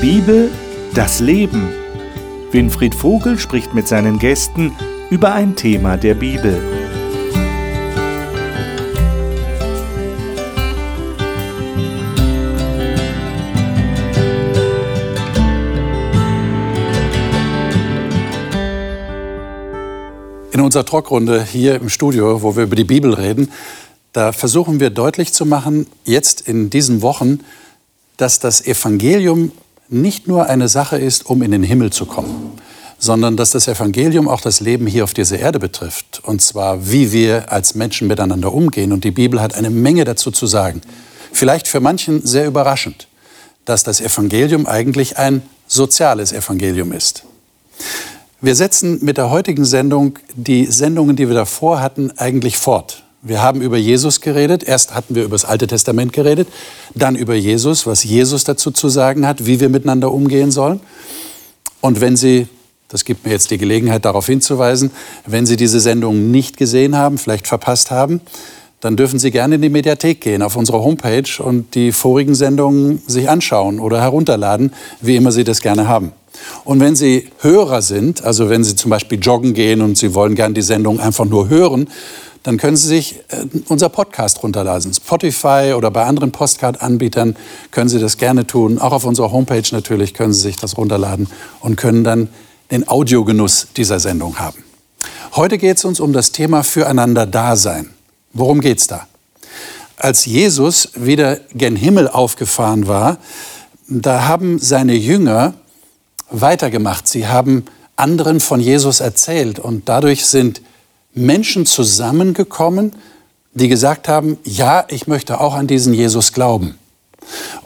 Bibel, 0.00 0.48
das 0.94 1.18
Leben. 1.18 1.70
Winfried 2.52 2.94
Vogel 2.94 3.36
spricht 3.36 3.74
mit 3.74 3.88
seinen 3.88 4.20
Gästen 4.20 4.72
über 5.10 5.32
ein 5.32 5.56
Thema 5.56 5.96
der 5.96 6.14
Bibel. 6.14 6.56
In 20.52 20.60
unserer 20.60 20.84
Talkrunde 20.86 21.42
hier 21.42 21.74
im 21.74 21.88
Studio, 21.88 22.40
wo 22.42 22.54
wir 22.54 22.62
über 22.62 22.76
die 22.76 22.84
Bibel 22.84 23.14
reden, 23.14 23.50
da 24.12 24.30
versuchen 24.30 24.78
wir 24.78 24.90
deutlich 24.90 25.32
zu 25.32 25.44
machen, 25.44 25.88
jetzt 26.04 26.42
in 26.42 26.70
diesen 26.70 27.02
Wochen, 27.02 27.40
dass 28.16 28.38
das 28.38 28.64
Evangelium 28.64 29.50
nicht 29.88 30.28
nur 30.28 30.46
eine 30.46 30.68
Sache 30.68 30.98
ist, 30.98 31.26
um 31.26 31.42
in 31.42 31.50
den 31.50 31.62
Himmel 31.62 31.90
zu 31.90 32.06
kommen, 32.06 32.52
sondern 32.98 33.36
dass 33.36 33.52
das 33.52 33.68
Evangelium 33.68 34.28
auch 34.28 34.40
das 34.40 34.60
Leben 34.60 34.86
hier 34.86 35.04
auf 35.04 35.14
dieser 35.14 35.38
Erde 35.38 35.58
betrifft. 35.58 36.20
Und 36.24 36.42
zwar, 36.42 36.90
wie 36.90 37.12
wir 37.12 37.50
als 37.52 37.74
Menschen 37.74 38.08
miteinander 38.08 38.52
umgehen. 38.52 38.92
Und 38.92 39.04
die 39.04 39.10
Bibel 39.10 39.40
hat 39.40 39.54
eine 39.54 39.70
Menge 39.70 40.04
dazu 40.04 40.30
zu 40.30 40.46
sagen. 40.46 40.80
Vielleicht 41.32 41.68
für 41.68 41.80
manchen 41.80 42.26
sehr 42.26 42.46
überraschend, 42.46 43.08
dass 43.64 43.82
das 43.82 44.00
Evangelium 44.00 44.66
eigentlich 44.66 45.18
ein 45.18 45.42
soziales 45.66 46.32
Evangelium 46.32 46.92
ist. 46.92 47.24
Wir 48.40 48.54
setzen 48.54 48.98
mit 49.02 49.18
der 49.18 49.30
heutigen 49.30 49.64
Sendung 49.64 50.18
die 50.34 50.66
Sendungen, 50.66 51.16
die 51.16 51.28
wir 51.28 51.34
davor 51.34 51.80
hatten, 51.80 52.12
eigentlich 52.16 52.56
fort. 52.56 53.02
Wir 53.20 53.42
haben 53.42 53.62
über 53.62 53.76
Jesus 53.76 54.20
geredet. 54.20 54.62
Erst 54.62 54.94
hatten 54.94 55.16
wir 55.16 55.24
über 55.24 55.34
das 55.34 55.44
Alte 55.44 55.66
Testament 55.66 56.12
geredet, 56.12 56.46
dann 56.94 57.16
über 57.16 57.34
Jesus, 57.34 57.84
was 57.84 58.04
Jesus 58.04 58.44
dazu 58.44 58.70
zu 58.70 58.88
sagen 58.88 59.26
hat, 59.26 59.44
wie 59.44 59.58
wir 59.58 59.68
miteinander 59.68 60.12
umgehen 60.12 60.52
sollen. 60.52 60.78
Und 61.80 62.00
wenn 62.00 62.16
Sie, 62.16 62.46
das 62.88 63.04
gibt 63.04 63.26
mir 63.26 63.32
jetzt 63.32 63.50
die 63.50 63.58
Gelegenheit, 63.58 64.04
darauf 64.04 64.26
hinzuweisen, 64.26 64.92
wenn 65.26 65.46
Sie 65.46 65.56
diese 65.56 65.80
Sendung 65.80 66.30
nicht 66.30 66.56
gesehen 66.56 66.96
haben, 66.96 67.18
vielleicht 67.18 67.48
verpasst 67.48 67.90
haben, 67.90 68.20
dann 68.80 68.96
dürfen 68.96 69.18
Sie 69.18 69.32
gerne 69.32 69.56
in 69.56 69.62
die 69.62 69.68
Mediathek 69.68 70.20
gehen, 70.20 70.40
auf 70.40 70.54
unsere 70.54 70.80
Homepage 70.80 71.42
und 71.42 71.74
die 71.74 71.90
vorigen 71.90 72.36
Sendungen 72.36 73.02
sich 73.08 73.28
anschauen 73.28 73.80
oder 73.80 74.00
herunterladen, 74.00 74.72
wie 75.00 75.16
immer 75.16 75.32
Sie 75.32 75.42
das 75.42 75.60
gerne 75.60 75.88
haben. 75.88 76.12
Und 76.64 76.78
wenn 76.78 76.94
Sie 76.94 77.28
Hörer 77.40 77.82
sind, 77.82 78.22
also 78.22 78.48
wenn 78.48 78.62
Sie 78.62 78.76
zum 78.76 78.90
Beispiel 78.90 79.18
joggen 79.18 79.54
gehen 79.54 79.80
und 79.80 79.98
Sie 79.98 80.14
wollen 80.14 80.36
gerne 80.36 80.54
die 80.54 80.62
Sendung 80.62 81.00
einfach 81.00 81.24
nur 81.24 81.48
hören, 81.48 81.88
dann 82.48 82.56
können 82.56 82.78
Sie 82.78 82.88
sich 82.88 83.16
äh, 83.28 83.44
unser 83.68 83.90
Podcast 83.90 84.42
runterladen. 84.42 84.94
Spotify 84.94 85.74
oder 85.76 85.90
bei 85.90 86.06
anderen 86.06 86.32
Postcard-Anbietern 86.32 87.36
können 87.70 87.90
Sie 87.90 87.98
das 87.98 88.16
gerne 88.16 88.46
tun. 88.46 88.78
Auch 88.78 88.92
auf 88.92 89.04
unserer 89.04 89.32
Homepage 89.32 89.64
natürlich 89.70 90.14
können 90.14 90.32
Sie 90.32 90.40
sich 90.40 90.56
das 90.56 90.78
runterladen 90.78 91.28
und 91.60 91.76
können 91.76 92.04
dann 92.04 92.30
den 92.70 92.88
Audiogenuss 92.88 93.66
dieser 93.76 94.00
Sendung 94.00 94.38
haben. 94.38 94.64
Heute 95.36 95.58
geht 95.58 95.76
es 95.76 95.84
uns 95.84 96.00
um 96.00 96.14
das 96.14 96.32
Thema 96.32 96.62
Füreinander 96.62 97.26
Dasein. 97.26 97.90
Worum 98.32 98.62
geht 98.62 98.78
es 98.78 98.86
da? 98.86 99.06
Als 99.98 100.24
Jesus 100.24 100.92
wieder 100.94 101.36
gen 101.52 101.76
Himmel 101.76 102.08
aufgefahren 102.08 102.88
war, 102.88 103.18
da 103.88 104.26
haben 104.26 104.58
seine 104.58 104.94
Jünger 104.94 105.52
weitergemacht. 106.30 107.08
Sie 107.08 107.28
haben 107.28 107.66
anderen 107.96 108.40
von 108.40 108.58
Jesus 108.58 109.00
erzählt 109.00 109.58
und 109.58 109.90
dadurch 109.90 110.24
sind 110.24 110.62
Menschen 111.26 111.66
zusammengekommen, 111.66 112.92
die 113.52 113.68
gesagt 113.68 114.08
haben, 114.08 114.38
ja, 114.44 114.84
ich 114.88 115.06
möchte 115.06 115.40
auch 115.40 115.54
an 115.54 115.66
diesen 115.66 115.94
Jesus 115.94 116.32
glauben. 116.32 116.78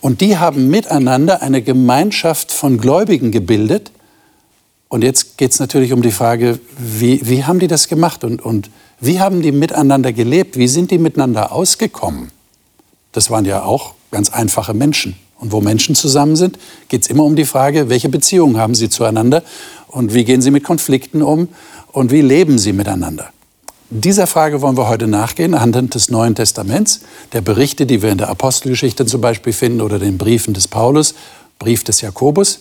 Und 0.01 0.21
die 0.21 0.39
haben 0.39 0.69
miteinander 0.69 1.43
eine 1.43 1.63
Gemeinschaft 1.63 2.51
von 2.51 2.79
Gläubigen 2.79 3.31
gebildet. 3.31 3.93
Und 4.89 5.03
jetzt 5.03 5.39
geht 5.39 5.53
es 5.53 5.61
natürlich 5.61 5.93
um 5.93 6.03
die 6.03 6.11
Frage, 6.11 6.59
wie, 6.79 7.27
wie 7.29 7.45
haben 7.45 7.59
die 7.59 7.69
das 7.69 7.89
gemacht 7.89 8.25
und, 8.25 8.43
und 8.43 8.71
wie 9.01 9.21
haben 9.21 9.43
die 9.43 9.53
miteinander 9.53 10.13
gelebt? 10.13 10.57
Wie 10.57 10.69
sind 10.69 10.91
die 10.91 10.99
miteinander 10.99 11.53
ausgekommen? 11.53 12.31
Das 13.13 13.31
waren 13.31 13.45
ja 13.45 13.65
auch 13.65 13.95
ganz 14.11 14.31
einfache 14.31 14.75
Menschen. 14.75 15.17
Und 15.39 15.51
wo 15.51 15.61
Menschen 15.61 15.95
zusammen 15.95 16.37
sind, 16.37 16.59
geht 16.89 17.03
es 17.03 17.09
immer 17.09 17.25
um 17.25 17.35
die 17.35 17.45
Frage, 17.45 17.89
welche 17.89 18.09
Beziehungen 18.09 18.59
haben 18.59 18.77
sie 18.77 18.89
zueinander 18.89 19.43
und 19.89 20.15
wie 20.15 20.25
gehen 20.25 20.41
sie 20.41 20.53
mit 20.53 20.63
Konflikten 20.63 21.21
um 21.21 21.49
und 21.91 22.13
wie 22.13 22.21
leben 22.21 22.59
sie 22.59 22.73
miteinander. 22.73 23.31
Dieser 23.95 24.27
Frage 24.27 24.63
wollen 24.63 24.79
wir 24.79 24.89
heute 24.89 25.07
nachgehen, 25.07 25.53
anhand 25.53 25.95
des 25.95 26.09
Neuen 26.11 26.35
Testaments, 26.35 27.01
der 27.35 27.43
Berichte, 27.43 27.85
die 27.85 28.01
wir 28.01 28.11
in 28.11 28.17
der 28.17 28.31
Apostelgeschichte 28.31 29.05
zum 29.05 29.21
Beispiel 29.21 29.53
finden 29.53 29.83
oder 29.83 29.99
den 29.99 30.17
Briefen 30.17 30.55
des 30.55 30.67
Paulus, 30.67 31.15
Brief 31.59 31.85
des 31.85 32.01
Jakobus. 32.01 32.61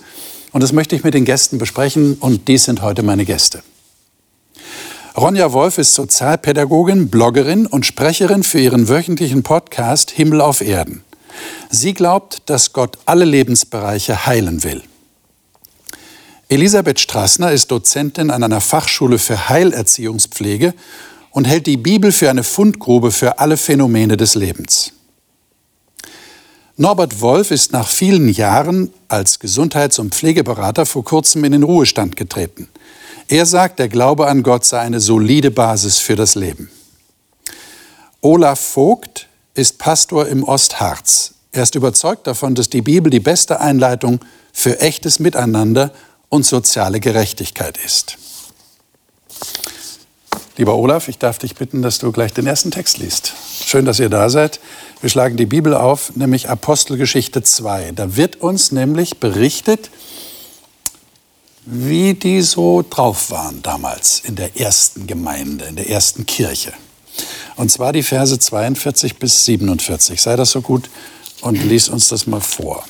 Und 0.52 0.62
das 0.62 0.74
möchte 0.74 0.94
ich 0.94 1.06
mit 1.06 1.14
den 1.14 1.24
Gästen 1.24 1.58
besprechen 1.58 2.18
und 2.20 2.50
dies 2.50 2.66
sind 2.66 2.82
heute 2.82 3.02
meine 3.02 3.24
Gäste. 3.24 3.64
Ronja 5.16 5.54
Wolf 5.54 5.78
ist 5.78 5.96
Sozialpädagogin, 5.96 7.08
Bloggerin 7.08 7.66
und 7.66 7.86
Sprecherin 7.86 8.44
für 8.44 8.60
ihren 8.60 8.90
wöchentlichen 8.90 9.42
Podcast 9.42 10.12
Himmel 10.12 10.42
auf 10.42 10.60
Erden. 10.60 11.02
Sie 11.70 11.94
glaubt, 11.94 12.42
dass 12.48 12.74
Gott 12.74 12.98
alle 13.06 13.24
Lebensbereiche 13.24 14.26
heilen 14.26 14.66
will. 14.66 14.84
Elisabeth 16.50 17.00
Strassner 17.00 17.54
ist 17.54 17.72
Dozentin 17.72 18.32
an 18.32 18.44
einer 18.44 18.60
Fachschule 18.60 19.18
für 19.18 19.48
Heilerziehungspflege 19.48 20.74
und 21.32 21.46
hält 21.46 21.66
die 21.66 21.78
Bibel 21.78 22.12
für 22.12 22.30
eine 22.30 22.44
Fundgrube 22.44 23.12
für 23.12 23.40
alle 23.40 23.58
Phänomene 23.58 24.18
des 24.18 24.36
Lebens. 24.36 24.94
Norbert 26.78 27.22
Wolf 27.22 27.52
ist 27.52 27.74
nach 27.74 27.88
vielen 27.88 28.30
Jahren 28.30 28.92
als 29.08 29.40
Gesundheits- 29.40 30.00
und 30.00 30.16
Pflegeberater 30.16 30.86
vor 30.86 31.04
kurzem 31.04 31.44
in 31.44 31.52
den 31.52 31.64
Ruhestand 31.64 32.16
getreten. 32.16 32.68
Er 33.28 33.46
sagt, 33.46 33.80
der 33.80 33.88
Glaube 33.88 34.28
an 34.28 34.44
Gott 34.44 34.66
sei 34.66 34.80
eine 34.80 35.00
solide 35.00 35.52
Basis 35.52 36.00
für 36.00 36.16
das 36.16 36.36
Leben. 36.36 36.70
Olaf 38.22 38.60
Vogt 38.60 39.28
ist 39.54 39.78
Pastor 39.78 40.28
im 40.28 40.44
Ostharz. 40.44 41.34
Er 41.52 41.64
ist 41.64 41.76
überzeugt 41.76 42.28
davon, 42.28 42.56
dass 42.56 42.70
die 42.70 42.82
Bibel 42.82 43.10
die 43.10 43.20
beste 43.20 43.60
Einleitung 43.60 44.20
für 44.54 44.80
echtes 44.80 45.20
Miteinander 45.20 45.92
und 46.30 46.46
soziale 46.46 47.00
Gerechtigkeit 47.00 47.78
ist. 47.86 48.18
Lieber 50.62 50.76
Olaf, 50.76 51.08
ich 51.08 51.18
darf 51.18 51.40
dich 51.40 51.56
bitten, 51.56 51.82
dass 51.82 51.98
du 51.98 52.12
gleich 52.12 52.34
den 52.34 52.46
ersten 52.46 52.70
Text 52.70 53.00
liest. 53.00 53.34
Schön, 53.66 53.84
dass 53.84 54.00
ihr 54.00 54.10
da 54.10 54.30
seid. 54.30 54.60
Wir 55.02 55.10
schlagen 55.10 55.36
die 55.36 55.48
Bibel 55.48 55.74
auf, 55.74 56.16
nämlich 56.16 56.50
Apostelgeschichte 56.50 57.42
2. 57.42 57.94
Da 57.94 58.16
wird 58.16 58.42
uns 58.42 58.72
nämlich 58.72 59.18
berichtet, 59.18 59.90
wie 61.66 62.14
die 62.14 62.44
so 62.44 62.86
drauf 62.88 63.32
waren 63.32 63.64
damals 63.64 64.20
in 64.20 64.36
der 64.36 64.56
ersten 64.56 65.08
Gemeinde, 65.08 65.66
in 65.66 65.78
der 65.78 65.90
ersten 65.90 66.28
Kirche. 66.28 66.74
Und 67.56 67.72
zwar 67.72 67.92
die 67.92 68.04
Verse 68.04 68.38
42 68.38 69.18
bis 69.18 69.46
47. 69.46 70.22
Sei 70.22 70.36
das 70.36 70.52
so 70.52 70.62
gut 70.62 70.92
und 71.42 71.56
lies 71.56 71.90
uns 71.90 72.08
das 72.10 72.28
mal 72.28 72.40
vor. 72.40 72.86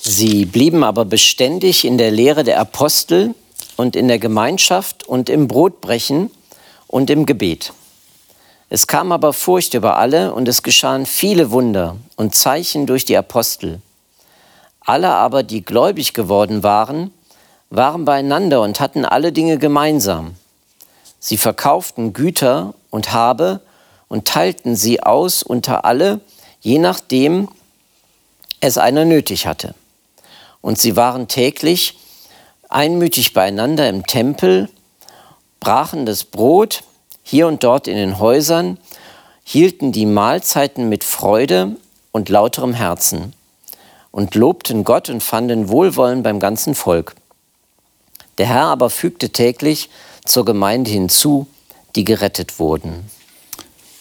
Sie 0.00 0.46
blieben 0.46 0.82
aber 0.82 1.04
beständig 1.04 1.84
in 1.84 1.98
der 1.98 2.10
Lehre 2.10 2.44
der 2.44 2.58
Apostel 2.58 3.34
und 3.76 3.96
in 3.96 4.08
der 4.08 4.18
Gemeinschaft 4.18 5.06
und 5.06 5.28
im 5.28 5.48
Brotbrechen 5.48 6.30
und 6.86 7.10
im 7.10 7.26
Gebet. 7.26 7.72
Es 8.68 8.86
kam 8.86 9.12
aber 9.12 9.32
Furcht 9.32 9.74
über 9.74 9.98
alle 9.98 10.32
und 10.32 10.48
es 10.48 10.62
geschahen 10.62 11.04
viele 11.04 11.50
Wunder 11.50 11.96
und 12.16 12.34
Zeichen 12.34 12.86
durch 12.86 13.04
die 13.04 13.16
Apostel. 13.16 13.82
Alle 14.80 15.10
aber, 15.10 15.42
die 15.42 15.62
gläubig 15.62 16.14
geworden 16.14 16.62
waren, 16.62 17.12
waren 17.70 18.04
beieinander 18.04 18.62
und 18.62 18.80
hatten 18.80 19.04
alle 19.04 19.32
Dinge 19.32 19.58
gemeinsam. 19.58 20.36
Sie 21.20 21.36
verkauften 21.36 22.12
Güter 22.12 22.74
und 22.90 23.12
Habe 23.12 23.60
und 24.08 24.26
teilten 24.26 24.74
sie 24.76 25.02
aus 25.02 25.42
unter 25.42 25.84
alle, 25.84 26.20
je 26.60 26.78
nachdem 26.78 27.48
es 28.60 28.76
einer 28.76 29.04
nötig 29.04 29.46
hatte. 29.46 29.74
Und 30.60 30.78
sie 30.78 30.96
waren 30.96 31.28
täglich 31.28 31.98
einmütig 32.72 33.32
beieinander 33.32 33.88
im 33.88 34.06
Tempel, 34.06 34.68
brachen 35.60 36.06
das 36.06 36.24
Brot 36.24 36.82
hier 37.22 37.46
und 37.46 37.62
dort 37.62 37.86
in 37.86 37.96
den 37.96 38.18
Häusern, 38.18 38.78
hielten 39.44 39.92
die 39.92 40.06
Mahlzeiten 40.06 40.88
mit 40.88 41.04
Freude 41.04 41.76
und 42.10 42.28
lauterem 42.28 42.74
Herzen 42.74 43.32
und 44.10 44.34
lobten 44.34 44.84
Gott 44.84 45.08
und 45.08 45.22
fanden 45.22 45.68
Wohlwollen 45.68 46.22
beim 46.22 46.40
ganzen 46.40 46.74
Volk. 46.74 47.14
Der 48.38 48.46
Herr 48.46 48.64
aber 48.64 48.90
fügte 48.90 49.30
täglich 49.30 49.88
zur 50.24 50.44
Gemeinde 50.44 50.90
hinzu, 50.90 51.46
die 51.96 52.04
gerettet 52.04 52.58
wurden. 52.58 53.10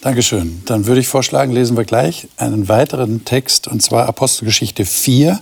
Dankeschön. 0.01 0.63
Dann 0.65 0.87
würde 0.87 1.01
ich 1.01 1.07
vorschlagen, 1.07 1.51
lesen 1.51 1.77
wir 1.77 1.83
gleich 1.83 2.27
einen 2.37 2.67
weiteren 2.67 3.23
Text, 3.23 3.67
und 3.67 3.83
zwar 3.83 4.07
Apostelgeschichte 4.07 4.85
4, 4.85 5.39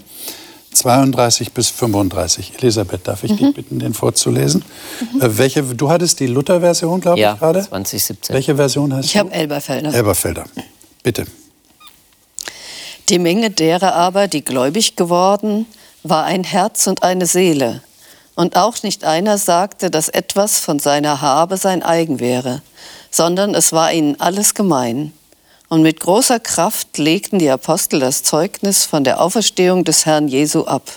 32 0.74 1.51
bis 1.51 1.69
35. 1.69 2.54
Elisabeth, 2.60 3.07
darf 3.07 3.24
ich 3.24 3.31
mhm. 3.31 3.38
dich 3.38 3.54
bitten, 3.56 3.80
den 3.80 3.94
vorzulesen? 3.94 4.63
Mhm. 5.13 5.21
Äh, 5.21 5.38
welche, 5.38 5.63
du 5.63 5.89
hattest 5.89 6.19
die 6.19 6.27
Luther-Version, 6.27 7.01
glaube 7.01 7.19
ja, 7.19 7.33
ich, 7.33 7.39
gerade? 7.39 7.68
2017. 7.68 8.33
Welche 8.33 8.56
Version 8.56 8.94
hast 8.94 9.06
ich 9.06 9.12
du? 9.12 9.18
Ich 9.18 9.19
habe 9.19 9.31
Elberfelder. 9.31 9.94
Elberfelder. 9.94 10.45
Bitte. 11.04 11.25
Die 13.10 13.19
Menge 13.19 13.50
derer 13.50 13.95
aber, 13.95 14.27
die 14.27 14.44
gläubig 14.44 14.95
geworden, 14.95 15.66
war 16.04 16.25
ein 16.25 16.44
Herz 16.44 16.88
und 16.88 17.04
eine 17.04 17.25
Seele. 17.25 17.81
Und 18.36 18.56
auch 18.56 18.83
nicht 18.83 19.04
einer 19.04 19.38
sagte, 19.38 19.89
dass 19.89 20.07
etwas 20.07 20.60
von 20.60 20.80
seiner 20.80 21.22
Habe 21.22 21.57
sein 21.57 21.83
eigen 21.83 22.19
wäre, 22.19 22.62
sondern 23.12 23.56
es 23.56 23.74
war 23.74 23.92
ihnen 23.92 24.19
alles 24.19 24.54
gemein. 24.54 25.12
Und 25.69 25.83
mit 25.83 26.00
großer 26.00 26.39
Kraft 26.39 26.98
legten 26.98 27.38
die 27.38 27.50
Apostel 27.50 28.00
das 28.00 28.24
Zeugnis 28.24 28.86
von 28.86 29.04
der 29.04 29.21
Auferstehung 29.21 29.83
des 29.83 30.07
Herrn 30.07 30.27
Jesu 30.27 30.66
ab. 30.66 30.92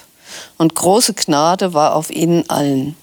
Und 0.56 0.74
große 0.74 1.12
Gnade 1.12 1.74
war 1.74 1.94
auf 1.94 2.10
ihnen 2.10 2.48
allen. 2.48 2.96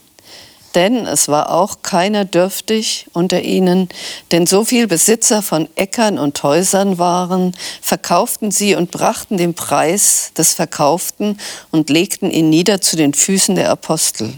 Denn 0.74 1.06
es 1.06 1.28
war 1.28 1.52
auch 1.52 1.78
keiner 1.84 2.26
dürftig 2.26 3.08
unter 3.14 3.42
ihnen, 3.42 3.90
denn 4.32 4.48
so 4.48 4.64
viel 4.64 4.88
Besitzer 4.88 5.42
von 5.42 5.68
Äckern 5.76 6.18
und 6.20 6.42
Häusern 6.42 6.98
waren, 6.98 7.56
verkauften 7.82 8.52
sie 8.52 8.76
und 8.76 8.92
brachten 8.92 9.38
den 9.38 9.54
Preis 9.54 10.32
des 10.38 10.54
Verkauften 10.54 11.40
und 11.72 11.90
legten 11.90 12.32
ihn 12.32 12.50
nieder 12.50 12.82
zu 12.82 12.96
den 12.98 13.14
Füßen 13.14 13.56
der 13.56 13.70
Apostel. 13.70 14.34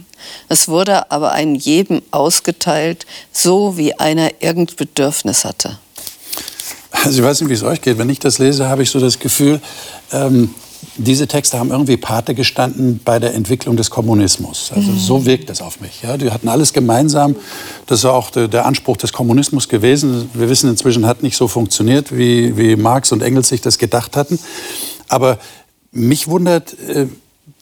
Es 0.49 0.67
wurde 0.67 1.11
aber 1.11 1.31
einem 1.31 1.55
jedem 1.55 2.01
ausgeteilt, 2.11 3.05
so 3.31 3.77
wie 3.77 3.97
einer 3.99 4.31
irgend 4.41 4.77
Bedürfnis 4.77 5.43
hatte. 5.43 5.79
Also 7.03 7.19
ich 7.19 7.25
weiß 7.25 7.41
nicht, 7.41 7.49
wie 7.49 7.53
es 7.53 7.63
euch 7.63 7.81
geht. 7.81 7.97
Wenn 7.97 8.09
ich 8.09 8.19
das 8.19 8.37
lese, 8.37 8.67
habe 8.69 8.83
ich 8.83 8.89
so 8.89 8.99
das 8.99 9.19
Gefühl, 9.19 9.61
ähm, 10.11 10.53
diese 10.97 11.27
Texte 11.27 11.57
haben 11.57 11.71
irgendwie 11.71 11.97
Pate 11.97 12.35
gestanden 12.35 12.99
bei 13.03 13.19
der 13.19 13.33
Entwicklung 13.33 13.77
des 13.77 13.89
Kommunismus. 13.89 14.71
Also 14.75 14.91
mhm. 14.91 14.99
so 14.99 15.25
wirkt 15.25 15.49
es 15.49 15.61
auf 15.61 15.79
mich. 15.79 16.01
Ja, 16.01 16.17
die 16.17 16.31
hatten 16.31 16.49
alles 16.49 16.73
gemeinsam. 16.73 17.35
Das 17.87 17.99
ist 17.99 18.05
auch 18.05 18.29
der, 18.29 18.47
der, 18.47 18.65
Anspruch 18.65 18.97
des 18.97 19.13
Kommunismus 19.13 19.69
gewesen. 19.69 20.29
Wir 20.33 20.49
wissen 20.49 20.69
inzwischen, 20.69 21.05
hat 21.05 21.23
nicht 21.23 21.37
so 21.37 21.47
funktioniert, 21.47 22.15
wie, 22.15 22.57
wie 22.57 22.75
Marx 22.75 23.11
und 23.11 23.21
Engels 23.21 23.49
sich 23.49 23.61
das 23.61 23.77
gedacht 23.77 24.17
hatten. 24.17 24.39
Aber 25.07 25.37
mich 25.91 26.27
wundert, 26.27 26.77
äh, 26.87 27.07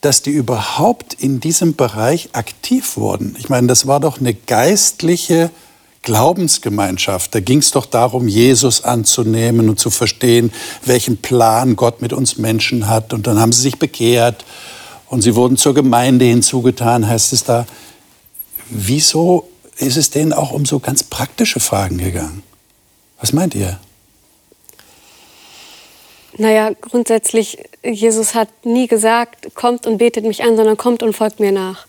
dass 0.01 0.21
die 0.21 0.31
überhaupt 0.31 1.13
in 1.13 1.39
diesem 1.39 1.75
Bereich 1.75 2.29
aktiv 2.33 2.95
wurden. 2.95 3.35
Ich 3.37 3.49
meine, 3.49 3.67
das 3.67 3.85
war 3.85 3.99
doch 3.99 4.19
eine 4.19 4.33
geistliche 4.33 5.49
Glaubensgemeinschaft, 6.03 7.35
da 7.35 7.39
ging 7.39 7.59
es 7.59 7.71
doch 7.71 7.85
darum, 7.85 8.27
Jesus 8.27 8.83
anzunehmen 8.83 9.69
und 9.69 9.79
zu 9.79 9.89
verstehen, 9.89 10.51
welchen 10.85 11.17
Plan 11.17 11.75
Gott 11.75 12.01
mit 12.01 12.13
uns 12.13 12.37
Menschen 12.37 12.87
hat. 12.87 13.13
Und 13.13 13.27
dann 13.27 13.39
haben 13.39 13.51
sie 13.51 13.61
sich 13.61 13.79
bekehrt 13.79 14.45
und 15.09 15.21
sie 15.21 15.35
wurden 15.35 15.57
zur 15.57 15.73
Gemeinde 15.73 16.25
hinzugetan, 16.25 17.07
heißt 17.07 17.33
es 17.33 17.43
da. 17.43 17.67
Wieso 18.69 19.49
ist 19.77 19.97
es 19.97 20.09
denen 20.09 20.33
auch 20.33 20.51
um 20.51 20.65
so 20.65 20.79
ganz 20.79 21.03
praktische 21.03 21.59
Fragen 21.59 21.97
gegangen? 21.97 22.43
Was 23.19 23.33
meint 23.33 23.55
ihr? 23.55 23.79
Naja, 26.37 26.71
grundsätzlich, 26.79 27.57
Jesus 27.83 28.33
hat 28.35 28.47
nie 28.63 28.87
gesagt, 28.87 29.55
kommt 29.55 29.85
und 29.85 29.97
betet 29.97 30.23
mich 30.23 30.43
an, 30.43 30.55
sondern 30.55 30.77
kommt 30.77 31.03
und 31.03 31.13
folgt 31.13 31.39
mir 31.39 31.51
nach. 31.51 31.85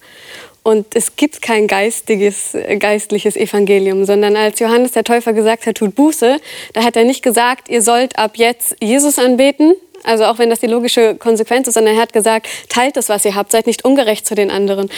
Und 0.62 0.95
es 0.95 1.17
gibt 1.17 1.41
kein 1.41 1.67
geistiges, 1.67 2.57
geistliches 2.79 3.37
Evangelium, 3.37 4.05
sondern 4.05 4.37
als 4.37 4.59
Johannes 4.59 4.93
der 4.93 5.05
Täufer 5.05 5.33
gesagt 5.33 5.67
hat, 5.67 5.77
tut 5.77 5.95
Buße, 5.95 6.39
da 6.75 6.83
hat 6.85 6.97
er 6.97 7.05
nicht 7.05 7.23
gesagt, 7.23 7.69
ihr 7.71 7.81
sollt 7.81 8.19
ab 8.19 8.33
jetzt 8.37 8.77
Jesus 8.81 9.19
anbeten, 9.19 9.75
also 10.05 10.25
auch 10.25 10.38
wenn 10.38 10.50
das 10.50 10.61
die 10.61 10.67
logische 10.67 11.14
Konsequenz 11.17 11.69
ist, 11.69 11.75
sondern 11.75 11.97
er 11.97 12.02
hat 12.02 12.12
gesagt, 12.12 12.49
teilt 12.69 12.97
das, 12.97 13.08
was 13.08 13.25
ihr 13.25 13.35
habt, 13.35 13.52
seid 13.52 13.67
nicht 13.67 13.85
ungerecht 13.85 14.26
zu 14.26 14.35
den 14.35 14.50
anderen. 14.50 14.91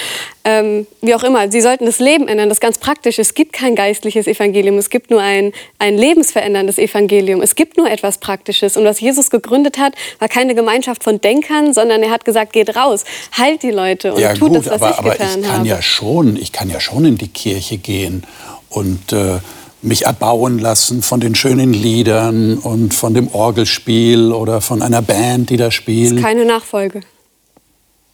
Ähm, 0.44 0.86
wie 1.00 1.14
auch 1.14 1.22
immer, 1.22 1.50
sie 1.50 1.60
sollten 1.60 1.86
das 1.86 1.98
Leben 1.98 2.28
ändern, 2.28 2.48
das 2.48 2.56
ist 2.56 2.62
ganz 2.62 2.78
praktisch. 2.78 3.18
Es 3.18 3.34
gibt 3.34 3.52
kein 3.52 3.74
geistliches 3.74 4.26
Evangelium, 4.26 4.78
es 4.78 4.90
gibt 4.90 5.10
nur 5.10 5.20
ein, 5.20 5.52
ein 5.78 5.96
lebensveränderndes 5.96 6.78
Evangelium. 6.78 7.42
Es 7.42 7.54
gibt 7.54 7.76
nur 7.76 7.90
etwas 7.90 8.18
Praktisches. 8.18 8.76
Und 8.76 8.84
was 8.84 9.00
Jesus 9.00 9.30
gegründet 9.30 9.78
hat, 9.78 9.94
war 10.18 10.28
keine 10.28 10.54
Gemeinschaft 10.54 11.04
von 11.04 11.20
Denkern, 11.20 11.72
sondern 11.72 12.02
er 12.02 12.10
hat 12.10 12.24
gesagt, 12.24 12.52
geht 12.52 12.76
raus, 12.76 13.04
heilt 13.36 13.62
die 13.62 13.70
Leute 13.70 14.14
und 14.14 14.20
ja, 14.20 14.34
tut 14.34 14.48
gut, 14.48 14.58
das, 14.58 14.66
was 14.66 14.82
aber, 14.82 14.90
ich 14.90 14.98
aber 14.98 15.10
getan 15.12 15.40
ich 15.40 15.46
kann 15.46 15.58
habe. 15.58 15.68
Ja 15.68 15.82
schon, 15.82 16.36
ich 16.36 16.52
kann 16.52 16.70
ja 16.70 16.80
schon 16.80 17.04
in 17.04 17.18
die 17.18 17.28
Kirche 17.28 17.78
gehen 17.78 18.24
und... 18.68 19.12
Äh, 19.12 19.38
mich 19.82 20.06
erbauen 20.06 20.58
lassen 20.58 21.02
von 21.02 21.20
den 21.20 21.34
schönen 21.34 21.72
Liedern 21.72 22.58
und 22.58 22.94
von 22.94 23.14
dem 23.14 23.28
Orgelspiel 23.34 24.32
oder 24.32 24.60
von 24.60 24.80
einer 24.80 25.02
Band, 25.02 25.50
die 25.50 25.56
da 25.56 25.70
spielt. 25.70 26.12
Das 26.12 26.18
ist 26.18 26.24
keine 26.24 26.44
Nachfolge. 26.44 27.00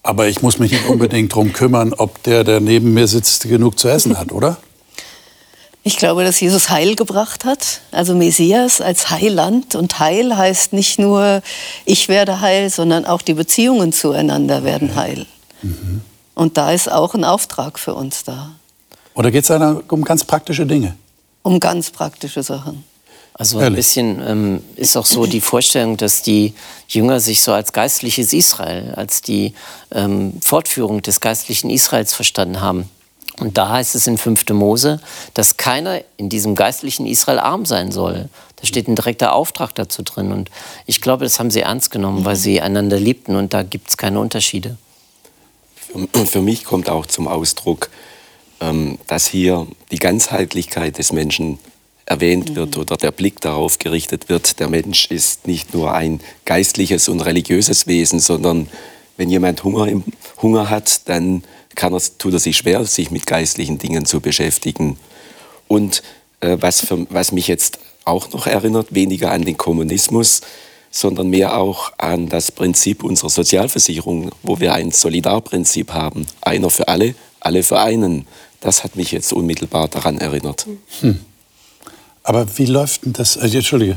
Aber 0.03 0.29
ich 0.29 0.41
muss 0.41 0.59
mich 0.59 0.73
nicht 0.73 0.89
unbedingt 0.89 1.33
darum 1.33 1.53
kümmern, 1.53 1.93
ob 1.93 2.23
der, 2.23 2.43
der 2.43 2.61
neben 2.61 2.95
mir 2.95 3.07
sitzt, 3.07 3.49
genug 3.49 3.79
zu 3.79 3.89
essen 3.89 4.19
hat, 4.19 4.33
oder? 4.33 4.57
Ich 5.83 5.97
glaube, 5.97 6.25
dass 6.25 6.41
Jesus 6.41 6.71
Heil 6.71 6.97
gebracht 6.97 7.45
hat, 7.45 7.81
also 7.93 8.15
Messias 8.15 8.81
als 8.81 9.11
Heiland. 9.11 9.75
Und 9.75 9.99
Heil 9.99 10.37
heißt 10.37 10.73
nicht 10.73 10.99
nur, 10.99 11.43
ich 11.85 12.09
werde 12.09 12.41
heil, 12.41 12.71
sondern 12.71 13.05
auch 13.05 13.23
die 13.23 13.35
Beziehungen 13.35 13.93
zueinander 13.93 14.65
werden 14.65 14.97
heil. 14.97 15.27
Mhm. 15.63 16.03
Und 16.35 16.57
da 16.57 16.73
ist 16.73 16.91
auch 16.91 17.15
ein 17.15 17.25
Auftrag 17.25 17.79
für 17.79 17.95
uns 17.95 18.25
da. 18.25 18.51
Oder 19.15 19.31
geht 19.31 19.49
es 19.49 19.51
um 19.89 20.05
ganz 20.05 20.25
praktische 20.25 20.67
Dinge? 20.67 20.95
Um 21.49 21.61
ganz 21.61 21.91
praktische 21.91 22.43
Sachen. 22.43 22.85
Also 23.33 23.59
ein 23.59 23.75
bisschen 23.75 24.21
ähm, 24.27 24.63
ist 24.77 24.97
auch 24.97 25.07
so 25.07 25.25
die 25.25 25.41
Vorstellung, 25.41 25.97
dass 25.97 26.23
die 26.23 26.53
Jünger 26.89 27.21
sich 27.21 27.41
so 27.41 27.53
als 27.53 27.73
geistliches 27.73 28.35
Israel, 28.35 28.93
als 28.97 29.23
die 29.23 29.55
ähm, 29.93 30.35
Fortführung 30.43 31.01
des 31.01 31.21
geistlichen 31.21 31.71
Israels 31.71 32.13
verstanden 32.13 32.61
haben. 32.61 32.91
Und 33.39 33.57
da 33.57 33.71
heißt 33.71 33.95
es 33.95 34.07
in 34.07 34.19
5. 34.19 34.51
Mose, 34.51 35.01
dass 35.33 35.57
keiner 35.57 36.03
in 36.19 36.29
diesem 36.29 36.55
geistlichen 36.55 37.07
Israel 37.07 37.39
arm 37.39 37.65
sein 37.65 37.93
soll. 37.93 38.29
Da 38.57 38.67
steht 38.67 38.89
ein 38.89 38.97
direkter 38.97 39.33
Auftrag 39.33 39.75
dazu 39.75 40.03
drin. 40.03 40.33
Und 40.33 40.51
ich 40.85 41.01
glaube, 41.01 41.25
das 41.25 41.39
haben 41.39 41.51
sie 41.51 41.61
ernst 41.61 41.91
genommen, 41.91 42.27
weil 42.27 42.37
sie 42.37 42.61
einander 42.61 42.99
liebten 42.99 43.37
und 43.37 43.55
da 43.55 43.63
gibt 43.63 43.89
es 43.89 43.97
keine 43.97 44.21
Unterschiede. 44.21 44.77
Für 46.27 46.43
mich 46.43 46.65
kommt 46.65 46.91
auch 46.91 47.07
zum 47.07 47.29
Ausdruck, 47.29 47.89
dass 49.07 49.27
hier 49.27 49.67
die 49.91 49.99
Ganzheitlichkeit 49.99 50.99
des 50.99 51.13
Menschen 51.13 51.59
erwähnt 52.07 52.57
wird 52.57 52.77
oder 52.77 52.97
der 52.97 53.13
Blick 53.13 53.41
darauf 53.41 53.79
gerichtet 53.79 54.29
wird, 54.29 54.61
der 54.61 54.69
Mensch 54.69 55.07
ist 55.11 55.47
nicht 55.47 55.75
nur 55.75 55.93
ein 55.93 56.21
geistliches 56.45 57.09
und 57.09 57.21
religiöses 57.21 57.87
Wesen, 57.87 58.19
sondern 58.19 58.69
wenn 59.17 59.29
jemand 59.29 59.63
Hunger, 59.63 59.89
im, 59.89 60.05
Hunger 60.41 60.71
hat, 60.71 61.09
dann 61.09 61.45
kann 61.75 61.93
er, 61.93 62.01
tut 62.19 62.33
er 62.33 62.39
sich 62.39 62.57
schwer, 62.57 62.85
sich 62.85 63.11
mit 63.11 63.27
geistlichen 63.27 63.79
Dingen 63.79 64.07
zu 64.07 64.21
beschäftigen. 64.21 64.99
Und 65.67 66.03
äh, 66.41 66.57
was, 66.61 66.81
für, 66.81 67.07
was 67.11 67.33
mich 67.33 67.47
jetzt 67.47 67.79
auch 68.05 68.33
noch 68.33 68.47
erinnert, 68.47 68.95
weniger 68.95 69.31
an 69.31 69.43
den 69.43 69.59
Kommunismus, 69.59 70.41
sondern 70.91 71.29
mehr 71.29 71.59
auch 71.59 71.93
an 71.99 72.29
das 72.29 72.51
Prinzip 72.51 73.05
unserer 73.05 73.29
Sozialversicherung, 73.29 74.31
wo 74.43 74.61
wir 74.61 74.73
ein 74.73 74.91
Solidarprinzip 74.91 75.93
haben. 75.93 76.27
Einer 76.41 76.71
für 76.71 76.89
alle, 76.89 77.15
alle 77.41 77.63
für 77.63 77.79
einen. 77.79 78.27
Das 78.61 78.85
hat 78.85 78.97
mich 78.97 79.13
jetzt 79.13 79.33
unmittelbar 79.33 79.89
daran 79.89 80.19
erinnert. 80.19 80.67
Hm. 81.01 81.21
Aber 82.25 82.59
wie 82.59 82.67
läuft 82.67 83.05
denn 83.05 83.15
das? 83.15 83.39
Also, 83.39 83.57
Entschuldige. 83.57 83.97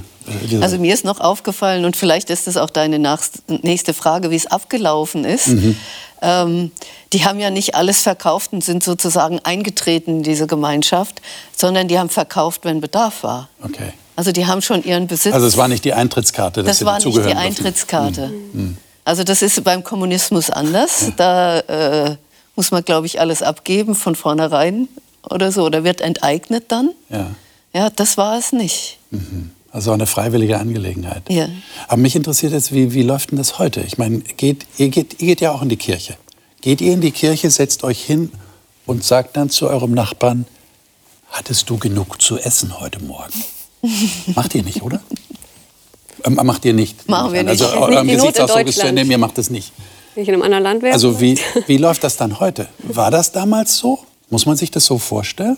Also 0.62 0.78
mir 0.78 0.94
ist 0.94 1.04
noch 1.04 1.20
aufgefallen, 1.20 1.84
und 1.84 1.98
vielleicht 1.98 2.30
ist 2.30 2.48
das 2.48 2.56
auch 2.56 2.70
deine 2.70 3.00
nächste 3.48 3.94
Frage, 3.94 4.32
wie 4.32 4.36
es 4.36 4.48
abgelaufen 4.48 5.26
ist. 5.26 5.48
Mhm. 5.48 5.76
Ähm, 6.22 6.72
die 7.12 7.26
haben 7.26 7.40
ja 7.40 7.50
nicht 7.50 7.76
alles 7.76 8.02
verkauft 8.02 8.54
und 8.54 8.64
sind 8.64 8.84
sozusagen 8.84 9.40
eingetreten 9.40 10.18
in 10.18 10.24
diese 10.24 10.46
Gemeinschaft, 10.48 11.22
sondern 11.58 11.88
die 11.88 11.98
haben 11.98 12.10
verkauft, 12.10 12.62
wenn 12.64 12.80
Bedarf 12.80 13.24
war. 13.24 13.50
Okay. 13.64 13.92
Also 14.16 14.32
die 14.32 14.46
haben 14.46 14.62
schon 14.62 14.84
ihren 14.84 15.08
Besitz. 15.08 15.34
Also 15.34 15.48
es 15.48 15.58
war 15.58 15.68
nicht 15.68 15.84
die 15.84 15.94
Eintrittskarte, 15.94 16.64
das 16.64 16.86
war 16.86 17.04
nicht 17.04 17.18
die 17.18 17.34
Eintrittskarte. 17.34 18.28
Mhm. 18.28 18.78
Also 19.04 19.24
das 19.24 19.42
ist 19.42 19.64
beim 19.64 19.84
Kommunismus 19.84 20.52
anders. 20.52 21.08
Ja. 21.08 21.14
Da 21.18 21.60
äh, 21.60 22.16
muss 22.56 22.72
man, 22.72 22.84
glaube 22.84 23.08
ich, 23.08 23.20
alles 23.20 23.42
abgeben 23.42 23.96
von 23.96 24.16
vornherein 24.16 24.88
oder 25.30 25.52
so. 25.52 25.64
Oder 25.64 25.84
wird 25.84 26.02
enteignet 26.02 26.66
dann. 26.70 26.92
Ja, 27.10 27.32
ja 27.74 27.90
das 27.90 28.18
war 28.18 28.38
es 28.38 28.52
nicht. 28.52 28.98
Mhm. 29.12 29.52
Also 29.72 29.92
eine 29.94 30.06
freiwillige 30.06 30.60
Angelegenheit. 30.60 31.24
Ja. 31.30 31.48
Aber 31.88 31.98
mich 31.98 32.16
interessiert 32.16 32.52
jetzt, 32.52 32.74
wie, 32.74 32.94
wie 32.94 33.04
läuft 33.04 33.32
denn 33.32 33.38
das 33.38 33.58
heute? 33.58 33.82
Ich 33.82 33.98
meine, 33.98 34.20
geht, 34.20 34.66
ihr, 34.78 34.90
geht, 34.90 35.22
ihr 35.22 35.28
geht 35.28 35.42
ja 35.42 35.52
auch 35.52 35.62
in 35.62 35.70
die 35.70 35.78
Kirche. 35.78 36.18
Geht 36.62 36.82
ihr 36.82 36.94
in 36.94 37.02
die 37.02 37.12
Kirche, 37.12 37.50
setzt 37.50 37.84
euch 37.84 38.04
hin 38.04 38.32
und 38.86 39.04
sagt 39.04 39.38
dann 39.38 39.50
zu 39.50 39.70
eurem 39.70 39.94
Nachbarn, 39.94 40.46
hattest 41.30 41.70
du 41.70 41.78
genug 41.78 42.22
zu 42.22 42.38
essen 42.38 42.82
heute 42.82 43.02
Morgen? 43.02 43.44
Macht 44.36 44.54
ihr 44.56 44.64
nicht, 44.64 44.82
oder? 44.82 45.00
Ähm, 46.24 46.36
macht 46.44 46.66
ihr 46.66 46.74
nicht. 46.74 47.08
Machen 47.10 47.34
wir 47.34 47.42
nicht. 47.42 47.64
Also 47.64 47.68
eurem 47.80 48.08
Gesichtsausdruck 48.08 48.68
ist 48.68 48.80
zu 48.80 48.92
mir 48.94 49.18
macht 49.18 49.38
das 49.40 49.50
nicht. 49.50 49.72
Wenn 50.14 50.24
ich 50.24 50.30
in 50.30 50.36
einem 50.36 50.44
anderen 50.44 50.64
Land 50.64 50.82
wäre. 50.84 50.94
Also 50.94 51.20
wie, 51.22 51.40
wie 51.68 51.78
läuft 51.78 52.04
das 52.04 52.18
dann 52.18 52.40
heute? 52.40 52.68
War 52.80 53.12
das 53.12 53.32
damals 53.32 53.78
so? 53.78 54.00
Muss 54.30 54.46
man 54.46 54.56
sich 54.56 54.72
das 54.72 54.86
so 54.86 54.98
vorstellen? 54.98 55.58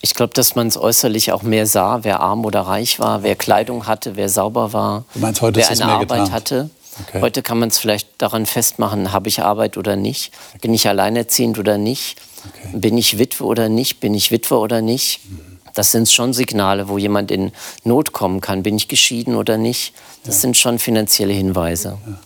Ich 0.00 0.14
glaube, 0.14 0.32
dass 0.34 0.54
man 0.54 0.68
es 0.68 0.76
äußerlich 0.76 1.32
auch 1.32 1.42
mehr 1.42 1.66
sah, 1.66 2.04
wer 2.04 2.20
arm 2.20 2.44
oder 2.44 2.60
reich 2.60 3.00
war, 3.00 3.22
wer 3.22 3.34
Kleidung 3.34 3.86
hatte, 3.86 4.14
wer 4.14 4.28
sauber 4.28 4.72
war, 4.72 5.04
du 5.14 5.20
meinst, 5.20 5.42
heute 5.42 5.58
wer 5.58 5.70
ist 5.70 5.82
eine 5.82 5.92
Arbeit 5.92 6.08
getarnt. 6.08 6.32
hatte. 6.32 6.70
Okay. 7.08 7.20
Heute 7.20 7.42
kann 7.42 7.58
man 7.58 7.68
es 7.68 7.78
vielleicht 7.78 8.08
daran 8.18 8.46
festmachen, 8.46 9.12
habe 9.12 9.28
ich 9.28 9.42
Arbeit 9.42 9.76
oder 9.76 9.96
nicht, 9.96 10.32
bin 10.60 10.72
ich 10.72 10.88
alleinerziehend 10.88 11.58
oder 11.58 11.78
nicht, 11.78 12.16
okay. 12.48 12.76
bin 12.76 12.96
ich 12.96 13.18
Witwe 13.18 13.44
oder 13.44 13.68
nicht, 13.68 14.00
bin 14.00 14.14
ich 14.14 14.30
Witwer 14.30 14.58
oder 14.60 14.82
nicht. 14.82 15.20
Mhm. 15.28 15.58
Das 15.74 15.92
sind 15.92 16.10
schon 16.10 16.32
Signale, 16.32 16.88
wo 16.88 16.98
jemand 16.98 17.30
in 17.30 17.52
Not 17.84 18.12
kommen 18.12 18.40
kann. 18.40 18.64
Bin 18.64 18.76
ich 18.76 18.88
geschieden 18.88 19.36
oder 19.36 19.58
nicht? 19.58 19.92
Das 20.24 20.36
ja. 20.36 20.40
sind 20.40 20.56
schon 20.56 20.80
finanzielle 20.80 21.32
Hinweise. 21.32 21.98
Ja. 22.04 22.18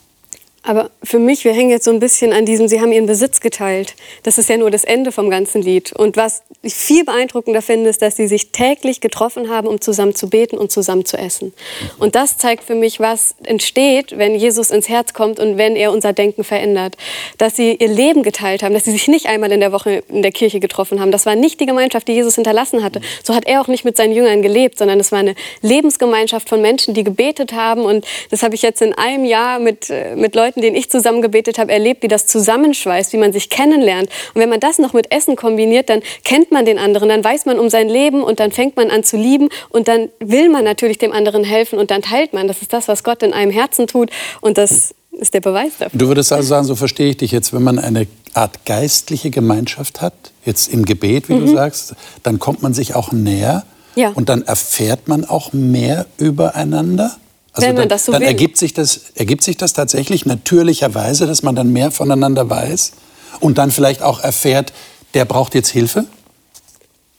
Aber 0.64 0.90
für 1.02 1.18
mich, 1.18 1.44
wir 1.44 1.52
hängen 1.52 1.70
jetzt 1.70 1.84
so 1.84 1.90
ein 1.90 1.98
bisschen 1.98 2.32
an 2.32 2.46
diesem, 2.46 2.68
Sie 2.68 2.80
haben 2.80 2.92
Ihren 2.92 3.06
Besitz 3.06 3.40
geteilt. 3.40 3.94
Das 4.22 4.38
ist 4.38 4.48
ja 4.48 4.56
nur 4.56 4.70
das 4.70 4.84
Ende 4.84 5.10
vom 5.10 5.28
ganzen 5.28 5.60
Lied. 5.60 5.92
Und 5.92 6.16
was 6.16 6.42
ich 6.62 6.74
viel 6.74 7.04
beeindruckender 7.04 7.62
finde, 7.62 7.90
ist, 7.90 8.00
dass 8.00 8.16
Sie 8.16 8.28
sich 8.28 8.52
täglich 8.52 9.00
getroffen 9.00 9.50
haben, 9.50 9.66
um 9.66 9.80
zusammen 9.80 10.14
zu 10.14 10.30
beten 10.30 10.56
und 10.56 10.70
zusammen 10.70 11.04
zu 11.04 11.16
essen. 11.16 11.52
Und 11.98 12.14
das 12.14 12.38
zeigt 12.38 12.62
für 12.62 12.76
mich, 12.76 13.00
was 13.00 13.34
entsteht, 13.42 14.16
wenn 14.16 14.36
Jesus 14.36 14.70
ins 14.70 14.88
Herz 14.88 15.14
kommt 15.14 15.40
und 15.40 15.58
wenn 15.58 15.74
er 15.74 15.90
unser 15.90 16.12
Denken 16.12 16.44
verändert. 16.44 16.96
Dass 17.38 17.56
Sie 17.56 17.74
Ihr 17.74 17.88
Leben 17.88 18.22
geteilt 18.22 18.62
haben, 18.62 18.72
dass 18.72 18.84
Sie 18.84 18.92
sich 18.92 19.08
nicht 19.08 19.26
einmal 19.26 19.50
in 19.50 19.58
der 19.58 19.72
Woche 19.72 20.04
in 20.08 20.22
der 20.22 20.30
Kirche 20.30 20.60
getroffen 20.60 21.00
haben. 21.00 21.10
Das 21.10 21.26
war 21.26 21.34
nicht 21.34 21.58
die 21.58 21.66
Gemeinschaft, 21.66 22.06
die 22.06 22.12
Jesus 22.12 22.36
hinterlassen 22.36 22.84
hatte. 22.84 23.00
So 23.24 23.34
hat 23.34 23.46
er 23.46 23.62
auch 23.62 23.68
nicht 23.68 23.84
mit 23.84 23.96
seinen 23.96 24.12
Jüngern 24.12 24.42
gelebt, 24.42 24.78
sondern 24.78 25.00
es 25.00 25.10
war 25.10 25.18
eine 25.18 25.34
Lebensgemeinschaft 25.60 26.48
von 26.48 26.62
Menschen, 26.62 26.94
die 26.94 27.02
gebetet 27.02 27.52
haben. 27.52 27.82
Und 27.82 28.06
das 28.30 28.44
habe 28.44 28.54
ich 28.54 28.62
jetzt 28.62 28.80
in 28.80 28.92
einem 28.92 29.24
Jahr 29.24 29.58
mit, 29.58 29.90
äh, 29.90 30.14
mit 30.14 30.36
Leuten, 30.36 30.51
Leuten, 30.52 30.60
denen 30.60 30.76
ich 30.76 30.90
zusammen 30.90 31.22
gebetet 31.22 31.58
habe, 31.58 31.72
erlebt, 31.72 32.02
wie 32.02 32.08
das 32.08 32.26
zusammenschweißt, 32.26 33.12
wie 33.12 33.16
man 33.16 33.32
sich 33.32 33.48
kennenlernt. 33.48 34.08
Und 34.34 34.40
wenn 34.40 34.48
man 34.48 34.60
das 34.60 34.78
noch 34.78 34.92
mit 34.92 35.10
Essen 35.12 35.36
kombiniert, 35.36 35.88
dann 35.88 36.02
kennt 36.24 36.52
man 36.52 36.64
den 36.64 36.78
anderen, 36.78 37.08
dann 37.08 37.24
weiß 37.24 37.46
man 37.46 37.58
um 37.58 37.70
sein 37.70 37.88
Leben 37.88 38.22
und 38.22 38.38
dann 38.38 38.52
fängt 38.52 38.76
man 38.76 38.90
an 38.90 39.02
zu 39.02 39.16
lieben 39.16 39.48
und 39.70 39.88
dann 39.88 40.08
will 40.20 40.50
man 40.50 40.64
natürlich 40.64 40.98
dem 40.98 41.12
anderen 41.12 41.44
helfen 41.44 41.78
und 41.78 41.90
dann 41.90 42.02
teilt 42.02 42.32
man. 42.32 42.48
Das 42.48 42.60
ist 42.60 42.72
das, 42.72 42.88
was 42.88 43.02
Gott 43.02 43.22
in 43.22 43.32
einem 43.32 43.50
Herzen 43.50 43.86
tut 43.86 44.10
und 44.40 44.58
das 44.58 44.94
ist 45.12 45.34
der 45.34 45.40
Beweis 45.40 45.72
dafür. 45.78 45.98
Du 45.98 46.08
würdest 46.08 46.32
also 46.32 46.48
sagen, 46.48 46.66
so 46.66 46.74
verstehe 46.74 47.10
ich 47.10 47.16
dich 47.16 47.32
jetzt, 47.32 47.52
wenn 47.52 47.62
man 47.62 47.78
eine 47.78 48.06
Art 48.34 48.64
geistliche 48.66 49.30
Gemeinschaft 49.30 50.00
hat, 50.00 50.14
jetzt 50.44 50.68
im 50.68 50.84
Gebet, 50.84 51.28
wie 51.28 51.34
mhm. 51.34 51.46
du 51.46 51.52
sagst, 51.52 51.94
dann 52.22 52.38
kommt 52.38 52.62
man 52.62 52.74
sich 52.74 52.94
auch 52.94 53.12
näher 53.12 53.64
ja. 53.94 54.10
und 54.14 54.28
dann 54.28 54.42
erfährt 54.42 55.08
man 55.08 55.24
auch 55.24 55.52
mehr 55.52 56.06
übereinander? 56.18 57.16
Also 57.52 57.66
Wenn 57.66 57.74
man 57.74 57.82
dann, 57.82 57.88
das 57.90 58.06
so 58.06 58.12
dann 58.12 58.22
will. 58.22 58.28
Ergibt 58.28 58.56
sich 58.56 58.72
das, 58.72 59.12
ergibt 59.14 59.44
sich 59.44 59.56
das 59.56 59.74
tatsächlich 59.74 60.24
natürlicherweise, 60.24 61.26
dass 61.26 61.42
man 61.42 61.54
dann 61.54 61.72
mehr 61.72 61.90
voneinander 61.90 62.48
weiß 62.48 62.92
und 63.40 63.58
dann 63.58 63.70
vielleicht 63.70 64.02
auch 64.02 64.20
erfährt, 64.20 64.72
der 65.14 65.26
braucht 65.26 65.54
jetzt 65.54 65.68
Hilfe? 65.68 66.06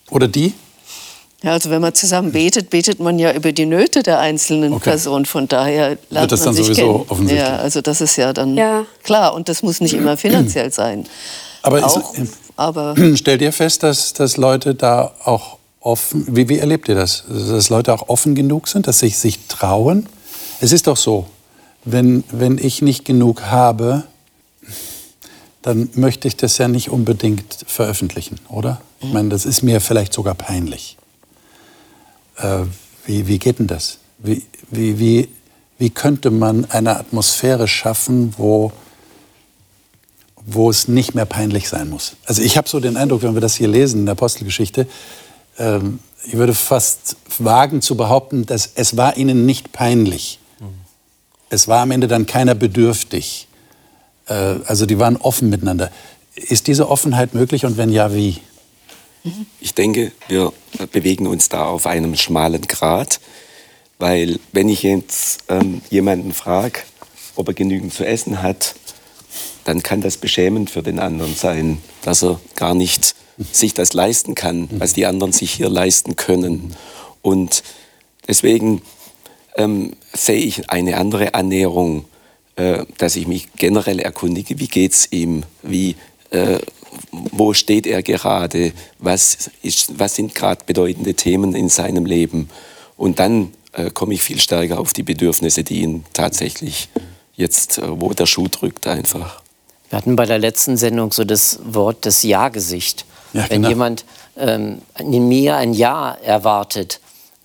Oder 0.09 0.27
die? 0.27 0.53
Ja, 1.43 1.51
also 1.51 1.69
wenn 1.69 1.81
man 1.81 1.93
zusammen 1.93 2.31
betet, 2.31 2.69
betet 2.69 2.99
man 2.99 3.19
ja 3.19 3.33
über 3.33 3.51
die 3.51 3.65
Nöte 3.65 4.01
der 4.01 4.19
einzelnen 4.19 4.73
okay. 4.73 4.91
Person. 4.91 5.25
Von 5.25 5.47
daher 5.47 5.97
lernt 6.09 6.31
Wird 6.31 6.31
das 6.31 6.39
man 6.39 6.47
dann 6.47 6.55
sich 6.55 6.67
sowieso 6.67 6.93
kennen. 6.93 7.05
offensichtlich. 7.09 7.47
Ja, 7.47 7.57
also 7.57 7.81
das 7.81 8.01
ist 8.01 8.15
ja 8.15 8.31
dann 8.31 8.55
ja. 8.55 8.85
klar 9.03 9.33
und 9.33 9.49
das 9.49 9.61
muss 9.61 9.81
nicht 9.81 9.93
immer 9.93 10.15
finanziell 10.17 10.71
sein. 10.71 11.05
Aber, 11.61 11.85
auch, 11.85 12.13
ist, 12.15 12.33
aber 12.55 12.95
stellt 13.15 13.41
ihr 13.41 13.51
fest, 13.51 13.83
dass, 13.83 14.13
dass 14.13 14.37
Leute 14.37 14.73
da 14.73 15.13
auch 15.23 15.57
offen, 15.81 16.25
wie, 16.29 16.47
wie 16.47 16.59
erlebt 16.59 16.87
ihr 16.87 16.95
das? 16.95 17.25
Dass 17.27 17.69
Leute 17.69 17.93
auch 17.93 18.07
offen 18.07 18.35
genug 18.35 18.69
sind, 18.69 18.87
dass 18.87 18.99
sie 18.99 19.09
sich 19.09 19.47
trauen? 19.47 20.07
Es 20.61 20.71
ist 20.71 20.87
doch 20.87 20.97
so, 20.97 21.27
wenn, 21.85 22.23
wenn 22.31 22.57
ich 22.57 22.81
nicht 22.81 23.05
genug 23.05 23.43
habe, 23.43 24.03
dann 25.61 25.89
möchte 25.93 26.27
ich 26.27 26.35
das 26.35 26.57
ja 26.57 26.67
nicht 26.67 26.89
unbedingt 26.89 27.65
veröffentlichen, 27.67 28.39
oder? 28.49 28.81
Ich 28.99 29.11
meine, 29.11 29.29
das 29.29 29.45
ist 29.45 29.63
mir 29.63 29.81
vielleicht 29.81 30.13
sogar 30.13 30.35
peinlich. 30.35 30.97
Äh, 32.37 32.63
wie, 33.05 33.27
wie 33.27 33.39
geht 33.39 33.59
denn 33.59 33.67
das? 33.67 33.99
Wie, 34.19 34.43
wie, 34.69 34.99
wie, 34.99 35.29
wie 35.77 35.89
könnte 35.89 36.31
man 36.31 36.65
eine 36.65 36.97
Atmosphäre 36.97 37.67
schaffen, 37.67 38.33
wo, 38.37 38.71
wo 40.45 40.69
es 40.69 40.87
nicht 40.87 41.15
mehr 41.15 41.25
peinlich 41.25 41.69
sein 41.69 41.89
muss? 41.89 42.15
Also 42.25 42.41
ich 42.41 42.57
habe 42.57 42.69
so 42.69 42.79
den 42.79 42.97
Eindruck, 42.97 43.23
wenn 43.23 43.33
wir 43.33 43.41
das 43.41 43.55
hier 43.55 43.67
lesen 43.67 44.01
in 44.01 44.05
der 44.05 44.13
Apostelgeschichte, 44.13 44.87
ähm, 45.57 45.99
ich 46.25 46.35
würde 46.35 46.53
fast 46.53 47.17
wagen 47.37 47.81
zu 47.81 47.95
behaupten, 47.95 48.45
dass 48.45 48.71
es 48.75 48.95
war 48.95 49.17
ihnen 49.17 49.45
nicht 49.45 49.73
peinlich, 49.73 50.39
es 51.53 51.67
war 51.67 51.81
am 51.81 51.91
Ende 51.91 52.07
dann 52.07 52.25
keiner 52.25 52.55
bedürftig. 52.55 53.47
Äh, 54.27 54.33
also 54.65 54.85
die 54.85 54.99
waren 54.99 55.17
offen 55.17 55.49
miteinander. 55.49 55.91
Ist 56.35 56.67
diese 56.67 56.89
Offenheit 56.89 57.33
möglich 57.33 57.65
und 57.65 57.77
wenn 57.77 57.91
ja, 57.91 58.13
wie? 58.13 58.39
Ich 59.61 59.73
denke, 59.73 60.11
wir 60.27 60.51
bewegen 60.91 61.27
uns 61.27 61.49
da 61.49 61.65
auf 61.65 61.85
einem 61.85 62.15
schmalen 62.15 62.63
Grat, 62.63 63.19
weil 63.99 64.39
wenn 64.51 64.67
ich 64.67 64.83
jetzt 64.83 65.43
ähm, 65.47 65.81
jemanden 65.89 66.33
frage, 66.33 66.79
ob 67.35 67.47
er 67.47 67.53
genügend 67.53 67.93
zu 67.93 68.05
essen 68.05 68.41
hat, 68.41 68.75
dann 69.63 69.81
kann 69.81 70.01
das 70.01 70.17
beschämend 70.17 70.71
für 70.71 70.83
den 70.83 70.99
anderen 70.99 71.35
sein, 71.35 71.77
dass 72.01 72.23
er 72.23 72.41
gar 72.55 72.73
nicht 72.73 73.15
sich 73.51 73.73
das 73.73 73.93
leisten 73.93 74.35
kann, 74.35 74.67
was 74.71 74.93
die 74.93 75.05
anderen 75.05 75.31
sich 75.31 75.53
hier 75.53 75.69
leisten 75.69 76.15
können. 76.15 76.75
Und 77.21 77.63
deswegen 78.27 78.81
ähm, 79.55 79.93
sehe 80.13 80.37
ich 80.37 80.69
eine 80.69 80.97
andere 80.97 81.33
Annäherung, 81.33 82.05
äh, 82.55 82.85
dass 82.97 83.15
ich 83.15 83.27
mich 83.27 83.53
generell 83.55 83.99
erkundige, 83.99 84.59
wie 84.59 84.67
geht 84.67 84.93
es 84.93 85.11
ihm, 85.11 85.43
wie, 85.61 85.95
äh, 86.31 86.59
wo 87.11 87.53
steht 87.53 87.87
er 87.87 88.03
gerade, 88.03 88.73
was, 88.99 89.49
ist, 89.61 89.99
was 89.99 90.15
sind 90.15 90.35
gerade 90.35 90.63
bedeutende 90.65 91.13
Themen 91.15 91.55
in 91.55 91.69
seinem 91.69 92.05
Leben. 92.05 92.49
Und 92.97 93.19
dann 93.19 93.53
äh, 93.73 93.89
komme 93.89 94.13
ich 94.13 94.21
viel 94.21 94.39
stärker 94.39 94.79
auf 94.79 94.93
die 94.93 95.03
Bedürfnisse, 95.03 95.63
die 95.63 95.81
ihn 95.81 96.05
tatsächlich 96.13 96.89
jetzt, 97.35 97.79
äh, 97.79 97.99
wo 97.99 98.13
der 98.13 98.25
Schuh 98.25 98.47
drückt, 98.47 98.87
einfach. 98.87 99.41
Wir 99.89 99.97
hatten 99.97 100.15
bei 100.15 100.25
der 100.25 100.39
letzten 100.39 100.77
Sendung 100.77 101.11
so 101.11 101.23
das 101.23 101.59
Wort 101.63 102.05
das 102.05 102.23
Ja-Gesicht. 102.23 103.05
Ja, 103.33 103.49
Wenn 103.49 103.63
genau. 103.63 103.69
jemand 103.69 104.05
ähm, 104.37 104.81
in 104.99 105.27
mir 105.27 105.55
ein 105.55 105.73
Ja 105.73 106.13
erwartet, 106.23 106.99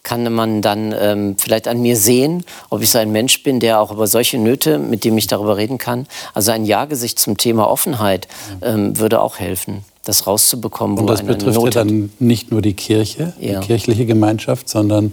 kann 0.08 0.32
man 0.32 0.62
dann 0.62 0.94
ähm, 0.98 1.36
vielleicht 1.36 1.68
an 1.68 1.82
mir 1.82 1.94
sehen, 1.94 2.42
ob 2.70 2.80
ich 2.80 2.88
so 2.88 2.98
ein 2.98 3.12
Mensch 3.12 3.42
bin, 3.42 3.60
der 3.60 3.78
auch 3.78 3.92
über 3.92 4.06
solche 4.06 4.38
Nöte, 4.38 4.78
mit 4.78 5.04
dem 5.04 5.18
ich 5.18 5.26
darüber 5.26 5.58
reden 5.58 5.76
kann. 5.76 6.06
Also 6.32 6.50
ein 6.50 6.64
Ja-Gesicht 6.64 7.18
zum 7.18 7.36
Thema 7.36 7.68
Offenheit 7.68 8.26
ähm, 8.62 8.98
würde 8.98 9.20
auch 9.20 9.38
helfen, 9.38 9.84
das 10.06 10.26
rauszubekommen. 10.26 10.96
Und 10.96 11.08
das 11.08 11.22
betrifft 11.22 11.62
ja 11.62 11.70
dann 11.70 12.10
nicht 12.20 12.50
nur 12.50 12.62
die 12.62 12.72
Kirche, 12.72 13.34
ja. 13.38 13.60
die 13.60 13.66
kirchliche 13.66 14.06
Gemeinschaft, 14.06 14.70
sondern 14.70 15.12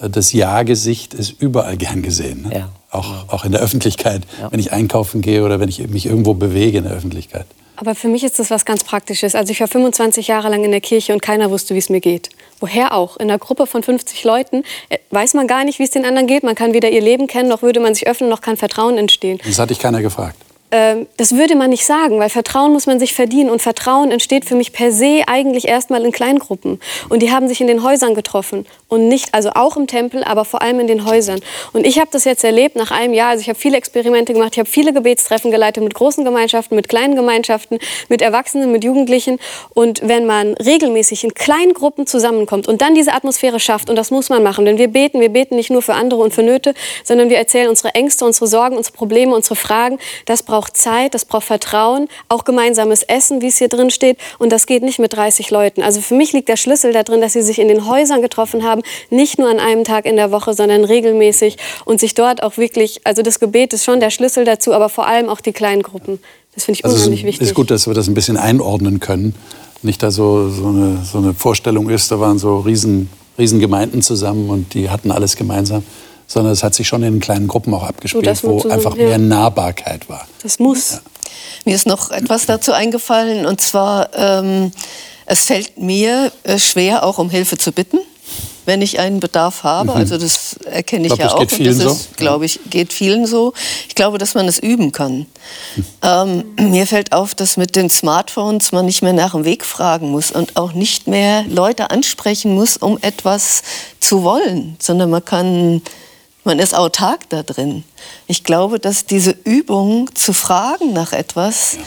äh, 0.00 0.10
das 0.10 0.32
Ja-Gesicht 0.32 1.14
ist 1.14 1.40
überall 1.40 1.76
gern 1.76 2.02
gesehen. 2.02 2.48
Ne? 2.48 2.58
Ja. 2.58 2.68
Auch, 2.90 3.28
auch 3.28 3.44
in 3.44 3.52
der 3.52 3.60
Öffentlichkeit, 3.60 4.22
ja. 4.40 4.50
wenn 4.50 4.58
ich 4.58 4.72
einkaufen 4.72 5.20
gehe 5.20 5.44
oder 5.44 5.60
wenn 5.60 5.68
ich 5.68 5.86
mich 5.86 6.06
irgendwo 6.06 6.34
bewege 6.34 6.78
in 6.78 6.84
der 6.84 6.94
Öffentlichkeit. 6.94 7.46
Aber 7.80 7.94
für 7.94 8.08
mich 8.08 8.24
ist 8.24 8.38
das 8.38 8.50
was 8.50 8.66
ganz 8.66 8.84
Praktisches. 8.84 9.34
Also 9.34 9.52
ich 9.52 9.60
war 9.60 9.66
25 9.66 10.28
Jahre 10.28 10.50
lang 10.50 10.64
in 10.64 10.70
der 10.70 10.82
Kirche 10.82 11.14
und 11.14 11.22
keiner 11.22 11.50
wusste, 11.50 11.74
wie 11.74 11.78
es 11.78 11.88
mir 11.88 12.00
geht. 12.00 12.28
Woher 12.60 12.92
auch? 12.92 13.16
In 13.16 13.30
einer 13.30 13.38
Gruppe 13.38 13.66
von 13.66 13.82
50 13.82 14.22
Leuten 14.22 14.64
äh, 14.90 14.98
weiß 15.10 15.32
man 15.32 15.46
gar 15.46 15.64
nicht, 15.64 15.78
wie 15.78 15.84
es 15.84 15.90
den 15.90 16.04
anderen 16.04 16.26
geht. 16.26 16.42
Man 16.42 16.54
kann 16.54 16.74
weder 16.74 16.90
ihr 16.90 17.00
Leben 17.00 17.26
kennen, 17.26 17.48
noch 17.48 17.62
würde 17.62 17.80
man 17.80 17.94
sich 17.94 18.06
öffnen, 18.06 18.28
noch 18.28 18.42
kann 18.42 18.58
Vertrauen 18.58 18.98
entstehen. 18.98 19.40
Das 19.46 19.58
hat 19.58 19.70
dich 19.70 19.78
keiner 19.78 20.02
gefragt. 20.02 20.36
Ähm, 20.70 21.06
das 21.16 21.36
würde 21.36 21.56
man 21.56 21.70
nicht 21.70 21.84
sagen, 21.84 22.18
weil 22.18 22.30
Vertrauen 22.30 22.72
muss 22.72 22.86
man 22.86 22.98
sich 22.98 23.14
verdienen. 23.14 23.50
Und 23.50 23.60
Vertrauen 23.62 24.10
entsteht 24.10 24.44
für 24.44 24.54
mich 24.54 24.72
per 24.72 24.92
se 24.92 25.22
eigentlich 25.26 25.66
erstmal 25.68 26.04
in 26.04 26.12
Kleingruppen. 26.12 26.80
Und 27.08 27.20
die 27.22 27.32
haben 27.32 27.48
sich 27.48 27.60
in 27.60 27.66
den 27.66 27.82
Häusern 27.82 28.14
getroffen. 28.14 28.66
Und 28.88 29.08
nicht, 29.08 29.34
also 29.34 29.50
auch 29.54 29.76
im 29.76 29.86
Tempel, 29.86 30.24
aber 30.24 30.44
vor 30.44 30.62
allem 30.62 30.80
in 30.80 30.86
den 30.86 31.04
Häusern. 31.04 31.40
Und 31.72 31.86
ich 31.86 31.98
habe 31.98 32.08
das 32.12 32.24
jetzt 32.24 32.44
erlebt 32.44 32.76
nach 32.76 32.90
einem 32.90 33.14
Jahr. 33.14 33.30
Also 33.30 33.42
ich 33.42 33.48
habe 33.48 33.58
viele 33.58 33.76
Experimente 33.76 34.32
gemacht. 34.32 34.52
Ich 34.52 34.58
habe 34.58 34.68
viele 34.68 34.92
Gebetstreffen 34.92 35.50
geleitet 35.50 35.82
mit 35.82 35.94
großen 35.94 36.24
Gemeinschaften, 36.24 36.76
mit 36.76 36.88
kleinen 36.88 37.16
Gemeinschaften, 37.16 37.78
mit 38.08 38.22
Erwachsenen, 38.22 38.70
mit 38.72 38.84
Jugendlichen. 38.84 39.38
Und 39.74 40.00
wenn 40.06 40.26
man 40.26 40.54
regelmäßig 40.54 41.24
in 41.24 41.34
kleinen 41.34 41.74
Gruppen 41.74 42.06
zusammenkommt 42.06 42.68
und 42.68 42.80
dann 42.80 42.94
diese 42.94 43.12
Atmosphäre 43.12 43.60
schafft, 43.60 43.90
und 43.90 43.96
das 43.96 44.10
muss 44.10 44.28
man 44.28 44.42
machen, 44.42 44.64
denn 44.64 44.78
wir 44.78 44.88
beten, 44.88 45.20
wir 45.20 45.30
beten 45.30 45.56
nicht 45.56 45.70
nur 45.70 45.82
für 45.82 45.94
andere 45.94 46.20
und 46.20 46.32
für 46.32 46.42
Nöte, 46.42 46.74
sondern 47.04 47.28
wir 47.28 47.38
erzählen 47.38 47.68
unsere 47.68 47.94
Ängste, 47.94 48.24
unsere 48.24 48.46
Sorgen, 48.46 48.76
unsere 48.76 48.96
Probleme, 48.96 49.34
unsere 49.34 49.56
Fragen. 49.56 49.98
Das 50.26 50.42
braucht 50.42 50.59
braucht 50.60 50.76
Zeit, 50.76 51.14
das 51.14 51.24
braucht 51.24 51.44
Vertrauen, 51.44 52.08
auch 52.28 52.44
gemeinsames 52.44 53.02
Essen, 53.02 53.40
wie 53.40 53.46
es 53.46 53.56
hier 53.56 53.68
drin 53.68 53.88
steht. 53.88 54.18
Und 54.38 54.52
das 54.52 54.66
geht 54.66 54.82
nicht 54.82 54.98
mit 54.98 55.14
30 55.14 55.50
Leuten. 55.50 55.82
Also 55.82 56.02
für 56.02 56.14
mich 56.14 56.34
liegt 56.34 56.50
der 56.50 56.58
Schlüssel 56.58 56.92
darin, 56.92 57.22
dass 57.22 57.32
sie 57.32 57.40
sich 57.40 57.58
in 57.58 57.68
den 57.68 57.88
Häusern 57.88 58.20
getroffen 58.20 58.62
haben, 58.62 58.82
nicht 59.08 59.38
nur 59.38 59.48
an 59.48 59.58
einem 59.58 59.84
Tag 59.84 60.04
in 60.04 60.16
der 60.16 60.32
Woche, 60.32 60.52
sondern 60.52 60.84
regelmäßig 60.84 61.56
und 61.86 61.98
sich 61.98 62.12
dort 62.12 62.42
auch 62.42 62.58
wirklich, 62.58 63.00
also 63.04 63.22
das 63.22 63.40
Gebet 63.40 63.72
ist 63.72 63.84
schon 63.84 64.00
der 64.00 64.10
Schlüssel 64.10 64.44
dazu, 64.44 64.74
aber 64.74 64.90
vor 64.90 65.06
allem 65.06 65.30
auch 65.30 65.40
die 65.40 65.52
kleinen 65.52 65.82
Gruppen. 65.82 66.18
Das 66.54 66.64
finde 66.64 66.80
ich 66.80 66.84
also 66.84 66.96
unheimlich 66.96 67.24
wichtig. 67.24 67.40
Es 67.40 67.48
ist 67.48 67.54
gut, 67.54 67.70
dass 67.70 67.86
wir 67.86 67.94
das 67.94 68.08
ein 68.08 68.14
bisschen 68.14 68.36
einordnen 68.36 69.00
können. 69.00 69.34
Nicht, 69.82 70.02
dass 70.02 70.14
so, 70.14 70.50
so, 70.50 70.66
eine, 70.66 70.98
so 71.10 71.16
eine 71.16 71.32
Vorstellung 71.32 71.88
ist, 71.88 72.10
da 72.10 72.20
waren 72.20 72.38
so 72.38 72.58
riesen, 72.58 73.08
riesen 73.38 73.60
Gemeinden 73.60 74.02
zusammen 74.02 74.50
und 74.50 74.74
die 74.74 74.90
hatten 74.90 75.10
alles 75.10 75.36
gemeinsam 75.36 75.84
sondern 76.30 76.52
es 76.52 76.62
hat 76.62 76.74
sich 76.74 76.86
schon 76.86 77.02
in 77.02 77.18
kleinen 77.18 77.48
Gruppen 77.48 77.74
auch 77.74 77.82
abgespielt, 77.82 78.36
so, 78.36 78.62
wo 78.64 78.68
einfach 78.68 78.96
ja. 78.96 79.06
mehr 79.06 79.18
Nahbarkeit 79.18 80.08
war. 80.08 80.28
Das 80.44 80.60
muss. 80.60 80.92
Ja. 80.92 81.00
Mir 81.64 81.74
ist 81.74 81.86
noch 81.86 82.12
etwas 82.12 82.46
dazu 82.46 82.72
eingefallen, 82.72 83.46
und 83.46 83.60
zwar, 83.60 84.10
ähm, 84.14 84.70
es 85.26 85.40
fällt 85.40 85.78
mir 85.78 86.30
äh, 86.44 86.58
schwer, 86.58 87.02
auch 87.02 87.18
um 87.18 87.30
Hilfe 87.30 87.58
zu 87.58 87.72
bitten 87.72 87.98
wenn 88.66 88.82
ich 88.82 89.00
einen 89.00 89.18
Bedarf 89.18 89.64
habe. 89.64 89.90
Mhm. 89.90 89.96
Also 89.96 90.16
das 90.16 90.52
erkenne 90.64 91.06
ich, 91.06 91.12
ich 91.12 91.18
glaub, 91.18 91.30
ja 91.30 91.34
auch. 91.34 91.40
Geht 91.40 91.52
vielen 91.52 91.72
und 91.72 91.84
das 91.84 91.92
ist, 91.92 92.16
glaube 92.16 92.44
ich, 92.44 92.60
geht 92.68 92.92
vielen 92.92 93.26
so. 93.26 93.52
Ich 93.88 93.96
glaube, 93.96 94.18
dass 94.18 94.34
man 94.34 94.46
es 94.46 94.60
üben 94.60 94.92
kann. 94.92 95.26
Mhm. 95.74 95.84
Ähm, 96.02 96.44
mir 96.70 96.86
fällt 96.86 97.12
auf, 97.12 97.34
dass 97.34 97.56
mit 97.56 97.74
den 97.74 97.90
Smartphones 97.90 98.70
man 98.70 98.86
nicht 98.86 99.02
mehr 99.02 99.12
nach 99.12 99.32
dem 99.32 99.44
Weg 99.44 99.64
fragen 99.64 100.10
muss 100.10 100.30
und 100.30 100.56
auch 100.56 100.72
nicht 100.72 101.08
mehr 101.08 101.44
Leute 101.48 101.90
ansprechen 101.90 102.54
muss, 102.54 102.76
um 102.76 102.96
etwas 103.00 103.62
zu 103.98 104.22
wollen, 104.22 104.76
sondern 104.78 105.10
man 105.10 105.24
kann 105.24 105.82
man 106.44 106.58
ist 106.58 106.74
autark 106.74 107.28
da 107.28 107.42
drin. 107.42 107.84
Ich 108.26 108.44
glaube, 108.44 108.78
dass 108.78 109.06
diese 109.06 109.34
Übung 109.44 110.14
zu 110.14 110.32
fragen 110.32 110.92
nach 110.92 111.12
etwas 111.12 111.78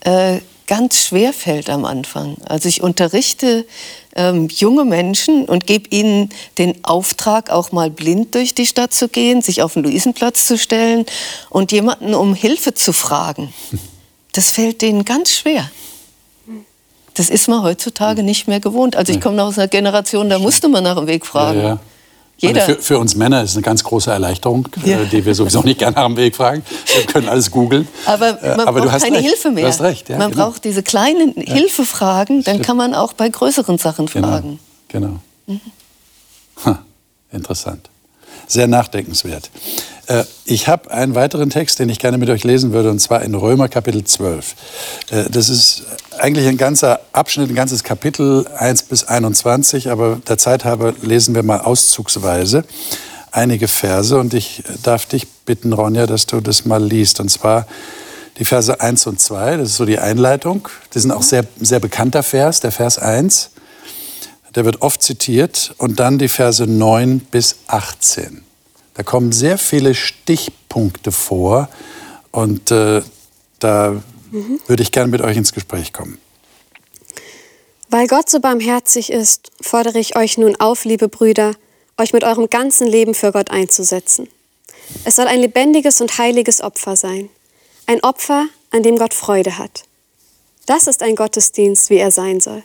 äh, 0.00 0.40
ganz 0.66 1.06
schwer 1.06 1.32
fällt 1.32 1.68
am 1.68 1.84
Anfang. 1.84 2.36
Also 2.46 2.68
ich 2.68 2.82
unterrichte 2.82 3.66
ähm, 4.16 4.48
junge 4.48 4.84
Menschen 4.84 5.44
und 5.44 5.66
gebe 5.66 5.88
ihnen 5.90 6.30
den 6.58 6.84
Auftrag, 6.84 7.50
auch 7.50 7.72
mal 7.72 7.90
blind 7.90 8.34
durch 8.34 8.54
die 8.54 8.66
Stadt 8.66 8.94
zu 8.94 9.08
gehen, 9.08 9.42
sich 9.42 9.62
auf 9.62 9.74
den 9.74 9.84
Luisenplatz 9.84 10.46
zu 10.46 10.56
stellen 10.56 11.04
und 11.50 11.72
jemanden 11.72 12.14
um 12.14 12.34
Hilfe 12.34 12.74
zu 12.74 12.92
fragen. 12.92 13.52
Das 14.36 14.50
fällt 14.50 14.82
denen 14.82 15.04
ganz 15.04 15.30
schwer. 15.30 15.70
Das 17.14 17.30
ist 17.30 17.46
man 17.46 17.62
heutzutage 17.62 18.24
nicht 18.24 18.48
mehr 18.48 18.58
gewohnt. 18.58 18.96
Also 18.96 19.12
ich 19.12 19.20
komme 19.20 19.40
aus 19.44 19.56
einer 19.56 19.68
Generation, 19.68 20.28
da 20.28 20.40
musste 20.40 20.68
man 20.68 20.82
nach 20.82 20.96
dem 20.96 21.06
Weg 21.06 21.24
fragen. 21.24 21.60
Ja, 21.60 21.68
ja. 21.68 21.80
Jeder. 22.38 22.62
Für, 22.62 22.74
für, 22.76 22.98
uns 22.98 23.14
Männer 23.14 23.42
ist 23.42 23.50
es 23.50 23.56
eine 23.56 23.62
ganz 23.62 23.84
große 23.84 24.10
Erleichterung, 24.10 24.68
äh, 24.84 24.90
ja. 24.90 25.04
die 25.04 25.24
wir 25.24 25.34
sowieso 25.34 25.62
nicht 25.62 25.78
gerne 25.78 25.96
dem 25.96 26.16
Weg 26.16 26.34
fragen. 26.34 26.64
Wir 26.94 27.06
können 27.06 27.28
alles 27.28 27.50
googeln. 27.50 27.86
Aber 28.06 28.42
äh, 28.42 28.56
man 28.56 28.68
Aber 28.68 28.80
braucht 28.82 29.02
keine 29.02 29.16
recht. 29.16 29.28
Hilfe 29.28 29.50
mehr. 29.50 29.64
Du 29.64 29.68
hast 29.68 29.80
recht. 29.80 30.08
Ja, 30.08 30.18
man 30.18 30.32
genau. 30.32 30.50
braucht 30.50 30.64
diese 30.64 30.82
kleinen 30.82 31.34
ja. 31.36 31.54
Hilfefragen, 31.54 32.42
dann 32.42 32.60
kann 32.60 32.76
man 32.76 32.94
auch 32.94 33.12
bei 33.12 33.28
größeren 33.28 33.78
Sachen 33.78 34.06
genau. 34.06 34.28
fragen. 34.28 34.58
Genau. 34.88 35.20
Mhm. 35.46 35.60
Ha, 36.64 36.80
interessant 37.30 37.88
sehr 38.46 38.66
nachdenkenswert. 38.66 39.50
Äh, 40.06 40.24
ich 40.44 40.68
habe 40.68 40.90
einen 40.90 41.14
weiteren 41.14 41.50
Text, 41.50 41.78
den 41.78 41.88
ich 41.88 41.98
gerne 41.98 42.18
mit 42.18 42.30
euch 42.30 42.44
lesen 42.44 42.72
würde, 42.72 42.90
und 42.90 42.98
zwar 42.98 43.22
in 43.22 43.34
Römer 43.34 43.68
Kapitel 43.68 44.04
12. 44.04 44.54
Äh, 45.10 45.24
das 45.30 45.48
ist 45.48 45.84
eigentlich 46.18 46.46
ein 46.46 46.56
ganzer 46.56 47.00
Abschnitt, 47.12 47.48
ein 47.48 47.54
ganzes 47.54 47.84
Kapitel 47.84 48.46
1 48.56 48.84
bis 48.84 49.04
21, 49.04 49.90
aber 49.90 50.20
der 50.28 50.38
Zeit 50.38 50.64
halber 50.64 50.94
lesen 51.02 51.34
wir 51.34 51.42
mal 51.42 51.60
auszugsweise 51.60 52.64
einige 53.30 53.66
Verse 53.66 54.16
und 54.16 54.32
ich 54.32 54.62
darf 54.84 55.06
dich 55.06 55.26
bitten, 55.44 55.72
Ronja, 55.72 56.06
dass 56.06 56.26
du 56.26 56.40
das 56.40 56.64
mal 56.64 56.82
liest. 56.82 57.18
Und 57.18 57.30
zwar 57.30 57.66
die 58.38 58.44
Verse 58.44 58.80
1 58.80 59.08
und 59.08 59.20
2, 59.20 59.56
das 59.56 59.70
ist 59.70 59.76
so 59.76 59.84
die 59.84 59.98
Einleitung. 59.98 60.68
Das 60.92 61.04
ein 61.04 61.10
auch 61.10 61.22
sehr, 61.22 61.44
sehr 61.60 61.80
bekannter 61.80 62.22
Vers, 62.22 62.60
der 62.60 62.70
Vers 62.70 62.98
1 62.98 63.50
der 64.54 64.64
wird 64.64 64.82
oft 64.82 65.02
zitiert, 65.02 65.74
und 65.78 66.00
dann 66.00 66.18
die 66.18 66.28
Verse 66.28 66.66
9 66.66 67.20
bis 67.20 67.56
18. 67.66 68.44
Da 68.94 69.02
kommen 69.02 69.32
sehr 69.32 69.58
viele 69.58 69.94
Stichpunkte 69.94 71.12
vor 71.12 71.68
und 72.30 72.70
äh, 72.70 73.02
da 73.58 74.02
mhm. 74.30 74.60
würde 74.66 74.82
ich 74.82 74.92
gerne 74.92 75.10
mit 75.10 75.20
euch 75.20 75.36
ins 75.36 75.52
Gespräch 75.52 75.92
kommen. 75.92 76.18
Weil 77.90 78.06
Gott 78.06 78.28
so 78.30 78.40
barmherzig 78.40 79.12
ist, 79.12 79.52
fordere 79.60 79.98
ich 79.98 80.16
euch 80.16 80.38
nun 80.38 80.56
auf, 80.56 80.84
liebe 80.84 81.08
Brüder, 81.08 81.54
euch 81.96 82.12
mit 82.12 82.24
eurem 82.24 82.50
ganzen 82.50 82.86
Leben 82.86 83.14
für 83.14 83.30
Gott 83.30 83.50
einzusetzen. 83.50 84.28
Es 85.04 85.16
soll 85.16 85.26
ein 85.26 85.40
lebendiges 85.40 86.00
und 86.00 86.18
heiliges 86.18 86.60
Opfer 86.60 86.96
sein. 86.96 87.28
Ein 87.86 88.02
Opfer, 88.02 88.46
an 88.70 88.82
dem 88.82 88.96
Gott 88.96 89.14
Freude 89.14 89.58
hat. 89.58 89.84
Das 90.66 90.86
ist 90.86 91.02
ein 91.02 91.14
Gottesdienst, 91.14 91.90
wie 91.90 91.98
er 91.98 92.10
sein 92.10 92.40
soll. 92.40 92.62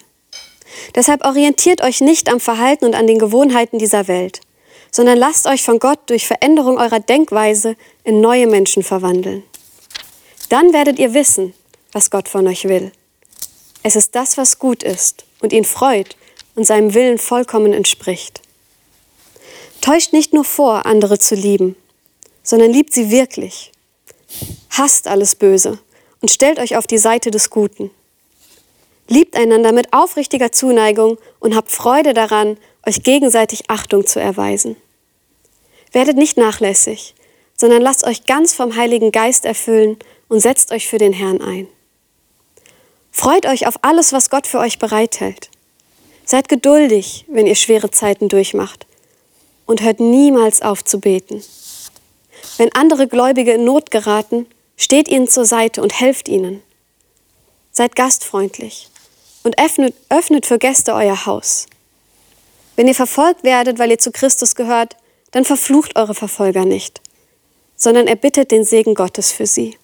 Deshalb 0.96 1.26
orientiert 1.26 1.82
euch 1.82 2.02
nicht 2.02 2.30
am 2.30 2.40
Verhalten 2.40 2.86
und 2.86 2.96
an 2.96 3.08
den 3.08 3.20
Gewohnheiten 3.20 3.80
dieser 3.80 4.08
Welt, 4.08 4.42
sondern 4.92 5.18
lasst 5.18 5.46
euch 5.48 5.64
von 5.64 5.80
Gott 5.80 6.00
durch 6.08 6.28
Veränderung 6.28 6.78
eurer 6.78 7.00
Denkweise 7.00 7.76
in 8.04 8.22
neue 8.22 8.48
Menschen 8.48 8.84
verwandeln. 8.84 9.44
Dann 10.50 10.74
werdet 10.74 11.00
ihr 11.00 11.14
wissen, 11.14 11.54
was 11.92 12.10
Gott 12.10 12.28
von 12.28 12.48
euch 12.48 12.66
will. 12.66 12.92
Es 13.84 13.96
ist 13.96 14.16
das, 14.16 14.38
was 14.38 14.60
gut 14.60 14.84
ist 14.84 15.26
und 15.42 15.54
ihn 15.54 15.66
freut 15.66 16.16
und 16.56 16.66
seinem 16.66 16.94
Willen 16.94 17.18
vollkommen 17.18 17.74
entspricht. 17.74 18.42
Täuscht 19.82 20.12
nicht 20.12 20.34
nur 20.34 20.44
vor, 20.44 20.86
andere 20.86 21.20
zu 21.20 21.36
lieben, 21.36 21.76
sondern 22.44 22.72
liebt 22.72 22.94
sie 22.94 23.12
wirklich. 23.12 23.72
Hasst 24.72 25.08
alles 25.08 25.36
Böse 25.36 25.80
und 26.22 26.32
stellt 26.32 26.60
euch 26.60 26.76
auf 26.76 26.88
die 26.88 26.98
Seite 26.98 27.32
des 27.32 27.50
Guten. 27.50 27.92
Liebt 29.08 29.36
einander 29.36 29.72
mit 29.72 29.94
aufrichtiger 29.94 30.52
Zuneigung 30.52 31.18
und 31.40 31.56
habt 31.56 31.72
Freude 31.72 32.14
daran, 32.14 32.58
euch 32.86 33.04
gegenseitig 33.04 33.70
Achtung 33.70 34.06
zu 34.06 34.20
erweisen. 34.20 34.76
Werdet 35.92 36.18
nicht 36.18 36.38
nachlässig, 36.38 37.16
sondern 37.56 37.82
lasst 37.82 38.06
euch 38.06 38.26
ganz 38.26 38.54
vom 38.54 38.76
Heiligen 38.76 39.12
Geist 39.12 39.46
erfüllen 39.46 39.98
und 40.28 40.40
setzt 40.40 40.72
euch 40.72 40.88
für 40.88 40.98
den 40.98 41.14
Herrn 41.14 41.42
ein. 41.42 41.68
Freut 43.12 43.46
euch 43.46 43.68
auf 43.68 43.80
alles, 43.82 44.14
was 44.14 44.30
Gott 44.30 44.48
für 44.48 44.60
euch 44.60 44.80
bereithält. 44.80 45.50
Seid 46.26 46.48
geduldig, 46.48 47.26
wenn 47.28 47.48
ihr 47.48 47.56
schwere 47.56 47.90
Zeiten 47.92 48.30
durchmacht 48.30 48.86
und 49.66 49.82
hört 49.82 50.00
niemals 50.00 50.62
auf 50.62 50.84
zu 50.84 51.00
beten. 51.00 51.44
Wenn 52.58 52.74
andere 52.74 53.08
Gläubige 53.08 53.54
in 53.54 53.66
Not 53.66 53.92
geraten, 53.92 54.46
steht 54.78 55.08
ihnen 55.08 55.28
zur 55.28 55.46
Seite 55.46 55.82
und 55.82 56.00
helft 56.00 56.28
ihnen. 56.28 56.62
Seid 57.72 57.96
gastfreundlich 57.96 58.90
und 59.44 59.60
öffnet, 59.60 59.94
öffnet 60.10 60.46
für 60.46 60.60
Gäste 60.60 60.94
euer 60.94 61.26
Haus. 61.26 61.68
Wenn 62.80 62.88
ihr 62.88 62.96
verfolgt 62.96 63.44
werdet, 63.44 63.78
weil 63.78 63.92
ihr 63.92 63.98
zu 63.98 64.10
Christus 64.10 64.56
gehört, 64.56 64.96
dann 65.32 65.44
verflucht 65.44 65.98
eure 65.98 66.16
Verfolger 66.16 66.64
nicht, 66.64 67.02
sondern 67.76 68.08
erbittet 68.08 68.52
den 68.52 68.64
Segen 68.64 68.96
Gottes 68.96 69.34
für 69.34 69.46
sie. 69.46 69.78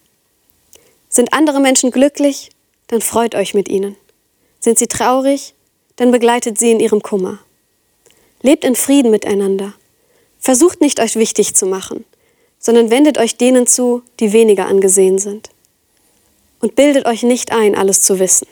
Sind 1.10 1.34
andere 1.34 1.60
Menschen 1.60 1.91
glücklich, 1.91 2.51
dann 2.88 3.01
freut 3.01 3.36
euch 3.36 3.53
mit 3.53 3.67
ihnen. 3.67 3.97
Sind 4.62 4.79
sie 4.79 4.88
traurig, 4.88 5.55
dann 5.97 6.13
begleitet 6.13 6.58
sie 6.58 6.71
in 6.71 6.79
ihrem 6.79 7.01
Kummer. 7.01 7.39
Lebt 8.41 8.63
in 8.63 8.77
Frieden 8.77 9.12
miteinander. 9.12 9.73
Versucht 10.39 10.79
nicht 10.79 11.01
euch 11.01 11.17
wichtig 11.17 11.53
zu 11.53 11.65
machen, 11.65 12.05
sondern 12.60 12.91
wendet 12.91 13.17
euch 13.17 13.36
denen 13.36 13.67
zu, 13.67 14.03
die 14.21 14.31
weniger 14.31 14.67
angesehen 14.67 15.19
sind. 15.19 15.49
Und 16.62 16.75
bildet 16.75 17.08
euch 17.08 17.23
nicht 17.23 17.51
ein, 17.51 17.75
alles 17.75 18.03
zu 18.03 18.19
wissen. 18.19 18.47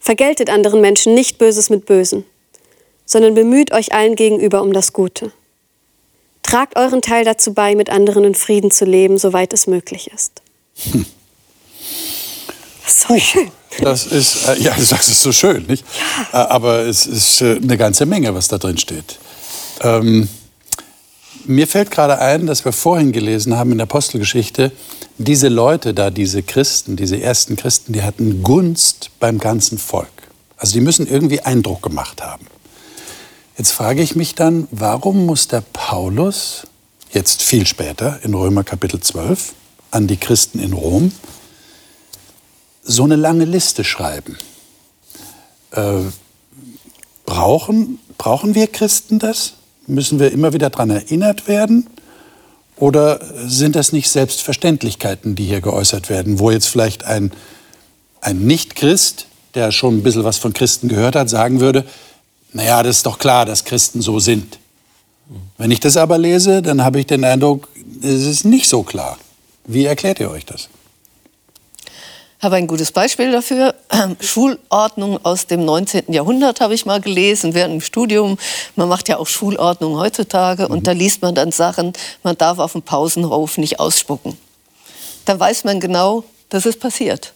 Vergeltet 0.00 0.48
anderen 0.48 0.80
Menschen 0.80 1.12
nicht 1.12 1.36
Böses 1.36 1.68
mit 1.68 1.84
Bösen, 1.84 2.24
sondern 3.04 3.34
bemüht 3.34 3.72
euch 3.72 3.92
allen 3.92 4.16
gegenüber 4.16 4.62
um 4.62 4.72
das 4.72 4.92
Gute. 4.92 5.32
Tragt 6.42 6.76
euren 6.76 7.02
Teil 7.02 7.24
dazu 7.24 7.54
bei, 7.54 7.74
mit 7.74 7.90
anderen 7.90 8.24
in 8.24 8.34
Frieden 8.34 8.70
zu 8.70 8.84
leben, 8.84 9.18
soweit 9.18 9.52
es 9.52 9.66
möglich 9.66 10.10
ist. 10.12 10.42
Hm. 10.90 11.06
Das 12.84 12.94
ist 12.94 13.00
so 13.08 13.18
schön. 13.18 13.50
Das 13.80 14.06
ist, 14.06 14.46
äh, 14.46 14.60
ja, 14.60 14.74
du 14.74 14.82
sagst 14.82 15.08
es 15.08 15.20
so 15.20 15.32
schön, 15.32 15.64
nicht? 15.66 15.84
Ja. 16.32 16.44
Äh, 16.44 16.48
aber 16.48 16.80
es 16.80 17.06
ist 17.06 17.40
äh, 17.40 17.56
eine 17.56 17.76
ganze 17.76 18.06
Menge, 18.06 18.34
was 18.34 18.48
da 18.48 18.58
drin 18.58 18.78
steht. 18.78 19.18
Ähm, 19.80 20.28
mir 21.46 21.66
fällt 21.66 21.90
gerade 21.90 22.18
ein, 22.18 22.46
dass 22.46 22.64
wir 22.64 22.72
vorhin 22.72 23.12
gelesen 23.12 23.56
haben 23.56 23.72
in 23.72 23.78
der 23.78 23.86
Apostelgeschichte, 23.86 24.72
diese 25.18 25.48
Leute 25.48 25.94
da, 25.94 26.10
diese 26.10 26.42
Christen, 26.42 26.96
diese 26.96 27.20
ersten 27.20 27.56
Christen, 27.56 27.92
die 27.92 28.02
hatten 28.02 28.42
Gunst 28.42 29.10
beim 29.20 29.38
ganzen 29.38 29.78
Volk. 29.78 30.08
Also 30.56 30.74
die 30.74 30.80
müssen 30.80 31.06
irgendwie 31.06 31.40
Eindruck 31.40 31.82
gemacht 31.82 32.22
haben. 32.22 32.46
Jetzt 33.56 33.70
frage 33.70 34.02
ich 34.02 34.16
mich 34.16 34.34
dann, 34.34 34.66
warum 34.72 35.26
muss 35.26 35.46
der 35.46 35.60
Paulus 35.60 36.66
jetzt 37.12 37.40
viel 37.40 37.66
später 37.66 38.18
in 38.24 38.34
Römer 38.34 38.64
Kapitel 38.64 38.98
12 38.98 39.52
an 39.92 40.08
die 40.08 40.16
Christen 40.16 40.58
in 40.58 40.72
Rom 40.72 41.12
so 42.82 43.04
eine 43.04 43.14
lange 43.14 43.44
Liste 43.44 43.84
schreiben? 43.84 44.36
Äh, 45.70 46.00
brauchen, 47.24 48.00
brauchen 48.18 48.56
wir 48.56 48.66
Christen 48.66 49.20
das? 49.20 49.54
Müssen 49.86 50.18
wir 50.18 50.32
immer 50.32 50.52
wieder 50.52 50.70
daran 50.70 50.90
erinnert 50.90 51.46
werden? 51.46 51.86
Oder 52.74 53.20
sind 53.46 53.76
das 53.76 53.92
nicht 53.92 54.10
Selbstverständlichkeiten, 54.10 55.36
die 55.36 55.44
hier 55.44 55.60
geäußert 55.60 56.10
werden, 56.10 56.40
wo 56.40 56.50
jetzt 56.50 56.66
vielleicht 56.66 57.04
ein, 57.04 57.30
ein 58.20 58.44
Nicht-Christ, 58.46 59.26
der 59.54 59.70
schon 59.70 59.98
ein 59.98 60.02
bisschen 60.02 60.24
was 60.24 60.38
von 60.38 60.52
Christen 60.52 60.88
gehört 60.88 61.14
hat, 61.14 61.30
sagen 61.30 61.60
würde, 61.60 61.84
naja, 62.54 62.82
das 62.82 62.98
ist 62.98 63.06
doch 63.06 63.18
klar, 63.18 63.44
dass 63.44 63.64
Christen 63.64 64.00
so 64.00 64.18
sind. 64.18 64.58
Wenn 65.58 65.70
ich 65.70 65.80
das 65.80 65.96
aber 65.96 66.16
lese, 66.16 66.62
dann 66.62 66.82
habe 66.82 67.00
ich 67.00 67.06
den 67.06 67.24
Eindruck, 67.24 67.68
es 68.00 68.24
ist 68.24 68.44
nicht 68.44 68.68
so 68.68 68.82
klar. 68.82 69.18
Wie 69.66 69.84
erklärt 69.84 70.20
ihr 70.20 70.30
euch 70.30 70.46
das? 70.46 70.68
habe 72.44 72.56
ein 72.56 72.66
gutes 72.66 72.92
Beispiel 72.92 73.32
dafür. 73.32 73.74
Schulordnung 74.20 75.18
aus 75.24 75.46
dem 75.46 75.64
19. 75.64 76.12
Jahrhundert 76.12 76.60
habe 76.60 76.74
ich 76.74 76.84
mal 76.84 77.00
gelesen 77.00 77.54
während 77.54 77.72
dem 77.72 77.80
Studium. 77.80 78.36
Man 78.76 78.88
macht 78.88 79.08
ja 79.08 79.16
auch 79.16 79.26
Schulordnung 79.26 79.96
heutzutage 79.96 80.68
und 80.68 80.80
mhm. 80.80 80.82
da 80.84 80.92
liest 80.92 81.22
man 81.22 81.34
dann 81.34 81.50
Sachen, 81.50 81.94
man 82.22 82.36
darf 82.36 82.58
auf 82.58 82.72
dem 82.72 82.82
Pausenhof 82.82 83.56
nicht 83.56 83.80
ausspucken. 83.80 84.36
Da 85.24 85.40
weiß 85.40 85.64
man 85.64 85.80
genau, 85.80 86.24
dass 86.50 86.66
es 86.66 86.78
passiert. 86.78 87.32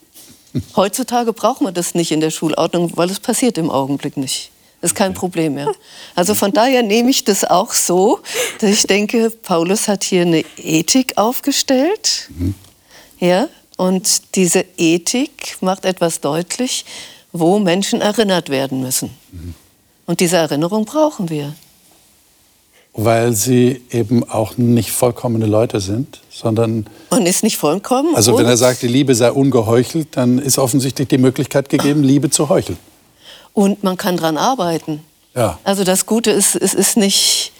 Heutzutage 0.77 1.33
braucht 1.33 1.63
man 1.63 1.73
das 1.73 1.95
nicht 1.95 2.13
in 2.13 2.21
der 2.21 2.31
Schulordnung, 2.31 2.93
weil 2.97 3.11
es 3.11 3.19
passiert 3.19 3.57
im 3.57 3.71
Augenblick 3.71 4.19
nicht. 4.19 4.51
Ist 4.81 4.95
kein 4.95 5.15
Problem 5.15 5.55
mehr. 5.55 5.73
Also 6.15 6.35
von 6.35 6.53
daher 6.53 6.83
nehme 6.83 7.11
ich 7.11 7.25
das 7.25 7.45
auch 7.45 7.73
so, 7.73 8.21
dass 8.61 8.71
ich 8.71 8.87
denke, 8.87 9.31
Paulus 9.31 9.89
hat 9.89 10.05
hier 10.05 10.23
eine 10.23 10.45
Ethik 10.57 11.19
aufgestellt. 11.19 12.29
Mhm. 12.37 12.55
Ja, 13.19 13.49
und 13.77 14.37
diese 14.37 14.65
Ethik 14.77 15.57
macht 15.61 15.85
etwas 15.85 16.21
deutlich, 16.21 16.85
wo 17.33 17.59
Menschen 17.59 18.01
erinnert 18.01 18.49
werden 18.49 18.81
müssen. 18.81 19.11
Mhm. 19.33 19.55
Und 20.07 20.21
diese 20.21 20.37
Erinnerung 20.37 20.85
brauchen 20.85 21.29
wir. 21.29 21.55
Weil 22.95 23.33
sie 23.33 23.83
eben 23.91 24.29
auch 24.29 24.57
nicht 24.57 24.91
vollkommene 24.91 25.47
Leute 25.47 25.81
sind, 25.81 26.21
sondern. 26.31 26.87
Man 27.11 27.27
ist 27.27 27.45
nicht 27.45 27.57
vollkommen. 27.57 28.15
Also, 28.15 28.37
wenn 28.37 28.47
er 28.47 28.57
sagt, 28.57 28.83
die 28.83 28.89
Liebe 28.89 29.15
sei 29.15 29.31
ungeheuchelt, 29.31 30.09
dann 30.17 30.39
ist 30.39 30.59
offensichtlich 30.59 31.07
die 31.09 31.19
Möglichkeit 31.19 31.69
gegeben, 31.69 32.03
Liebe 32.03 32.31
zu 32.31 32.49
heucheln. 32.49 32.79
Und 33.59 33.83
man 33.83 33.97
kann 33.97 34.17
daran 34.17 34.37
arbeiten. 34.37 35.03
Ja. 35.35 35.59
Also, 35.65 35.83
das 35.83 36.07
Gute 36.07 36.31
ist, 36.31 36.55
es 36.55 36.75
ist 36.75 36.97
nicht. 36.97 37.53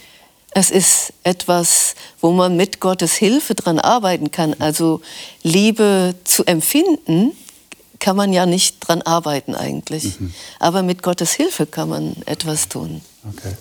Es 0.53 0.71
ist 0.71 1.13
etwas, 1.25 1.97
wo 2.21 2.31
man 2.31 2.57
mit 2.57 2.79
Gottes 2.79 3.15
Hilfe 3.15 3.57
daran 3.57 3.81
arbeiten 3.81 4.31
kann. 4.31 4.55
Also 4.61 5.03
Liebe 5.43 6.15
zu 6.25 6.45
empfinden, 6.45 7.33
kann 7.99 8.17
man 8.17 8.33
ja 8.33 8.47
nicht 8.47 8.77
dran 8.81 9.03
arbeiten 9.03 9.55
eigentlich. 9.55 10.19
Mhm. 10.19 10.33
Aber 10.59 10.83
mit 10.83 11.03
Gottes 11.03 11.33
Hilfe 11.33 11.67
kann 11.67 11.89
man 11.91 12.17
etwas 12.27 12.69
tun. 12.69 13.03
Okay. 13.29 13.55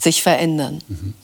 Sich 0.00 0.22
verändern. 0.22 0.82
Mhm. 0.88 1.14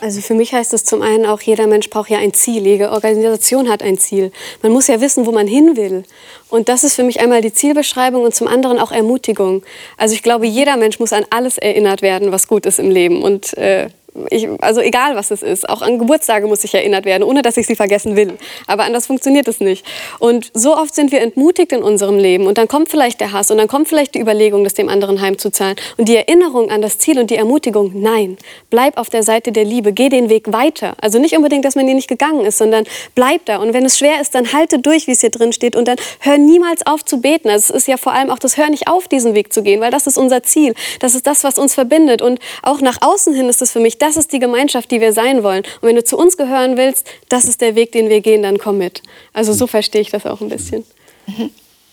Also 0.00 0.20
für 0.20 0.34
mich 0.34 0.52
heißt 0.52 0.72
es 0.74 0.84
zum 0.84 1.02
einen 1.02 1.26
auch, 1.26 1.40
jeder 1.40 1.66
Mensch 1.66 1.90
braucht 1.90 2.10
ja 2.10 2.18
ein 2.18 2.32
Ziel. 2.32 2.66
Jede 2.66 2.90
Organisation 2.90 3.68
hat 3.68 3.82
ein 3.82 3.98
Ziel. 3.98 4.30
Man 4.62 4.72
muss 4.72 4.86
ja 4.86 5.00
wissen, 5.00 5.26
wo 5.26 5.32
man 5.32 5.46
hin 5.46 5.76
will. 5.76 6.04
Und 6.48 6.68
das 6.68 6.84
ist 6.84 6.94
für 6.94 7.02
mich 7.02 7.20
einmal 7.20 7.40
die 7.40 7.52
Zielbeschreibung 7.52 8.22
und 8.22 8.34
zum 8.34 8.48
anderen 8.48 8.78
auch 8.78 8.92
Ermutigung. 8.92 9.62
Also 9.96 10.14
ich 10.14 10.22
glaube, 10.22 10.46
jeder 10.46 10.76
Mensch 10.76 11.00
muss 11.00 11.12
an 11.12 11.24
alles 11.30 11.58
erinnert 11.58 12.02
werden, 12.02 12.32
was 12.32 12.48
gut 12.48 12.64
ist 12.66 12.78
im 12.78 12.90
Leben. 12.90 13.22
Und 13.22 13.56
äh, 13.58 13.88
ich, 14.30 14.48
also 14.60 14.80
egal 14.80 15.16
was 15.16 15.30
es 15.30 15.42
ist, 15.42 15.68
auch 15.68 15.82
an 15.82 15.98
Geburtstage 15.98 16.46
muss 16.46 16.64
ich 16.64 16.74
erinnert 16.74 17.04
werden, 17.04 17.22
ohne 17.22 17.42
dass 17.42 17.56
ich 17.56 17.66
sie 17.66 17.76
vergessen 17.76 18.16
will. 18.16 18.36
Aber 18.66 18.84
anders 18.84 19.06
funktioniert 19.06 19.48
es 19.48 19.60
nicht. 19.60 19.84
Und 20.18 20.50
so 20.54 20.76
oft 20.76 20.94
sind 20.94 21.12
wir 21.12 21.20
entmutigt 21.20 21.72
in 21.72 21.82
unserem 21.82 22.18
Leben 22.18 22.46
und 22.46 22.58
dann 22.58 22.68
kommt 22.68 22.88
vielleicht 22.88 23.20
der 23.20 23.32
Hass 23.32 23.50
und 23.50 23.58
dann 23.58 23.68
kommt 23.68 23.88
vielleicht 23.88 24.14
die 24.14 24.20
Überlegung, 24.20 24.64
das 24.64 24.74
dem 24.74 24.88
anderen 24.88 25.20
heimzuzahlen. 25.20 25.76
Und 25.96 26.08
die 26.08 26.16
Erinnerung 26.16 26.70
an 26.70 26.82
das 26.82 26.98
Ziel 26.98 27.18
und 27.18 27.30
die 27.30 27.36
Ermutigung, 27.36 27.92
nein, 27.94 28.38
bleib 28.70 28.96
auf 28.96 29.10
der 29.10 29.22
Seite 29.22 29.52
der 29.52 29.64
Liebe, 29.64 29.92
geh 29.92 30.08
den 30.08 30.28
Weg 30.28 30.52
weiter. 30.52 30.94
Also 31.00 31.18
nicht 31.18 31.36
unbedingt, 31.36 31.64
dass 31.64 31.74
man 31.74 31.86
ihn 31.86 31.96
nicht 31.96 32.08
gegangen 32.08 32.44
ist, 32.44 32.58
sondern 32.58 32.84
bleib 33.14 33.44
da. 33.46 33.58
Und 33.58 33.74
wenn 33.74 33.84
es 33.84 33.98
schwer 33.98 34.20
ist, 34.20 34.34
dann 34.34 34.52
halte 34.52 34.78
durch, 34.78 35.06
wie 35.06 35.12
es 35.12 35.20
hier 35.20 35.30
drin 35.30 35.52
steht 35.52 35.76
und 35.76 35.86
dann 35.86 35.96
hör 36.20 36.38
niemals 36.38 36.86
auf 36.86 37.04
zu 37.04 37.20
beten. 37.20 37.48
Also 37.48 37.74
es 37.74 37.82
ist 37.82 37.88
ja 37.88 37.96
vor 37.96 38.12
allem 38.12 38.30
auch 38.30 38.38
das 38.38 38.56
Hör 38.56 38.70
nicht 38.70 38.88
auf, 38.88 39.08
diesen 39.08 39.34
Weg 39.34 39.52
zu 39.52 39.62
gehen, 39.62 39.80
weil 39.80 39.90
das 39.90 40.06
ist 40.06 40.18
unser 40.18 40.42
Ziel. 40.42 40.74
Das 41.00 41.14
ist 41.14 41.26
das, 41.26 41.44
was 41.44 41.58
uns 41.58 41.74
verbindet. 41.74 42.22
Und 42.22 42.40
auch 42.62 42.80
nach 42.80 42.98
außen 43.00 43.34
hin 43.34 43.48
ist 43.48 43.62
es 43.62 43.72
für 43.72 43.80
mich 43.80 43.98
das 43.98 44.07
ist 44.16 44.32
die 44.32 44.38
Gemeinschaft, 44.38 44.90
die 44.90 45.00
wir 45.00 45.12
sein 45.12 45.42
wollen. 45.42 45.64
Und 45.80 45.88
wenn 45.88 45.96
du 45.96 46.04
zu 46.04 46.16
uns 46.16 46.36
gehören 46.36 46.76
willst, 46.76 47.06
das 47.28 47.44
ist 47.44 47.60
der 47.60 47.74
Weg, 47.74 47.92
den 47.92 48.08
wir 48.08 48.20
gehen, 48.20 48.42
dann 48.42 48.58
komm 48.58 48.78
mit. 48.78 49.02
Also 49.32 49.52
so 49.52 49.66
verstehe 49.66 50.00
ich 50.00 50.10
das 50.10 50.26
auch 50.26 50.40
ein 50.40 50.48
bisschen. 50.48 50.84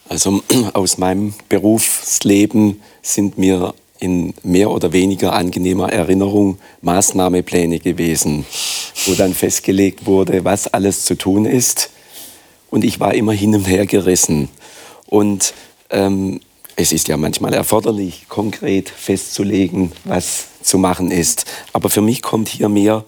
Also 0.08 0.42
aus 0.74 0.98
meinem 0.98 1.34
Berufsleben 1.50 2.82
sind 3.02 3.38
mir 3.38 3.74
in 4.00 4.34
mehr 4.44 4.72
oder 4.72 4.92
weniger 4.92 5.34
angenehmer 5.34 5.92
Erinnerung 5.92 6.58
Maßnahmepläne 6.82 7.80
gewesen, 7.80 8.46
wo 9.06 9.14
dann 9.14 9.34
festgelegt 9.34 10.06
wurde, 10.06 10.44
was 10.44 10.68
alles 10.68 11.06
zu 11.06 11.16
tun 11.16 11.46
ist. 11.46 11.90
Und 12.70 12.84
ich 12.84 13.00
war 13.00 13.14
immer 13.14 13.32
hin 13.32 13.56
und 13.56 13.66
her 13.66 13.86
gerissen. 13.86 14.50
Und 15.08 15.54
ähm, 15.90 16.42
es 16.76 16.92
ist 16.92 17.08
ja 17.08 17.16
manchmal 17.16 17.54
erforderlich, 17.54 18.26
konkret 18.28 18.90
festzulegen, 18.90 19.94
was 20.04 20.48
zu 20.66 20.78
machen 20.78 21.12
ist. 21.12 21.46
Aber 21.74 21.90
für 21.90 22.02
mich 22.02 22.22
kommt 22.22 22.50
hier 22.50 22.70
mehr, 22.70 23.06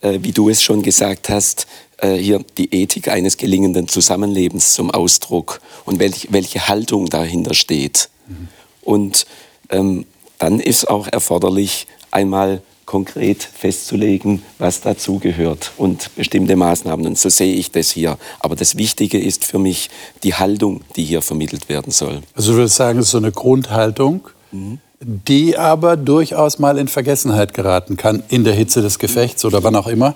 äh, 0.00 0.18
wie 0.22 0.32
du 0.32 0.48
es 0.48 0.62
schon 0.62 0.82
gesagt 0.82 1.28
hast, 1.28 1.66
äh, 1.98 2.14
hier 2.14 2.44
die 2.56 2.74
Ethik 2.74 3.08
eines 3.08 3.36
gelingenden 3.36 3.88
Zusammenlebens 3.88 4.74
zum 4.74 4.90
Ausdruck 4.90 5.60
und 5.84 5.98
welch, 5.98 6.28
welche 6.30 6.68
Haltung 6.68 7.06
dahinter 7.06 7.54
steht. 7.54 8.10
Mhm. 8.26 8.48
Und 8.82 9.26
ähm, 9.70 10.06
dann 10.38 10.60
ist 10.60 10.88
auch 10.88 11.06
erforderlich, 11.06 11.86
einmal 12.10 12.62
konkret 12.86 13.42
festzulegen, 13.42 14.42
was 14.58 14.80
dazugehört 14.80 15.70
und 15.76 16.12
bestimmte 16.16 16.56
Maßnahmen. 16.56 17.06
Und 17.06 17.18
so 17.18 17.28
sehe 17.28 17.54
ich 17.54 17.70
das 17.70 17.90
hier. 17.92 18.18
Aber 18.40 18.56
das 18.56 18.76
Wichtige 18.76 19.16
ist 19.16 19.44
für 19.44 19.60
mich 19.60 19.90
die 20.24 20.34
Haltung, 20.34 20.80
die 20.96 21.04
hier 21.04 21.22
vermittelt 21.22 21.68
werden 21.68 21.92
soll. 21.92 22.22
Also 22.34 22.50
du 22.50 22.58
würdest 22.58 22.74
sagen, 22.74 22.98
es 22.98 23.06
ist 23.06 23.10
so 23.12 23.18
eine 23.18 23.30
Grundhaltung, 23.30 24.28
mhm. 24.50 24.80
Die 25.00 25.56
aber 25.56 25.96
durchaus 25.96 26.58
mal 26.58 26.78
in 26.78 26.86
Vergessenheit 26.88 27.54
geraten 27.54 27.96
kann, 27.96 28.22
in 28.28 28.44
der 28.44 28.52
Hitze 28.52 28.82
des 28.82 28.98
Gefechts 28.98 29.44
oder 29.44 29.62
wann 29.64 29.74
auch 29.74 29.86
immer. 29.86 30.14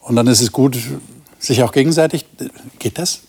Und 0.00 0.16
dann 0.16 0.26
ist 0.28 0.40
es 0.40 0.52
gut, 0.52 0.78
sich 1.38 1.62
auch 1.62 1.72
gegenseitig, 1.72 2.26
geht 2.78 2.98
das? 2.98 3.22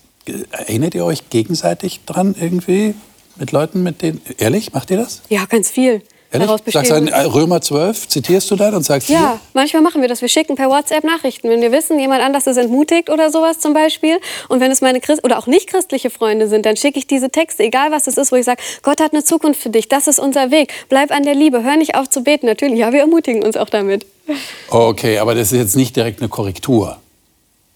Erinnert 0.52 0.96
ihr 0.96 1.04
euch 1.04 1.30
gegenseitig 1.30 2.02
dran 2.06 2.36
irgendwie? 2.40 2.94
Mit 3.36 3.52
Leuten, 3.52 3.82
mit 3.82 4.04
denen, 4.04 4.22
ehrlich, 4.38 4.74
macht 4.74 4.92
ihr 4.92 4.98
das? 4.98 5.22
Ja, 5.30 5.46
ganz 5.46 5.72
viel. 5.72 6.04
Ehrlich? 6.34 6.48
daraus 6.48 6.62
bestehen. 6.62 6.86
Sagst 6.86 7.10
du 7.10 7.14
äh, 7.14 7.22
Römer 7.26 7.62
12, 7.62 8.08
zitierst 8.08 8.52
du 8.52 8.56
dann 8.56 8.74
und 8.76 8.84
sagst 8.84 9.10
Ja, 9.10 9.18
hier? 9.20 9.40
manchmal 9.54 9.82
machen 9.82 10.02
wir 10.02 10.08
das. 10.10 10.22
Wir 10.22 10.30
schicken 10.30 10.56
per 10.56 10.70
WhatsApp 10.70 11.04
Nachrichten. 11.04 11.50
Wenn 11.50 11.62
wir 11.62 11.72
wissen, 11.72 12.00
jemand 12.00 12.22
anders 12.22 12.48
ist 12.48 12.58
entmutigt 12.58 13.10
oder 13.10 13.30
sowas 13.32 13.60
zum 13.60 13.74
Beispiel. 13.74 14.20
Und 14.50 14.60
wenn 14.60 14.72
es 14.72 14.82
meine 14.82 15.00
Christ 15.00 15.24
oder 15.24 15.38
auch 15.40 15.48
nicht 15.48 15.68
christliche 15.70 16.10
Freunde 16.10 16.48
sind, 16.48 16.66
dann 16.66 16.76
schicke 16.76 17.00
ich 17.00 17.08
diese 17.08 17.30
Texte, 17.30 17.64
egal 17.64 17.92
was 17.92 18.08
es 18.08 18.18
ist, 18.18 18.32
wo 18.32 18.36
ich 18.36 18.46
sage, 18.46 18.62
Gott 18.82 19.00
hat 19.00 19.14
eine 19.14 19.24
Zukunft 19.24 19.62
für 19.62 19.70
dich. 19.70 19.88
Das 19.90 20.08
ist 20.08 20.20
unser 20.20 20.52
Weg. 20.52 20.74
Bleib 20.90 21.12
an 21.12 21.24
der 21.24 21.36
Liebe. 21.36 21.64
Hör 21.64 21.78
nicht 21.78 21.96
auf 21.96 22.10
zu 22.10 22.24
beten. 22.24 22.46
Natürlich, 22.48 22.80
ja, 22.80 22.92
wir 22.92 23.02
ermutigen 23.02 23.44
uns 23.44 23.56
auch 23.58 23.70
damit. 23.70 24.06
Okay, 24.70 25.20
aber 25.20 25.36
das 25.36 25.52
ist 25.52 25.58
jetzt 25.60 25.76
nicht 25.76 25.96
direkt 25.96 26.20
eine 26.22 26.30
Korrektur. 26.30 26.98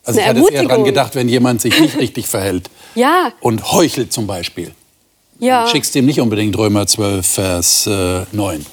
Also 0.04 0.22
ich 0.22 0.26
hatte 0.26 0.40
eher 0.52 0.64
daran 0.64 0.86
gedacht, 0.86 1.16
wenn 1.16 1.28
jemand 1.28 1.62
sich 1.62 1.80
nicht 1.82 1.98
richtig 1.98 2.28
verhält. 2.28 2.70
Ja. 2.96 3.34
Und 3.42 3.74
heuchelt 3.74 4.14
zum 4.14 4.26
Beispiel. 4.26 4.72
Ja. 5.40 5.68
Schickst 5.68 5.96
ihm 5.96 6.06
nicht 6.06 6.20
unbedingt 6.20 6.58
Römer 6.58 6.88
12, 6.88 7.26
Vers 7.26 7.88
äh, 7.88 8.26
9. 8.32 8.66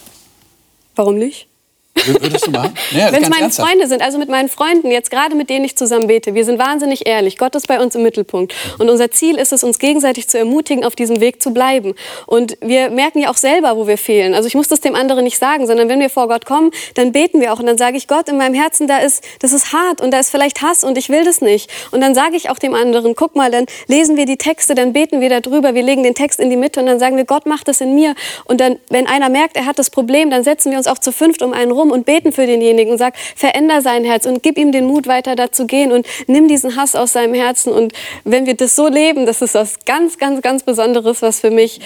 Warum 0.97 1.17
nicht? 1.19 1.49
Würdest 1.95 2.47
du 2.47 2.51
machen? 2.51 2.75
Ja, 2.91 3.13
Wenn 3.13 3.23
es 3.23 3.29
meine 3.29 3.45
ernsthaft. 3.45 3.69
Freunde 3.69 3.87
sind, 3.87 4.03
also 4.03 4.19
mit 4.19 4.29
meinen 4.29 4.49
Freunden, 4.49 4.91
jetzt 4.91 5.11
gerade 5.11 5.35
mit 5.35 5.49
denen 5.49 5.65
ich 5.65 5.77
zusammen 5.77 6.09
bete, 6.09 6.35
wir 6.35 6.45
sind 6.45 6.59
wahnsinnig 6.59 7.07
ehrlich. 7.07 7.39
Gott 7.39 7.55
ist 7.55 7.69
bei 7.69 7.81
uns 7.81 7.95
im 7.95 8.03
Mittelpunkt. 8.03 8.55
Und 8.79 8.91
unser 8.91 9.11
Ziel 9.11 9.37
ist 9.39 9.53
es, 9.53 9.63
uns 9.63 9.79
gegenseitig 9.79 10.29
zu 10.29 10.39
ermutigen, 10.39 10.85
auf 10.85 10.97
diesem 10.97 11.21
Weg 11.21 11.41
zu 11.41 11.53
bleiben. 11.53 11.95
Und 12.27 12.59
wir 12.61 12.91
merken 12.91 13.21
ja 13.21 13.31
auch 13.31 13.37
selber, 13.37 13.77
wo 13.77 13.87
wir 13.87 13.97
fehlen. 13.97 14.35
Also 14.35 14.49
ich 14.49 14.55
muss 14.55 14.69
das 14.69 14.81
dem 14.81 14.95
anderen 14.95 15.25
nicht 15.25 15.39
sagen, 15.39 15.67
sondern 15.67 15.89
wenn 15.89 16.01
wir 16.01 16.11
vor 16.11 16.29
Gott 16.29 16.47
kommen, 16.47 16.73
dann 16.95 17.13
beten 17.13 17.41
wir 17.41 17.53
auch. 17.53 17.61
Und 17.61 17.67
dann 17.67 17.79
sage 17.79 17.97
ich, 17.97 18.09
Gott, 18.09 18.29
in 18.29 18.37
meinem 18.37 18.55
Herzen, 18.55 18.89
da 18.89 18.99
ist, 18.99 19.25
das 19.41 19.53
ist 19.53 19.73
hart 19.73 20.01
und 20.01 20.11
da 20.11 20.19
ist 20.19 20.31
vielleicht 20.31 20.63
Hass 20.63 20.85
und 20.85 20.99
ich 20.99 21.09
will 21.09 21.25
das 21.25 21.41
nicht. 21.41 21.71
Und 21.93 22.01
dann 22.01 22.15
sage 22.15 22.37
ich 22.37 22.51
auch 22.51 22.59
dem 22.59 22.75
anderen, 22.75 23.15
guck 23.15 23.37
mal, 23.37 23.51
dann 23.51 23.67
lesen 23.87 24.17
wir 24.17 24.27
die 24.27 24.37
Texte, 24.37 24.75
dann 24.75 24.93
beten 24.93 25.21
wir 25.21 25.41
darüber, 25.41 25.75
wir 25.75 25.83
legen 25.83 26.03
den 26.03 26.15
Text 26.15 26.41
in 26.41 26.51
die 26.51 26.57
Mitte 26.57 26.81
und 26.81 26.87
dann 26.87 26.99
sagen 26.99 27.17
wir, 27.17 27.25
Gott 27.25 27.47
macht 27.47 27.69
das 27.69 27.81
in 27.81 27.95
mir. 27.95 28.15
Und 28.45 28.61
dann, 28.61 28.79
wenn 28.91 29.07
einer 29.07 29.29
merkt, 29.29 29.57
er 29.57 29.67
hat 29.67 29.79
das 29.79 29.91
Problem, 29.91 30.31
dann 30.31 30.43
setzen 30.43 30.71
wir 30.71 30.79
uns 30.79 30.87
auch 30.87 30.99
zu 30.99 31.13
fünft 31.13 31.43
um 31.43 31.53
einen 31.53 31.71
rum 31.71 31.84
und 31.91 32.07
beten 32.07 32.33
für 32.33 32.47
denjenigen 32.47 32.93
und 32.93 32.99
sag, 32.99 33.15
veränder 33.37 33.83
sein 33.83 34.05
Herz 34.05 34.27
und 34.27 34.43
gib 34.43 34.59
ihm 34.59 34.73
den 34.73 34.87
Mut, 34.87 35.07
weiter 35.07 35.37
dazu 35.37 35.67
gehen 35.67 35.93
und 35.93 36.07
nimm 36.27 36.49
diesen 36.49 36.77
Hass 36.77 36.95
aus 36.95 37.13
seinem 37.13 37.35
Herzen. 37.35 37.73
Und 37.73 37.93
wenn 38.25 38.47
wir 38.47 38.55
das 38.55 38.77
so 38.77 38.89
leben, 38.89 39.27
das 39.27 39.43
ist 39.43 39.55
was 39.55 39.85
ganz, 39.85 40.19
ganz, 40.19 40.43
ganz 40.43 40.63
Besonderes, 40.63 41.23
was 41.23 41.41
für 41.41 41.51
mich 41.51 41.81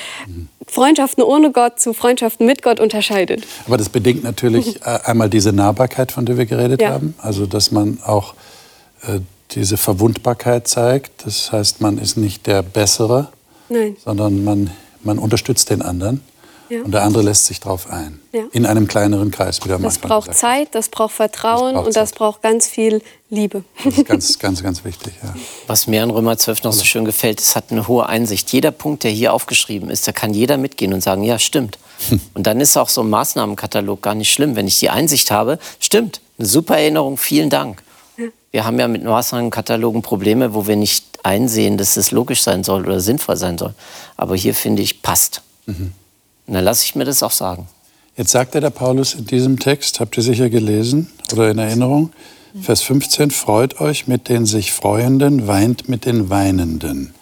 Freundschaften 0.67 1.23
ohne 1.23 1.51
Gott 1.51 1.81
zu 1.81 1.95
Freundschaften 1.95 2.47
mit 2.47 2.63
Gott 2.63 2.81
unterscheidet. 2.81 3.43
Aber 3.67 3.77
das 3.77 3.89
bedingt 3.89 4.23
natürlich 4.23 4.77
äh, 4.83 4.99
einmal 5.05 5.31
diese 5.31 5.53
Nahbarkeit, 5.53 6.13
von 6.13 6.27
der 6.27 6.37
wir 6.37 6.47
geredet 6.47 6.83
ja. 6.83 6.91
haben. 6.91 7.15
Also, 7.19 7.47
dass 7.47 7.71
man 7.71 7.99
auch 8.05 8.35
äh, 9.07 9.21
diese 9.53 9.77
Verwundbarkeit 9.77 10.69
zeigt. 10.69 11.25
Das 11.25 11.53
heißt, 11.53 11.81
man 11.81 11.99
ist 11.99 12.17
nicht 12.17 12.47
der 12.47 12.63
Bessere, 12.63 13.29
Nein. 13.69 13.97
sondern 14.05 14.45
man, 14.45 14.71
man 15.03 15.19
unterstützt 15.19 15.71
den 15.71 15.83
anderen. 15.83 16.23
Ja. 16.69 16.83
Und 16.83 16.93
der 16.93 17.03
andere 17.03 17.23
lässt 17.23 17.47
sich 17.47 17.61
darauf 17.61 17.91
ein. 17.91 18.21
Ja. 18.33 18.45
In 18.53 18.67
einem 18.67 18.89
kleineren 18.89 19.31
Kreis, 19.31 19.61
wie 19.65 19.69
der 19.69 19.79
Das 19.79 19.99
braucht 19.99 20.29
gesagt. 20.29 20.39
Zeit, 20.39 20.75
das 20.75 20.89
braucht 20.89 21.13
Vertrauen 21.13 21.59
das 21.59 21.73
braucht 21.75 21.87
und 21.87 21.97
das 21.97 22.13
braucht 22.13 22.43
ganz 22.43 22.69
viel 22.69 23.03
Liebe. 23.31 23.65
Das 23.85 23.99
ist 23.99 24.07
ganz, 24.07 24.39
ganz, 24.39 24.63
ganz 24.63 24.85
wichtig. 24.85 25.15
Ja. 25.23 25.35
Was 25.67 25.87
mir 25.87 26.03
an 26.03 26.11
Römer 26.11 26.37
12 26.37 26.65
noch 26.65 26.73
so 26.73 26.85
schön 26.85 27.05
gefällt, 27.05 27.41
es 27.41 27.57
hat 27.57 27.71
eine 27.71 27.89
hohe 27.89 28.07
Einsicht. 28.07 28.53
Jeder 28.53 28.71
Punkt, 28.71 29.05
der 29.05 29.11
hier 29.11 29.33
aufgeschrieben 29.33 29.91
ist, 29.91 30.07
da 30.07 30.13
kann 30.13 30.35
jeder 30.35 30.57
mitgehen 30.57 30.93
und 30.93 31.03
sagen, 31.03 31.23
ja, 31.23 31.39
stimmt. 31.39 31.79
Und 32.35 32.47
dann 32.47 32.61
ist 32.61 32.77
auch 32.77 32.89
so 32.89 33.01
ein 33.01 33.11
Maßnahmenkatalog 33.11 34.03
gar 34.03 34.15
nicht 34.15 34.33
schlimm. 34.33 34.55
Wenn 34.55 34.69
ich 34.69 34.79
die 34.79 34.89
Einsicht 34.89 35.33
habe, 35.33 35.59
stimmt, 35.81 36.21
eine 36.39 36.47
super 36.47 36.77
Erinnerung, 36.79 37.17
vielen 37.17 37.51
Dank. 37.51 37.83
Wir 38.51 38.65
haben 38.65 38.79
ja 38.79 38.89
mit 38.89 39.05
Maßnahmenkatalogen 39.05 40.03
Probleme, 40.03 40.55
wo 40.55 40.67
wir 40.67 40.77
nicht 40.77 41.05
einsehen, 41.23 41.77
dass 41.77 41.97
es 41.97 42.11
logisch 42.11 42.43
sein 42.43 42.65
soll 42.65 42.87
oder 42.87 43.01
sinnvoll 43.01 43.37
sein 43.37 43.59
soll. 43.59 43.75
Aber 44.17 44.37
hier 44.37 44.55
finde 44.55 44.83
ich, 44.83 45.03
passt. 45.03 45.43
Mhm. 45.67 45.93
Und 46.49 46.55
dann 46.55 46.65
lasse 46.65 46.85
ich 46.85 46.97
mir 46.97 47.05
das 47.05 47.23
auch 47.23 47.31
sagen. 47.31 47.69
Jetzt 48.17 48.33
sagt 48.33 48.55
der 48.55 48.71
Paulus 48.71 49.15
in 49.15 49.27
diesem 49.27 49.61
Text, 49.61 50.01
habt 50.01 50.17
ihr 50.17 50.25
sicher 50.25 50.51
gelesen 50.51 51.13
oder 51.33 51.51
in 51.51 51.59
Erinnerung, 51.59 52.11
Vers 52.63 52.83
15, 52.83 53.31
freut 53.31 53.81
euch 53.81 54.09
mit 54.09 54.29
den 54.29 54.47
sich 54.47 54.73
Freuenden, 54.73 55.47
weint 55.47 55.89
mit 55.89 56.07
den 56.07 56.31
Weinenden. 56.31 57.15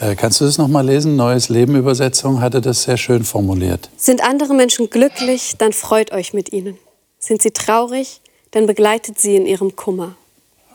Äh, 0.00 0.14
kannst 0.14 0.40
du 0.40 0.44
das 0.44 0.56
nochmal 0.56 0.86
lesen? 0.86 1.16
Neues 1.16 1.48
Leben 1.48 1.74
Übersetzung 1.74 2.40
hatte 2.40 2.60
das 2.60 2.84
sehr 2.84 2.96
schön 2.96 3.24
formuliert. 3.24 3.90
Sind 3.96 4.22
andere 4.22 4.54
Menschen 4.54 4.88
glücklich, 4.88 5.56
dann 5.58 5.72
freut 5.72 6.12
euch 6.12 6.32
mit 6.32 6.52
ihnen. 6.52 6.78
Sind 7.18 7.42
sie 7.42 7.50
traurig, 7.50 8.20
dann 8.52 8.66
begleitet 8.66 9.18
sie 9.18 9.36
in 9.36 9.44
ihrem 9.44 9.76
Kummer. 9.76 10.14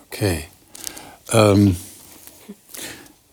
Okay. 0.06 0.44
Ähm, 1.32 1.76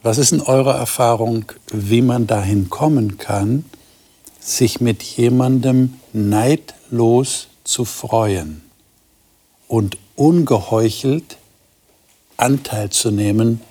was 0.02 0.18
ist 0.18 0.32
in 0.32 0.42
eurer 0.42 0.76
Erfahrung, 0.76 1.46
wie 1.72 2.02
man 2.02 2.26
dahin 2.26 2.70
kommen 2.70 3.18
kann, 3.18 3.66
sich 4.44 4.82
mit 4.82 5.02
jemandem 5.04 5.96
neidlos 6.12 7.48
zu 7.64 7.86
freuen 7.86 8.62
und 9.68 9.98
ungeheuchelt 10.16 11.38
Anteil 12.38 12.90
zu 12.90 13.12
nehmen 13.12 13.62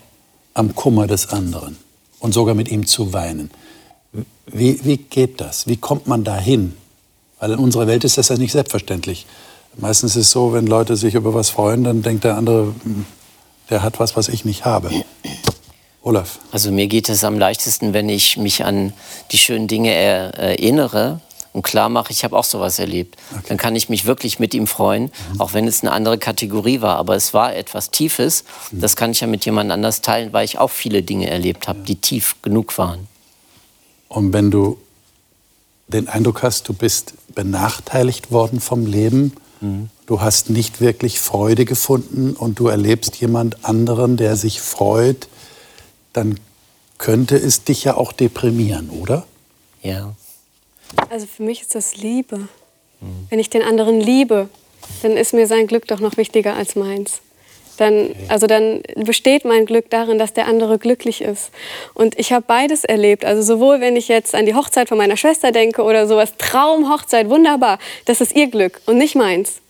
am 0.54 0.74
Kummer 0.74 1.06
des 1.06 1.28
anderen 1.28 1.76
und 2.20 2.32
sogar 2.32 2.54
mit 2.54 2.70
ihm 2.70 2.86
zu 2.86 3.12
weinen? 3.12 3.50
Wie, 4.46 4.84
wie 4.84 4.96
geht 4.96 5.40
das? 5.40 5.66
Wie 5.66 5.76
kommt 5.76 6.06
man 6.06 6.24
dahin? 6.24 6.74
Weil 7.38 7.52
in 7.52 7.58
unserer 7.58 7.86
Welt 7.86 8.04
ist 8.04 8.18
das 8.18 8.28
ja 8.28 8.36
nicht 8.36 8.52
selbstverständlich. 8.52 9.26
Meistens 9.76 10.16
ist 10.16 10.26
es 10.26 10.30
so, 10.30 10.52
wenn 10.52 10.66
Leute 10.66 10.96
sich 10.96 11.14
über 11.14 11.34
was 11.34 11.50
freuen, 11.50 11.84
dann 11.84 12.02
denkt 12.02 12.24
der 12.24 12.36
andere, 12.36 12.74
hm, 12.82 13.06
der 13.70 13.82
hat 13.82 13.98
was, 14.00 14.16
was 14.16 14.28
ich 14.28 14.44
nicht 14.44 14.64
habe. 14.64 14.90
Olaf. 16.02 16.40
Also 16.50 16.72
mir 16.72 16.88
geht 16.88 17.08
es 17.08 17.22
am 17.24 17.38
leichtesten, 17.38 17.92
wenn 17.92 18.08
ich 18.08 18.36
mich 18.36 18.64
an 18.64 18.92
die 19.30 19.38
schönen 19.38 19.68
Dinge 19.68 19.92
er, 19.92 20.34
erinnere 20.34 21.20
und 21.52 21.62
klar 21.62 21.88
mache, 21.88 22.12
ich 22.12 22.24
habe 22.24 22.36
auch 22.36 22.44
sowas 22.44 22.78
erlebt. 22.78 23.16
Okay. 23.30 23.42
Dann 23.48 23.58
kann 23.58 23.76
ich 23.76 23.88
mich 23.88 24.06
wirklich 24.06 24.38
mit 24.38 24.54
ihm 24.54 24.66
freuen, 24.66 25.04
mhm. 25.32 25.40
auch 25.40 25.52
wenn 25.52 25.68
es 25.68 25.82
eine 25.82 25.92
andere 25.92 26.18
Kategorie 26.18 26.80
war. 26.80 26.96
Aber 26.96 27.14
es 27.14 27.34
war 27.34 27.54
etwas 27.54 27.90
Tiefes. 27.90 28.44
Mhm. 28.70 28.80
Das 28.80 28.96
kann 28.96 29.10
ich 29.12 29.20
ja 29.20 29.26
mit 29.26 29.44
jemand 29.44 29.70
anders 29.70 30.00
teilen, 30.00 30.32
weil 30.32 30.44
ich 30.44 30.58
auch 30.58 30.70
viele 30.70 31.02
Dinge 31.02 31.28
erlebt 31.28 31.68
habe, 31.68 31.80
die 31.80 31.96
tief 31.96 32.36
genug 32.42 32.76
waren. 32.78 33.06
Und 34.08 34.32
wenn 34.32 34.50
du 34.50 34.78
den 35.88 36.08
Eindruck 36.08 36.42
hast, 36.42 36.68
du 36.68 36.72
bist 36.72 37.14
benachteiligt 37.34 38.30
worden 38.30 38.60
vom 38.60 38.86
Leben, 38.86 39.32
mhm. 39.60 39.90
du 40.06 40.20
hast 40.22 40.48
nicht 40.48 40.80
wirklich 40.80 41.20
Freude 41.20 41.64
gefunden 41.66 42.32
und 42.32 42.58
du 42.58 42.68
erlebst 42.68 43.16
jemand 43.16 43.64
anderen, 43.64 44.16
der 44.16 44.36
sich 44.36 44.60
freut, 44.60 45.28
dann 46.12 46.38
könnte 46.98 47.36
es 47.36 47.64
dich 47.64 47.84
ja 47.84 47.96
auch 47.96 48.12
deprimieren, 48.12 48.90
oder? 48.90 49.26
Ja. 49.82 50.14
Also 51.10 51.26
für 51.26 51.42
mich 51.42 51.62
ist 51.62 51.74
das 51.74 51.96
Liebe. 51.96 52.38
Mhm. 52.38 53.26
Wenn 53.30 53.38
ich 53.38 53.50
den 53.50 53.62
anderen 53.62 54.00
liebe, 54.00 54.48
dann 55.02 55.16
ist 55.16 55.32
mir 55.32 55.46
sein 55.46 55.66
Glück 55.66 55.86
doch 55.88 56.00
noch 56.00 56.16
wichtiger 56.16 56.54
als 56.54 56.76
meins. 56.76 57.20
Dann, 57.78 58.14
also 58.28 58.46
dann 58.46 58.82
besteht 58.96 59.44
mein 59.44 59.64
Glück 59.64 59.88
darin, 59.90 60.18
dass 60.18 60.34
der 60.34 60.46
andere 60.46 60.78
glücklich 60.78 61.22
ist. 61.22 61.50
Und 61.94 62.18
ich 62.18 62.32
habe 62.32 62.44
beides 62.46 62.84
erlebt. 62.84 63.24
Also 63.24 63.42
sowohl, 63.42 63.80
wenn 63.80 63.96
ich 63.96 64.08
jetzt 64.08 64.34
an 64.34 64.46
die 64.46 64.54
Hochzeit 64.54 64.88
von 64.88 64.98
meiner 64.98 65.16
Schwester 65.16 65.52
denke 65.52 65.82
oder 65.82 66.06
sowas, 66.06 66.34
Traumhochzeit, 66.36 67.30
wunderbar, 67.30 67.78
das 68.04 68.20
ist 68.20 68.36
ihr 68.36 68.48
Glück 68.48 68.80
und 68.86 68.98
nicht 68.98 69.14
meins. 69.14 69.61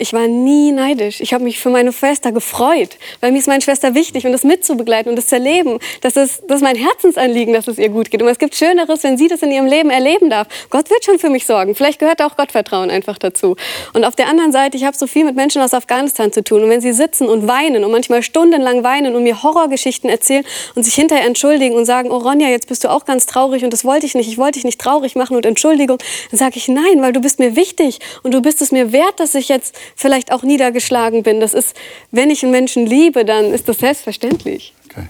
Ich 0.00 0.14
war 0.14 0.28
nie 0.28 0.72
neidisch. 0.72 1.20
Ich 1.20 1.34
habe 1.34 1.44
mich 1.44 1.58
für 1.58 1.68
meine 1.68 1.92
Schwester 1.92 2.32
gefreut, 2.32 2.96
weil 3.20 3.32
mir 3.32 3.38
ist 3.38 3.48
meine 3.48 3.60
Schwester 3.60 3.94
wichtig 3.94 4.24
und 4.24 4.32
das 4.32 4.44
mitzubegleiten 4.44 5.10
und 5.10 5.16
das 5.16 5.26
zu 5.26 5.34
erleben. 5.34 5.78
Das 6.00 6.16
ist, 6.16 6.42
das 6.48 6.56
ist 6.56 6.62
mein 6.62 6.76
Herzensanliegen, 6.76 7.52
dass 7.52 7.68
es 7.68 7.76
ihr 7.76 7.90
gut 7.90 8.10
geht. 8.10 8.22
Und 8.22 8.28
es 8.28 8.38
gibt 8.38 8.54
Schöneres, 8.54 9.02
wenn 9.04 9.18
sie 9.18 9.28
das 9.28 9.42
in 9.42 9.50
ihrem 9.50 9.66
Leben 9.66 9.90
erleben 9.90 10.30
darf. 10.30 10.46
Gott 10.70 10.88
wird 10.88 11.04
schon 11.04 11.18
für 11.18 11.28
mich 11.28 11.44
sorgen. 11.44 11.74
Vielleicht 11.74 11.98
gehört 11.98 12.22
auch 12.22 12.38
Gottvertrauen 12.38 12.88
einfach 12.90 13.18
dazu. 13.18 13.56
Und 13.92 14.06
auf 14.06 14.16
der 14.16 14.28
anderen 14.28 14.52
Seite, 14.52 14.78
ich 14.78 14.84
habe 14.84 14.96
so 14.96 15.06
viel 15.06 15.26
mit 15.26 15.36
Menschen 15.36 15.60
aus 15.60 15.74
Afghanistan 15.74 16.32
zu 16.32 16.42
tun. 16.42 16.64
Und 16.64 16.70
wenn 16.70 16.80
sie 16.80 16.94
sitzen 16.94 17.28
und 17.28 17.46
weinen 17.46 17.84
und 17.84 17.92
manchmal 17.92 18.22
stundenlang 18.22 18.82
weinen 18.82 19.14
und 19.14 19.22
mir 19.22 19.42
Horrorgeschichten 19.42 20.08
erzählen 20.08 20.46
und 20.76 20.84
sich 20.84 20.94
hinterher 20.94 21.26
entschuldigen 21.26 21.76
und 21.76 21.84
sagen, 21.84 22.10
oh 22.10 22.16
Ronja, 22.16 22.48
jetzt 22.48 22.68
bist 22.68 22.84
du 22.84 22.88
auch 22.88 23.04
ganz 23.04 23.26
traurig 23.26 23.64
und 23.64 23.72
das 23.74 23.84
wollte 23.84 24.06
ich 24.06 24.14
nicht. 24.14 24.28
Ich 24.28 24.38
wollte 24.38 24.52
dich 24.52 24.64
nicht 24.64 24.80
traurig 24.80 25.14
machen 25.14 25.36
und 25.36 25.44
Entschuldigung. 25.44 25.98
Dann 26.30 26.38
sage 26.38 26.54
ich, 26.56 26.68
nein, 26.68 27.02
weil 27.02 27.12
du 27.12 27.20
bist 27.20 27.38
mir 27.38 27.54
wichtig 27.54 27.98
und 28.22 28.32
du 28.32 28.40
bist 28.40 28.62
es 28.62 28.72
mir 28.72 28.92
wert, 28.92 29.20
dass 29.20 29.34
ich 29.34 29.50
jetzt 29.50 29.74
vielleicht 29.96 30.32
auch 30.32 30.42
niedergeschlagen 30.42 31.22
bin. 31.22 31.40
Das 31.40 31.54
ist, 31.54 31.74
wenn 32.10 32.30
ich 32.30 32.42
einen 32.42 32.52
Menschen 32.52 32.86
liebe, 32.86 33.24
dann 33.24 33.52
ist 33.52 33.68
das 33.68 33.78
selbstverständlich. 33.78 34.74
Okay. 34.86 35.08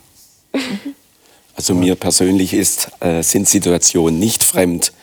Also 1.57 1.75
mir 1.75 1.95
persönlich 1.95 2.55
ist, 2.55 2.91
äh, 3.01 3.23
sind 3.23 3.47
Situationen 3.47 4.19
nicht 4.19 4.45
fremd, 4.45 4.95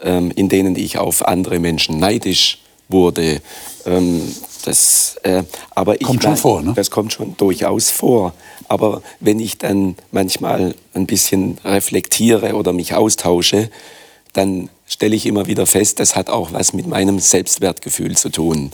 ähm, 0.00 0.30
in 0.30 0.48
denen 0.48 0.76
ich 0.76 0.96
auf 0.96 1.26
andere 1.26 1.58
Menschen 1.58 1.98
neidisch 1.98 2.58
wurde. 2.88 3.40
Ähm, 3.84 4.22
das, 4.64 5.16
äh, 5.24 5.42
aber 5.70 6.00
ich 6.00 6.06
kommt 6.06 6.22
schon 6.22 6.36
vor, 6.36 6.62
ne? 6.62 6.72
Das 6.76 6.92
kommt 6.92 7.12
schon 7.12 7.36
durchaus 7.36 7.90
vor. 7.90 8.32
Aber 8.68 9.02
wenn 9.18 9.40
ich 9.40 9.58
dann 9.58 9.96
manchmal 10.12 10.74
ein 10.94 11.06
bisschen 11.06 11.58
reflektiere 11.64 12.54
oder 12.54 12.72
mich 12.72 12.94
austausche, 12.94 13.70
dann 14.34 14.68
stelle 14.88 15.14
ich 15.14 15.26
immer 15.26 15.46
wieder 15.46 15.66
fest, 15.66 16.00
das 16.00 16.16
hat 16.16 16.30
auch 16.30 16.52
was 16.52 16.72
mit 16.72 16.86
meinem 16.86 17.18
Selbstwertgefühl 17.18 18.16
zu 18.16 18.30
tun. 18.30 18.72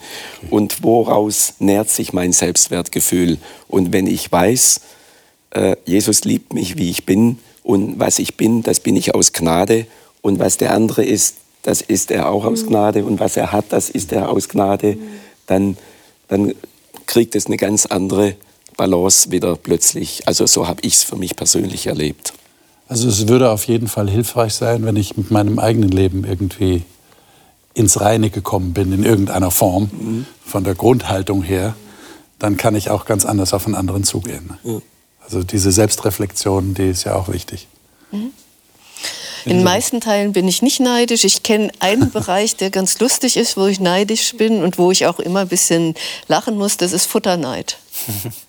Und 0.48 0.83
woraus 0.83 1.55
nährt 1.59 1.90
sich 1.90 2.12
mein 2.12 2.33
Selbstwertgefühl? 2.33 3.38
Und 3.68 3.92
wenn 3.92 4.07
ich 4.07 4.31
weiß, 4.31 4.81
äh, 5.50 5.77
Jesus 5.85 6.24
liebt 6.24 6.53
mich, 6.55 6.79
wie 6.79 6.90
ich 6.90 7.05
bin, 7.05 7.38
und 7.62 7.98
was 7.98 8.18
ich 8.18 8.37
bin, 8.37 8.62
das 8.62 8.81
bin 8.81 8.94
ich 8.94 9.14
aus 9.14 9.33
Gnade, 9.33 9.87
und 10.22 10.38
was 10.38 10.57
der 10.57 10.72
andere 10.72 11.05
ist, 11.05 11.37
das 11.62 11.81
ist 11.81 12.11
er 12.11 12.31
auch 12.31 12.44
aus 12.44 12.62
mhm. 12.62 12.68
Gnade, 12.68 13.05
und 13.05 13.20
was 13.20 13.37
er 13.37 13.53
hat, 13.53 13.66
das 13.70 13.90
ist 13.90 14.12
er 14.12 14.31
aus 14.31 14.48
Gnade, 14.48 14.96
dann, 15.46 15.77
dann 16.29 16.55
kriegt 17.07 17.35
es 17.35 17.46
eine 17.46 17.57
ganz 17.57 17.87
andere 17.87 18.37
Balance 18.77 19.31
wieder 19.31 19.57
plötzlich. 19.57 20.27
Also 20.27 20.46
so 20.46 20.68
habe 20.68 20.81
ich 20.83 20.94
es 20.94 21.03
für 21.03 21.16
mich 21.16 21.37
persönlich 21.37 21.87
erlebt. 21.87 22.35
Also 22.88 23.09
es 23.09 23.29
würde 23.29 23.51
auf 23.51 23.66
jeden 23.66 23.88
Fall 23.88 24.11
hilfreich 24.11 24.55
sein, 24.55 24.85
wenn 24.85 24.97
ich 24.97 25.16
mit 25.16 25.31
meinem 25.31 25.59
eigenen 25.59 25.90
Leben 25.90 26.25
irgendwie 26.25 26.83
ins 27.73 28.01
Reine 28.01 28.31
gekommen 28.31 28.73
bin, 28.73 28.92
in 28.92 29.05
irgendeiner 29.05 29.51
Form, 29.51 29.90
mhm. 29.92 30.27
von 30.44 30.64
der 30.64 30.75
Grundhaltung 30.75 31.42
her, 31.42 31.75
dann 32.38 32.57
kann 32.57 32.77
ich 32.77 32.90
auch 32.90 33.05
ganz 33.05 33.25
anders 33.25 33.53
auf 33.53 33.66
einen 33.66 33.75
anderen 33.75 34.05
zugehen. 34.05 34.59
Mhm. 34.62 34.83
Also 35.25 35.42
diese 35.42 35.73
Selbstreflexion, 35.73 36.75
die 36.75 36.90
ist 36.90 37.05
ja 37.05 37.16
auch 37.16 37.29
wichtig. 37.29 37.66
Mhm. 38.12 38.33
In 39.47 39.59
den 39.59 39.64
meisten 39.64 40.01
Teilen 40.01 40.33
bin 40.33 40.49
ich 40.49 40.62
nicht 40.62 40.81
neidisch. 40.81 41.25
Ich 41.25 41.42
kenne 41.42 41.70
einen 41.79 42.11
Bereich, 42.12 42.57
der 42.57 42.70
ganz 42.70 42.99
lustig 43.01 43.37
ist, 43.37 43.57
wo 43.57 43.66
ich 43.66 43.81
neidisch 43.81 44.35
bin 44.37 44.62
und 44.62 44.79
wo 44.79 44.90
ich 44.90 45.07
auch 45.07 45.18
immer 45.18 45.40
ein 45.40 45.49
bisschen 45.49 45.94
lachen 46.29 46.57
muss. 46.57 46.77
Das 46.77 46.92
ist 46.92 47.07
Futterneid. 47.07 47.79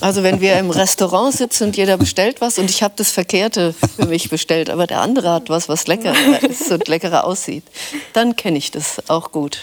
Also 0.00 0.22
wenn 0.22 0.40
wir 0.40 0.58
im 0.58 0.70
Restaurant 0.70 1.34
sitzen 1.34 1.64
und 1.64 1.76
jeder 1.76 1.96
bestellt 1.96 2.40
was 2.40 2.58
und 2.58 2.70
ich 2.70 2.82
habe 2.82 2.94
das 2.96 3.10
Verkehrte 3.10 3.74
für 3.96 4.06
mich 4.06 4.30
bestellt, 4.30 4.70
aber 4.70 4.86
der 4.86 5.00
andere 5.00 5.30
hat 5.30 5.48
was, 5.48 5.68
was 5.68 5.86
lecker 5.86 6.14
ist 6.42 6.70
und 6.70 6.86
leckerer 6.88 7.24
aussieht, 7.24 7.64
dann 8.12 8.36
kenne 8.36 8.58
ich 8.58 8.70
das 8.70 9.08
auch 9.08 9.32
gut. 9.32 9.58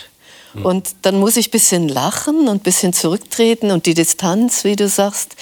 Und 0.63 0.95
dann 1.01 1.19
muss 1.19 1.35
ich 1.35 1.49
ein 1.49 1.51
bisschen 1.51 1.89
lachen 1.89 2.47
und 2.47 2.55
ein 2.55 2.59
bisschen 2.59 2.93
zurücktreten 2.93 3.71
und 3.71 3.85
die 3.85 3.93
Distanz, 3.93 4.63
wie 4.63 4.77
du 4.77 4.87
sagst, 4.87 5.35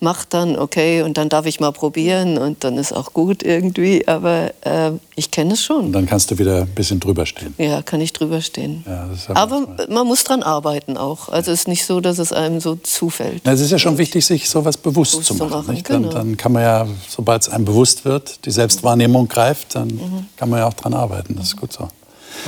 macht 0.00 0.34
dann, 0.34 0.56
okay, 0.56 1.02
und 1.02 1.18
dann 1.18 1.28
darf 1.28 1.46
ich 1.46 1.60
mal 1.60 1.72
probieren 1.72 2.38
und 2.38 2.62
dann 2.64 2.76
ist 2.76 2.92
auch 2.92 3.12
gut 3.12 3.42
irgendwie, 3.42 4.06
aber 4.06 4.52
äh, 4.64 4.92
ich 5.16 5.30
kenne 5.30 5.54
es 5.54 5.62
schon. 5.62 5.86
Und 5.86 5.92
dann 5.92 6.06
kannst 6.06 6.30
du 6.30 6.38
wieder 6.38 6.62
ein 6.62 6.68
bisschen 6.68 7.00
drüber 7.00 7.26
stehen. 7.26 7.54
Ja, 7.58 7.82
kann 7.82 8.00
ich 8.00 8.12
drüber 8.12 8.40
stehen. 8.40 8.84
Ja, 8.86 9.08
aber 9.34 9.66
man 9.88 10.06
muss 10.06 10.24
dran 10.24 10.42
arbeiten 10.42 10.96
auch. 10.96 11.28
Also 11.28 11.50
es 11.50 11.60
ist 11.60 11.68
nicht 11.68 11.84
so, 11.84 12.00
dass 12.00 12.18
es 12.18 12.32
einem 12.32 12.60
so 12.60 12.76
zufällt. 12.76 13.46
es 13.46 13.60
ist 13.60 13.70
ja 13.70 13.78
schon 13.78 13.98
wichtig, 13.98 14.24
sich 14.24 14.48
sowas 14.48 14.76
bewusst, 14.76 15.12
bewusst 15.12 15.26
zu 15.26 15.34
machen. 15.34 15.66
Machen 15.66 15.82
genau. 15.82 16.08
dann, 16.08 16.10
dann, 16.10 16.36
kann 16.36 16.52
man 16.52 16.62
ja, 16.62 16.86
sobald 17.08 17.42
es 17.42 17.48
einem 17.48 17.64
bewusst 17.64 18.04
wird, 18.04 18.44
die 18.44 18.50
Selbstwahrnehmung 18.50 19.26
greift, 19.28 19.74
dann 19.74 19.88
mhm. 19.88 20.26
kann 20.36 20.48
man 20.48 20.60
ja 20.60 20.68
auch 20.68 20.74
dran 20.74 20.94
arbeiten. 20.94 21.34
Das 21.36 21.46
ist 21.48 21.56
gut 21.56 21.72
so. 21.72 21.88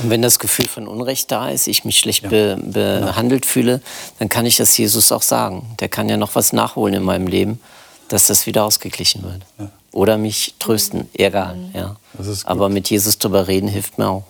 Und 0.01 0.09
wenn 0.09 0.21
das 0.21 0.39
Gefühl 0.39 0.67
von 0.67 0.87
Unrecht 0.87 1.31
da 1.31 1.49
ist, 1.49 1.67
ich 1.67 1.85
mich 1.85 1.99
schlecht 1.99 2.29
be 2.29 2.57
behandelt 2.61 3.45
fühle, 3.45 3.81
dann 4.19 4.29
kann 4.29 4.45
ich 4.45 4.57
das 4.57 4.77
Jesus 4.77 5.11
auch 5.11 5.21
sagen. 5.21 5.75
Der 5.79 5.89
kann 5.89 6.09
ja 6.09 6.17
noch 6.17 6.35
was 6.35 6.53
nachholen 6.53 6.95
in 6.95 7.03
meinem 7.03 7.27
Leben, 7.27 7.59
dass 8.07 8.27
das 8.27 8.45
wieder 8.45 8.63
ausgeglichen 8.63 9.23
wird. 9.23 9.41
Ja. 9.59 9.71
Oder 9.91 10.17
mich 10.17 10.55
trösten, 10.59 11.09
egal. 11.13 11.57
Ja. 11.73 11.95
Aber 12.45 12.69
mit 12.69 12.89
Jesus 12.89 13.17
drüber 13.17 13.47
reden 13.47 13.67
hilft 13.67 13.97
mir 13.97 14.07
auch. 14.07 14.23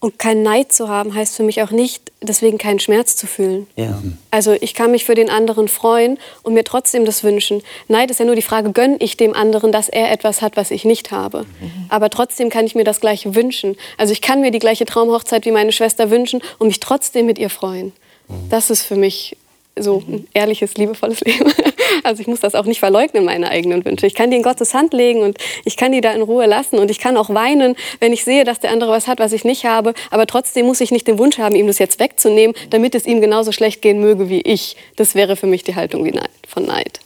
Und 0.00 0.16
kein 0.16 0.44
Neid 0.44 0.72
zu 0.72 0.88
haben, 0.88 1.12
heißt 1.12 1.34
für 1.34 1.42
mich 1.42 1.60
auch 1.60 1.72
nicht, 1.72 2.12
deswegen 2.20 2.56
keinen 2.56 2.78
Schmerz 2.78 3.16
zu 3.16 3.26
fühlen. 3.26 3.66
Ja. 3.74 4.00
Also 4.30 4.52
ich 4.52 4.74
kann 4.74 4.92
mich 4.92 5.04
für 5.04 5.16
den 5.16 5.28
anderen 5.28 5.66
freuen 5.66 6.18
und 6.44 6.54
mir 6.54 6.62
trotzdem 6.62 7.04
das 7.04 7.24
wünschen. 7.24 7.62
Neid 7.88 8.10
ist 8.12 8.20
ja 8.20 8.24
nur 8.24 8.36
die 8.36 8.42
Frage, 8.42 8.70
gönne 8.70 8.96
ich 9.00 9.16
dem 9.16 9.34
anderen, 9.34 9.72
dass 9.72 9.88
er 9.88 10.12
etwas 10.12 10.40
hat, 10.40 10.56
was 10.56 10.70
ich 10.70 10.84
nicht 10.84 11.10
habe. 11.10 11.46
Mhm. 11.60 11.86
Aber 11.88 12.10
trotzdem 12.10 12.48
kann 12.48 12.64
ich 12.64 12.76
mir 12.76 12.84
das 12.84 13.00
Gleiche 13.00 13.34
wünschen. 13.34 13.76
Also 13.96 14.12
ich 14.12 14.20
kann 14.20 14.40
mir 14.40 14.52
die 14.52 14.60
gleiche 14.60 14.84
Traumhochzeit 14.84 15.44
wie 15.46 15.50
meine 15.50 15.72
Schwester 15.72 16.10
wünschen 16.10 16.42
und 16.58 16.68
mich 16.68 16.78
trotzdem 16.78 17.26
mit 17.26 17.38
ihr 17.38 17.50
freuen. 17.50 17.92
Mhm. 18.28 18.50
Das 18.50 18.70
ist 18.70 18.82
für 18.82 18.96
mich 18.96 19.36
so 19.76 20.02
ein 20.06 20.28
ehrliches, 20.32 20.74
liebevolles 20.74 21.20
Leben. 21.22 21.52
Also 22.04 22.20
ich 22.20 22.26
muss 22.26 22.40
das 22.40 22.54
auch 22.54 22.64
nicht 22.64 22.80
verleugnen, 22.80 23.24
meine 23.24 23.50
eigenen 23.50 23.84
Wünsche. 23.84 24.06
Ich 24.06 24.14
kann 24.14 24.30
die 24.30 24.36
in 24.36 24.42
Gottes 24.42 24.74
Hand 24.74 24.92
legen 24.92 25.20
und 25.20 25.38
ich 25.64 25.76
kann 25.76 25.92
die 25.92 26.00
da 26.00 26.12
in 26.12 26.22
Ruhe 26.22 26.46
lassen 26.46 26.78
und 26.78 26.90
ich 26.90 26.98
kann 26.98 27.16
auch 27.16 27.30
weinen, 27.30 27.76
wenn 28.00 28.12
ich 28.12 28.24
sehe, 28.24 28.44
dass 28.44 28.60
der 28.60 28.70
andere 28.70 28.90
was 28.90 29.06
hat, 29.06 29.18
was 29.18 29.32
ich 29.32 29.44
nicht 29.44 29.64
habe. 29.64 29.94
Aber 30.10 30.26
trotzdem 30.26 30.66
muss 30.66 30.80
ich 30.80 30.90
nicht 30.90 31.06
den 31.06 31.18
Wunsch 31.18 31.38
haben, 31.38 31.54
ihm 31.54 31.66
das 31.66 31.78
jetzt 31.78 32.00
wegzunehmen, 32.00 32.54
damit 32.70 32.94
es 32.94 33.06
ihm 33.06 33.20
genauso 33.20 33.52
schlecht 33.52 33.82
gehen 33.82 34.00
möge 34.00 34.28
wie 34.28 34.40
ich. 34.40 34.76
Das 34.96 35.14
wäre 35.14 35.36
für 35.36 35.46
mich 35.46 35.64
die 35.64 35.74
Haltung 35.74 36.08
von 36.46 36.64
Neid. 36.64 37.00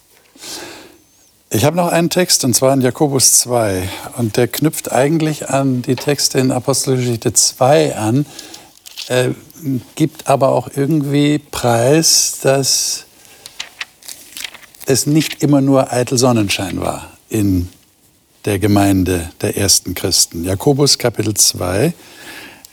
Ich 1.49 1.65
habe 1.65 1.75
noch 1.75 1.91
einen 1.91 2.09
Text, 2.09 2.43
und 2.45 2.55
zwar 2.55 2.73
in 2.73 2.81
Jakobus 2.81 3.39
2. 3.39 3.87
Und 4.17 4.37
der 4.37 4.47
knüpft 4.47 4.91
eigentlich 4.91 5.49
an 5.49 5.83
die 5.83 5.95
Texte 5.95 6.39
in 6.39 6.51
Apostelgeschichte 6.51 7.31
2 7.31 7.95
an, 7.95 8.25
äh, 9.07 9.29
gibt 9.93 10.27
aber 10.27 10.49
auch 10.49 10.67
irgendwie 10.75 11.37
Preis, 11.39 12.39
dass 12.41 13.05
es 14.85 15.05
nicht 15.05 15.41
immer 15.43 15.61
nur 15.61 15.91
eitel 15.91 16.17
Sonnenschein 16.17 16.79
war 16.81 17.11
in 17.29 17.69
der 18.45 18.59
Gemeinde 18.59 19.31
der 19.41 19.57
ersten 19.57 19.95
Christen. 19.95 20.43
Jakobus 20.43 20.97
Kapitel 20.97 21.33
2. 21.33 21.93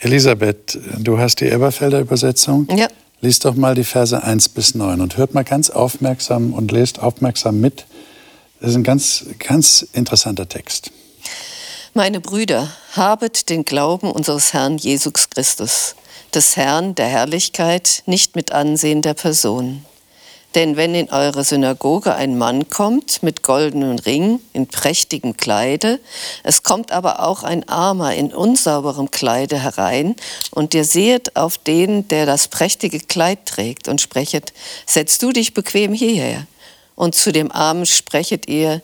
Elisabeth, 0.01 0.79
du 0.99 1.19
hast 1.19 1.41
die 1.41 1.47
Eberfelder 1.47 2.01
Übersetzung. 2.01 2.67
Ja. 2.77 2.89
Lies 3.21 3.39
doch 3.39 3.55
mal 3.55 3.75
die 3.75 3.85
Verse 3.85 4.23
1 4.23 4.49
bis 4.51 4.75
9 4.75 5.01
und 5.01 5.17
hört 5.19 5.35
mal 5.35 5.45
ganz 5.45 5.69
aufmerksam 5.69 6.55
und 6.55 6.73
lest 6.73 7.01
aufmerksam 7.01 7.61
mit. 7.61 7.85
Das 8.61 8.71
ist 8.71 8.77
ein 8.77 8.83
ganz, 8.83 9.27
ganz 9.39 9.87
interessanter 9.93 10.49
Text. 10.49 10.91
Meine 11.93 12.21
Brüder, 12.21 12.69
habet 12.97 13.51
den 13.51 13.65
Glauben 13.65 14.11
unseres 14.11 14.53
Herrn 14.53 14.79
Jesus 14.79 15.13
Christus, 15.31 15.97
des 16.35 16.57
Herrn 16.57 16.95
der 16.95 17.07
Herrlichkeit, 17.07 18.03
nicht 18.07 18.37
mit 18.37 18.53
Ansehen 18.53 19.03
der 19.03 19.15
Person. 19.15 19.85
Denn 20.55 20.77
wenn 20.77 20.95
in 20.95 21.11
eure 21.11 21.45
Synagoge 21.45 22.15
ein 22.15 22.37
Mann 22.37 22.69
kommt 22.69 23.23
mit 23.23 23.43
goldenen 23.43 23.99
Ring 24.01 24.41
in 24.53 24.67
prächtigem 24.67 25.37
Kleide, 25.37 26.01
es 26.43 26.63
kommt 26.65 26.91
aber 26.91 27.23
auch 27.23 27.45
ein 27.45 27.69
Armer 27.69 28.15
in 28.15 28.35
unsauberem 28.35 29.11
Kleide 29.11 29.63
herein, 29.63 30.17
und 30.51 30.75
ihr 30.75 30.85
sehet 30.85 31.37
auf 31.37 31.59
den, 31.59 32.09
der 32.09 32.27
das 32.27 32.49
prächtige 32.49 32.99
Kleid 32.99 33.47
trägt, 33.47 33.87
und 33.87 34.01
sprechet, 34.01 34.53
setz 34.87 35.19
du 35.19 35.31
dich 35.31 35.55
bequem 35.55 35.93
hierher 35.93 36.47
und 37.01 37.15
zu 37.15 37.33
dem 37.33 37.51
Armen 37.51 37.87
sprechet 37.87 38.47
ihr, 38.47 38.83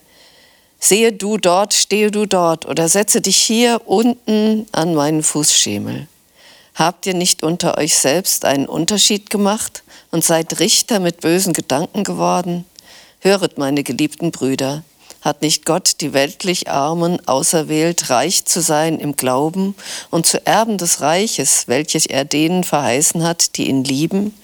sehe 0.79 1.13
du 1.13 1.37
dort, 1.37 1.75
stehe 1.75 2.09
du 2.09 2.25
dort 2.25 2.65
oder 2.65 2.89
setze 2.89 3.21
dich 3.21 3.37
hier 3.37 3.81
unten 3.85 4.65
an 4.71 4.95
meinen 4.95 5.21
Fußschemel. 5.21 6.07
Habt 6.77 7.07
ihr 7.07 7.15
nicht 7.15 7.41
unter 7.41 7.79
euch 7.79 7.97
selbst 7.97 8.45
einen 8.45 8.67
Unterschied 8.67 9.31
gemacht 9.31 9.81
und 10.11 10.23
seid 10.23 10.59
Richter 10.59 10.99
mit 10.99 11.21
bösen 11.21 11.53
Gedanken 11.53 12.03
geworden? 12.03 12.65
Höret, 13.19 13.57
meine 13.57 13.81
geliebten 13.81 14.29
Brüder, 14.29 14.83
hat 15.21 15.41
nicht 15.41 15.65
Gott 15.65 16.01
die 16.01 16.13
weltlich 16.13 16.69
Armen 16.69 17.27
auserwählt, 17.27 18.11
reich 18.11 18.45
zu 18.45 18.61
sein 18.61 18.99
im 18.99 19.15
Glauben 19.15 19.73
und 20.11 20.27
zu 20.27 20.45
Erben 20.45 20.77
des 20.77 21.01
Reiches, 21.01 21.67
welches 21.67 22.05
er 22.05 22.25
denen 22.25 22.63
verheißen 22.63 23.23
hat, 23.23 23.57
die 23.57 23.69
ihn 23.69 23.83
lieben? 23.83 24.35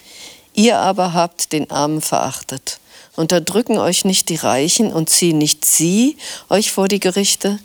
Ihr 0.56 0.80
aber 0.80 1.14
habt 1.14 1.52
den 1.54 1.70
Armen 1.70 2.02
verachtet 2.02 2.80
Unterdrücken 3.16 3.78
euch 3.78 4.06
nicht 4.06 4.30
die 4.30 4.38
Reichen 4.38 4.92
und 4.92 5.08
ziehen 5.08 5.38
nicht 5.38 5.66
sie 5.66 6.18
euch 6.50 6.72
vor 6.72 6.88
die 6.88 7.00
Gerichte? 7.00 7.60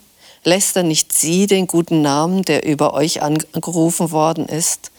Lästern 0.44 0.88
nicht 0.88 1.12
sie 1.12 1.46
den 1.46 1.66
guten 1.66 2.02
Namen, 2.02 2.42
der 2.44 2.64
über 2.64 2.94
euch 2.94 3.22
angerufen 3.22 4.10
worden 4.10 4.46
ist? 4.46 4.90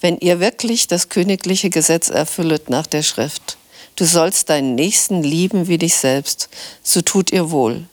Wenn 0.00 0.18
ihr 0.18 0.40
wirklich 0.40 0.86
das 0.86 1.08
königliche 1.08 1.70
Gesetz 1.70 2.10
erfüllet 2.10 2.68
nach 2.68 2.86
der 2.86 3.02
Schrift, 3.02 3.56
du 3.96 4.04
sollst 4.04 4.50
deinen 4.50 4.74
Nächsten 4.74 5.22
lieben 5.22 5.68
wie 5.68 5.78
dich 5.78 5.96
selbst, 5.96 6.48
so 6.82 7.00
tut 7.00 7.32
ihr 7.32 7.50
wohl. 7.50 7.84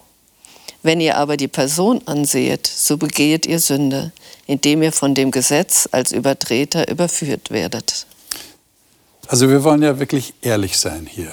Wenn 0.84 0.99
ihr 0.99 1.17
aber 1.17 1.38
die 1.38 1.47
Person 1.47 2.01
ansehet, 2.08 2.67
so 2.67 2.97
begehet 2.97 3.45
ihr 3.45 3.60
Sünde, 3.60 4.12
indem 4.47 4.82
ihr 4.82 4.91
von 4.91 5.13
dem 5.13 5.32
Gesetz 5.32 5.88
als 5.91 6.12
Übertreter 6.12 6.89
überführt 6.89 7.51
werdet. 7.51 8.08
Also 9.27 9.49
wir 9.49 9.63
wollen 9.63 9.84
ja 9.84 9.99
wirklich 9.99 10.34
ehrlich 10.41 10.77
sein 10.77 11.06
hier 11.06 11.32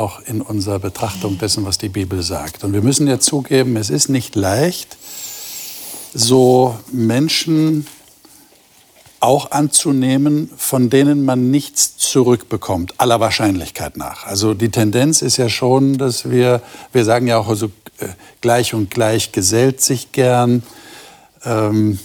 auch 0.00 0.20
in 0.20 0.40
unserer 0.40 0.78
Betrachtung 0.78 1.38
dessen, 1.38 1.64
was 1.64 1.78
die 1.78 1.88
Bibel 1.88 2.22
sagt. 2.22 2.64
Und 2.64 2.72
wir 2.72 2.82
müssen 2.82 3.06
ja 3.06 3.18
zugeben, 3.20 3.76
es 3.76 3.90
ist 3.90 4.08
nicht 4.08 4.34
leicht, 4.34 4.96
so 6.14 6.76
Menschen 6.90 7.86
auch 9.20 9.50
anzunehmen, 9.50 10.50
von 10.56 10.90
denen 10.90 11.24
man 11.24 11.50
nichts 11.50 11.96
zurückbekommt, 11.96 12.94
aller 12.98 13.18
Wahrscheinlichkeit 13.20 13.96
nach. 13.96 14.24
Also 14.24 14.54
die 14.54 14.70
Tendenz 14.70 15.22
ist 15.22 15.36
ja 15.36 15.48
schon, 15.48 15.98
dass 15.98 16.30
wir, 16.30 16.62
wir 16.92 17.04
sagen 17.04 17.26
ja 17.26 17.38
auch, 17.38 17.48
also 17.48 17.66
äh, 17.98 18.08
gleich 18.40 18.74
und 18.74 18.90
gleich 18.90 19.32
gesellt 19.32 19.80
sich 19.80 20.12
gern. 20.12 20.62
Ähm, 21.44 21.98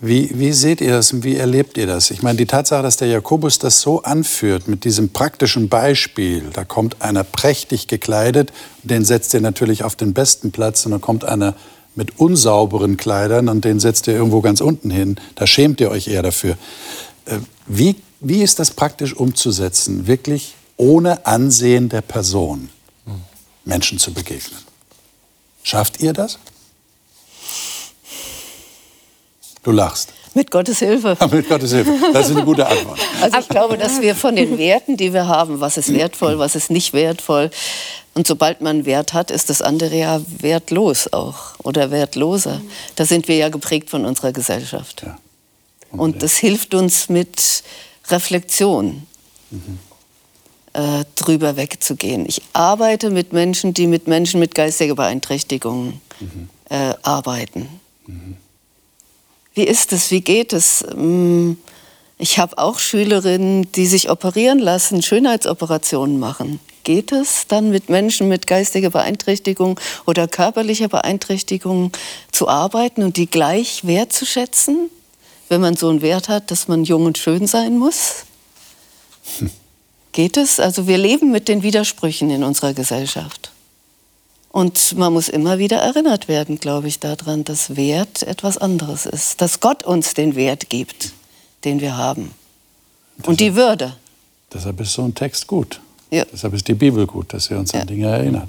wie, 0.00 0.30
wie 0.38 0.52
seht 0.52 0.80
ihr 0.80 0.92
das 0.92 1.12
und 1.12 1.24
wie 1.24 1.36
erlebt 1.36 1.76
ihr 1.76 1.86
das? 1.86 2.10
Ich 2.10 2.22
meine, 2.22 2.38
die 2.38 2.46
Tatsache, 2.46 2.82
dass 2.82 2.98
der 2.98 3.08
Jakobus 3.08 3.58
das 3.58 3.80
so 3.80 4.02
anführt 4.02 4.68
mit 4.68 4.84
diesem 4.84 5.08
praktischen 5.08 5.68
Beispiel, 5.68 6.44
da 6.52 6.64
kommt 6.64 7.02
einer 7.02 7.24
prächtig 7.24 7.88
gekleidet, 7.88 8.52
den 8.84 9.04
setzt 9.04 9.34
er 9.34 9.40
natürlich 9.40 9.82
auf 9.82 9.96
den 9.96 10.14
besten 10.14 10.52
Platz 10.52 10.86
und 10.86 10.92
dann 10.92 11.00
kommt 11.00 11.24
einer 11.24 11.54
mit 11.96 12.20
unsauberen 12.20 12.96
Kleidern 12.96 13.48
und 13.48 13.64
den 13.64 13.80
setzt 13.80 14.06
ihr 14.06 14.14
irgendwo 14.14 14.40
ganz 14.40 14.60
unten 14.60 14.90
hin. 14.90 15.16
Da 15.34 15.48
schämt 15.48 15.80
ihr 15.80 15.90
euch 15.90 16.06
eher 16.06 16.22
dafür. 16.22 16.56
Äh, 17.26 17.38
wie, 17.66 17.96
wie 18.20 18.42
ist 18.42 18.60
das 18.60 18.70
praktisch 18.70 19.14
umzusetzen, 19.14 20.06
wirklich 20.06 20.54
ohne 20.76 21.26
Ansehen 21.26 21.88
der 21.88 22.02
Person 22.02 22.70
Menschen 23.64 23.98
zu 23.98 24.12
begegnen? 24.12 24.60
Schafft 25.64 26.00
ihr 26.00 26.12
das? 26.12 26.38
Du 29.68 29.72
lachst. 29.72 30.14
Mit 30.32 30.50
Gottes 30.50 30.78
Hilfe. 30.78 31.14
Mit 31.30 31.46
Gottes 31.46 31.72
Hilfe. 31.72 31.92
Das 32.14 32.30
ist 32.30 32.36
eine 32.36 32.46
gute 32.46 32.66
Antwort. 32.66 32.98
Also 33.20 33.38
ich 33.38 33.48
glaube, 33.50 33.76
dass 33.76 34.00
wir 34.00 34.14
von 34.14 34.34
den 34.34 34.56
Werten, 34.56 34.96
die 34.96 35.12
wir 35.12 35.28
haben, 35.28 35.60
was 35.60 35.76
ist 35.76 35.92
wertvoll, 35.92 36.38
was 36.38 36.54
ist 36.54 36.70
nicht 36.70 36.94
wertvoll, 36.94 37.50
und 38.14 38.26
sobald 38.26 38.62
man 38.62 38.86
Wert 38.86 39.12
hat, 39.12 39.30
ist 39.30 39.50
das 39.50 39.60
andere 39.60 39.94
ja 39.94 40.22
wertlos 40.38 41.12
auch 41.12 41.60
oder 41.62 41.90
wertloser. 41.90 42.62
Da 42.96 43.04
sind 43.04 43.28
wir 43.28 43.36
ja 43.36 43.50
geprägt 43.50 43.90
von 43.90 44.06
unserer 44.06 44.32
Gesellschaft. 44.32 45.02
Ja. 45.04 45.18
Und 45.90 46.22
das 46.22 46.38
hilft 46.38 46.72
uns 46.72 47.10
mit 47.10 47.62
Reflexion. 48.08 49.06
Mhm. 49.50 49.78
Äh, 50.72 51.04
drüber 51.14 51.56
wegzugehen. 51.56 52.24
Ich 52.26 52.40
arbeite 52.54 53.10
mit 53.10 53.34
Menschen, 53.34 53.74
die 53.74 53.86
mit 53.86 54.06
Menschen 54.06 54.40
mit 54.40 54.54
geistiger 54.54 54.94
Beeinträchtigung 54.94 56.00
mhm. 56.20 56.48
äh, 56.70 56.94
arbeiten. 57.02 57.68
Mhm. 58.06 58.38
Wie 59.58 59.64
ist 59.64 59.92
es? 59.92 60.12
Wie 60.12 60.20
geht 60.20 60.52
es? 60.52 60.84
Mm, 60.94 61.54
ich 62.16 62.38
habe 62.38 62.58
auch 62.58 62.78
Schülerinnen, 62.78 63.72
die 63.72 63.86
sich 63.86 64.08
operieren 64.08 64.60
lassen, 64.60 65.02
Schönheitsoperationen 65.02 66.20
machen. 66.20 66.60
Geht 66.84 67.10
es 67.10 67.48
dann 67.48 67.70
mit 67.70 67.88
Menschen 67.88 68.28
mit 68.28 68.46
geistiger 68.46 68.90
Beeinträchtigung 68.90 69.80
oder 70.06 70.28
körperlicher 70.28 70.86
Beeinträchtigung 70.86 71.90
zu 72.30 72.46
arbeiten 72.46 73.02
und 73.02 73.16
die 73.16 73.26
gleich 73.26 73.84
wertzuschätzen, 73.84 74.90
wenn 75.48 75.60
man 75.60 75.74
so 75.74 75.88
einen 75.88 76.02
Wert 76.02 76.28
hat, 76.28 76.52
dass 76.52 76.68
man 76.68 76.84
jung 76.84 77.06
und 77.06 77.18
schön 77.18 77.48
sein 77.48 77.78
muss? 77.78 78.26
Hm. 79.38 79.50
Geht 80.12 80.36
es? 80.36 80.60
Also 80.60 80.86
wir 80.86 80.98
leben 80.98 81.32
mit 81.32 81.48
den 81.48 81.64
Widersprüchen 81.64 82.30
in 82.30 82.44
unserer 82.44 82.74
Gesellschaft. 82.74 83.47
Und 84.50 84.96
man 84.96 85.12
muss 85.12 85.28
immer 85.28 85.58
wieder 85.58 85.78
erinnert 85.78 86.26
werden, 86.26 86.58
glaube 86.58 86.88
ich, 86.88 87.00
daran, 87.00 87.44
dass 87.44 87.76
Wert 87.76 88.22
etwas 88.22 88.58
anderes 88.58 89.06
ist. 89.06 89.40
Dass 89.40 89.60
Gott 89.60 89.82
uns 89.82 90.14
den 90.14 90.34
Wert 90.36 90.70
gibt, 90.70 91.12
den 91.64 91.80
wir 91.80 91.96
haben. 91.96 92.32
Deshalb, 93.18 93.28
Und 93.28 93.40
die 93.40 93.54
Würde. 93.54 93.96
Deshalb 94.52 94.80
ist 94.80 94.94
so 94.94 95.04
ein 95.04 95.14
Text 95.14 95.46
gut. 95.46 95.80
Ja. 96.10 96.24
Deshalb 96.32 96.54
ist 96.54 96.66
die 96.66 96.74
Bibel 96.74 97.06
gut, 97.06 97.32
dass 97.34 97.46
sie 97.46 97.54
uns 97.54 97.72
ja. 97.72 97.80
an 97.80 97.86
Dinge 97.86 98.06
erinnert. 98.06 98.48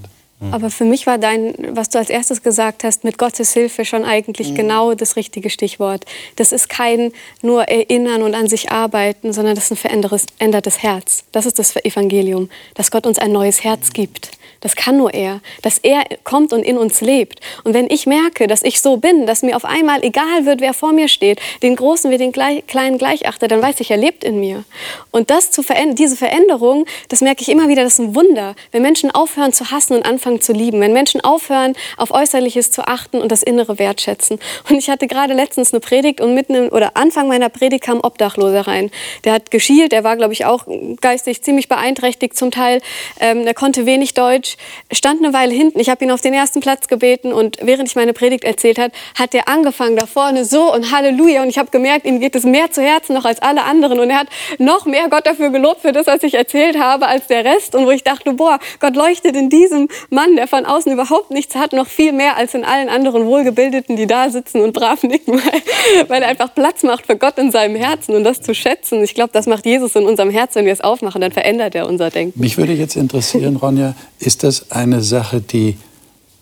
Aber 0.52 0.70
für 0.70 0.86
mich 0.86 1.06
war 1.06 1.18
dein, 1.18 1.54
was 1.76 1.90
du 1.90 2.00
als 2.00 2.10
erstes 2.10 2.42
gesagt 2.42 2.86
hast, 2.86 3.04
mit 3.04 3.18
Gottes 3.18 3.54
Hilfe 3.54 3.84
schon 3.84 4.06
eigentlich 4.06 4.52
mhm. 4.52 4.56
genau 4.56 4.94
das 4.94 5.18
richtige 5.18 5.50
Stichwort. 5.50 6.06
Das 6.38 6.54
ist 6.54 6.70
kein 6.70 7.12
nur 7.42 7.64
Erinnern 7.64 8.24
und 8.24 8.36
an 8.36 8.48
sich 8.48 8.72
arbeiten, 8.72 9.34
sondern 9.34 9.56
das 9.56 9.66
ist 9.66 9.72
ein 9.72 10.06
verändertes 10.38 10.82
Herz. 10.82 11.26
Das 11.34 11.46
ist 11.46 11.60
das 11.60 11.76
Evangelium, 11.76 12.50
dass 12.76 12.90
Gott 12.90 13.06
uns 13.06 13.20
ein 13.20 13.34
neues 13.34 13.66
Herz 13.66 13.92
gibt. 13.92 14.32
Das 14.62 14.76
kann 14.76 14.98
nur 14.98 15.14
er, 15.14 15.42
dass 15.62 15.78
er 15.78 16.04
kommt 16.24 16.52
und 16.52 16.64
in 16.64 16.78
uns 16.78 17.02
lebt. 17.02 17.40
Und 17.64 17.74
wenn 17.74 17.90
ich 17.90 18.06
merke, 18.06 18.48
dass 18.48 18.64
ich 18.64 18.82
so 18.82 18.98
bin, 18.98 19.26
dass 19.26 19.42
mir 19.42 19.56
auf 19.56 19.66
einmal 19.66 20.04
egal 20.04 20.46
wird, 20.46 20.62
wer 20.62 20.74
vor 20.74 20.92
mir 20.92 21.08
steht, 21.08 21.40
den 21.64 21.76
Großen 21.76 22.12
wie 22.12 22.18
den 22.18 22.32
Kleinen 22.32 22.98
gleich 22.98 23.28
achte, 23.28 23.48
dann 23.48 23.62
weiß 23.62 23.80
ich, 23.80 23.92
er 23.92 23.98
lebt 23.98 24.24
in 24.24 24.40
mir. 24.40 24.66
Und 25.12 25.30
das 25.30 25.52
zu 25.52 25.64
verändern, 25.64 25.96
diese 25.96 26.18
Veränderung, 26.18 26.86
das 27.08 27.22
merke 27.22 27.42
ich 27.42 27.50
immer 27.50 27.68
wieder, 27.70 27.84
das 27.84 27.94
ist 27.94 28.00
ein 28.00 28.16
Wunder. 28.16 28.56
Wenn 28.72 28.82
Menschen 28.82 29.12
aufhören 29.12 29.54
zu 29.54 29.72
hassen 29.72 29.96
und 29.96 30.06
anfangen 30.06 30.29
zu 30.38 30.54
lieben, 30.54 30.80
wenn 30.82 30.94
Menschen 30.94 31.22
aufhören, 31.22 31.74
auf 31.98 32.12
Äußerliches 32.12 32.72
zu 32.72 32.88
achten 32.88 33.22
und 33.22 33.32
das 33.32 33.44
Innere 33.44 33.80
wertschätzen. 33.80 34.40
Und 34.70 34.78
ich 34.78 34.90
hatte 34.90 35.08
gerade 35.08 35.34
letztens 35.34 35.74
eine 35.74 35.80
Predigt 35.80 36.22
und 36.22 36.34
mitten 36.34 36.56
im, 36.56 36.70
oder 36.70 36.92
Anfang 36.96 37.28
meiner 37.28 37.50
Predigt 37.50 37.84
kam 37.84 37.98
ein 37.98 38.04
Obdachloser 38.04 38.68
rein. 38.68 38.92
Der 39.24 39.34
hat 39.34 39.50
geschielt, 39.50 39.92
der 39.92 40.04
war, 40.04 40.16
glaube 40.16 40.34
ich, 40.34 40.46
auch 40.46 40.68
geistig 41.02 41.42
ziemlich 41.42 41.68
beeinträchtigt 41.68 42.38
zum 42.38 42.52
Teil. 42.52 42.82
Ähm, 43.20 43.46
der 43.46 43.54
konnte 43.56 43.86
wenig 43.86 44.14
Deutsch 44.14 44.58
stand 44.92 45.24
eine 45.24 45.34
Weile 45.34 45.54
hinten. 45.54 45.80
Ich 45.80 45.90
habe 45.90 46.04
ihn 46.04 46.12
auf 46.12 46.22
den 46.22 46.34
ersten 46.34 46.60
Platz 46.60 46.88
gebeten 46.88 47.32
und 47.32 47.58
während 47.62 47.88
ich 47.88 47.96
meine 47.96 48.14
Predigt 48.14 48.44
erzählt 48.44 48.80
habe, 48.80 48.92
hat 49.18 49.34
er 49.34 49.48
angefangen 49.48 49.96
da 49.96 50.06
vorne 50.06 50.46
so 50.46 50.74
und 50.74 50.92
Halleluja. 50.92 51.42
Und 51.42 51.50
ich 51.50 51.58
habe 51.58 51.72
gemerkt, 51.72 52.06
ihm 52.06 52.20
geht 52.20 52.36
es 52.36 52.44
mehr 52.44 52.72
zu 52.72 52.82
Herzen 52.82 53.14
noch 53.14 53.26
als 53.26 53.42
alle 53.42 53.64
anderen. 53.64 54.00
Und 54.00 54.10
er 54.10 54.20
hat 54.20 54.28
noch 54.58 54.86
mehr 54.86 55.10
Gott 55.10 55.26
dafür 55.26 55.50
gelobt 55.50 55.82
für 55.82 55.92
das, 55.92 56.08
was 56.08 56.24
ich 56.24 56.34
erzählt 56.34 56.78
habe, 56.78 57.08
als 57.08 57.28
der 57.28 57.46
Rest. 57.46 57.76
Und 57.76 57.86
wo 57.86 57.92
ich 57.92 58.04
dachte, 58.04 58.34
boah, 58.34 58.60
Gott 58.80 58.96
leuchtet 58.96 59.36
in 59.36 59.50
diesem 59.50 59.88
Mann, 60.10 60.19
der 60.36 60.48
von 60.48 60.66
außen 60.66 60.92
überhaupt 60.92 61.32
nichts 61.32 61.56
hat, 61.56 61.74
noch 61.74 61.88
viel 61.88 62.12
mehr 62.14 62.38
als 62.38 62.54
in 62.54 62.64
allen 62.64 62.90
anderen 62.90 63.26
Wohlgebildeten, 63.26 63.96
die 63.96 64.08
da 64.08 64.30
sitzen 64.30 64.62
und 64.62 64.74
brav 64.74 65.04
nicken, 65.04 65.34
weil, 65.34 66.08
weil 66.10 66.22
er 66.24 66.30
einfach 66.30 66.54
Platz 66.54 66.84
macht 66.84 67.06
für 67.06 67.16
Gott 67.18 67.38
in 67.38 67.52
seinem 67.52 67.76
Herzen 67.76 68.16
und 68.16 68.24
das 68.24 68.42
zu 68.42 68.54
schätzen. 68.54 69.04
Ich 69.04 69.16
glaube, 69.16 69.32
das 69.34 69.46
macht 69.48 69.66
Jesus 69.66 69.96
in 69.96 70.06
unserem 70.06 70.30
Herzen, 70.30 70.56
wenn 70.60 70.66
wir 70.66 70.74
es 70.74 70.82
aufmachen, 70.82 71.22
dann 71.22 71.32
verändert 71.32 71.76
er 71.76 71.88
unser 71.88 72.10
Denken. 72.10 72.40
Mich 72.40 72.58
würde 72.58 72.74
jetzt 72.74 72.96
interessieren, 72.96 73.56
Ronja, 73.56 73.96
ist 74.20 74.44
das 74.44 74.72
eine 74.72 75.02
Sache, 75.02 75.42
die, 75.42 75.78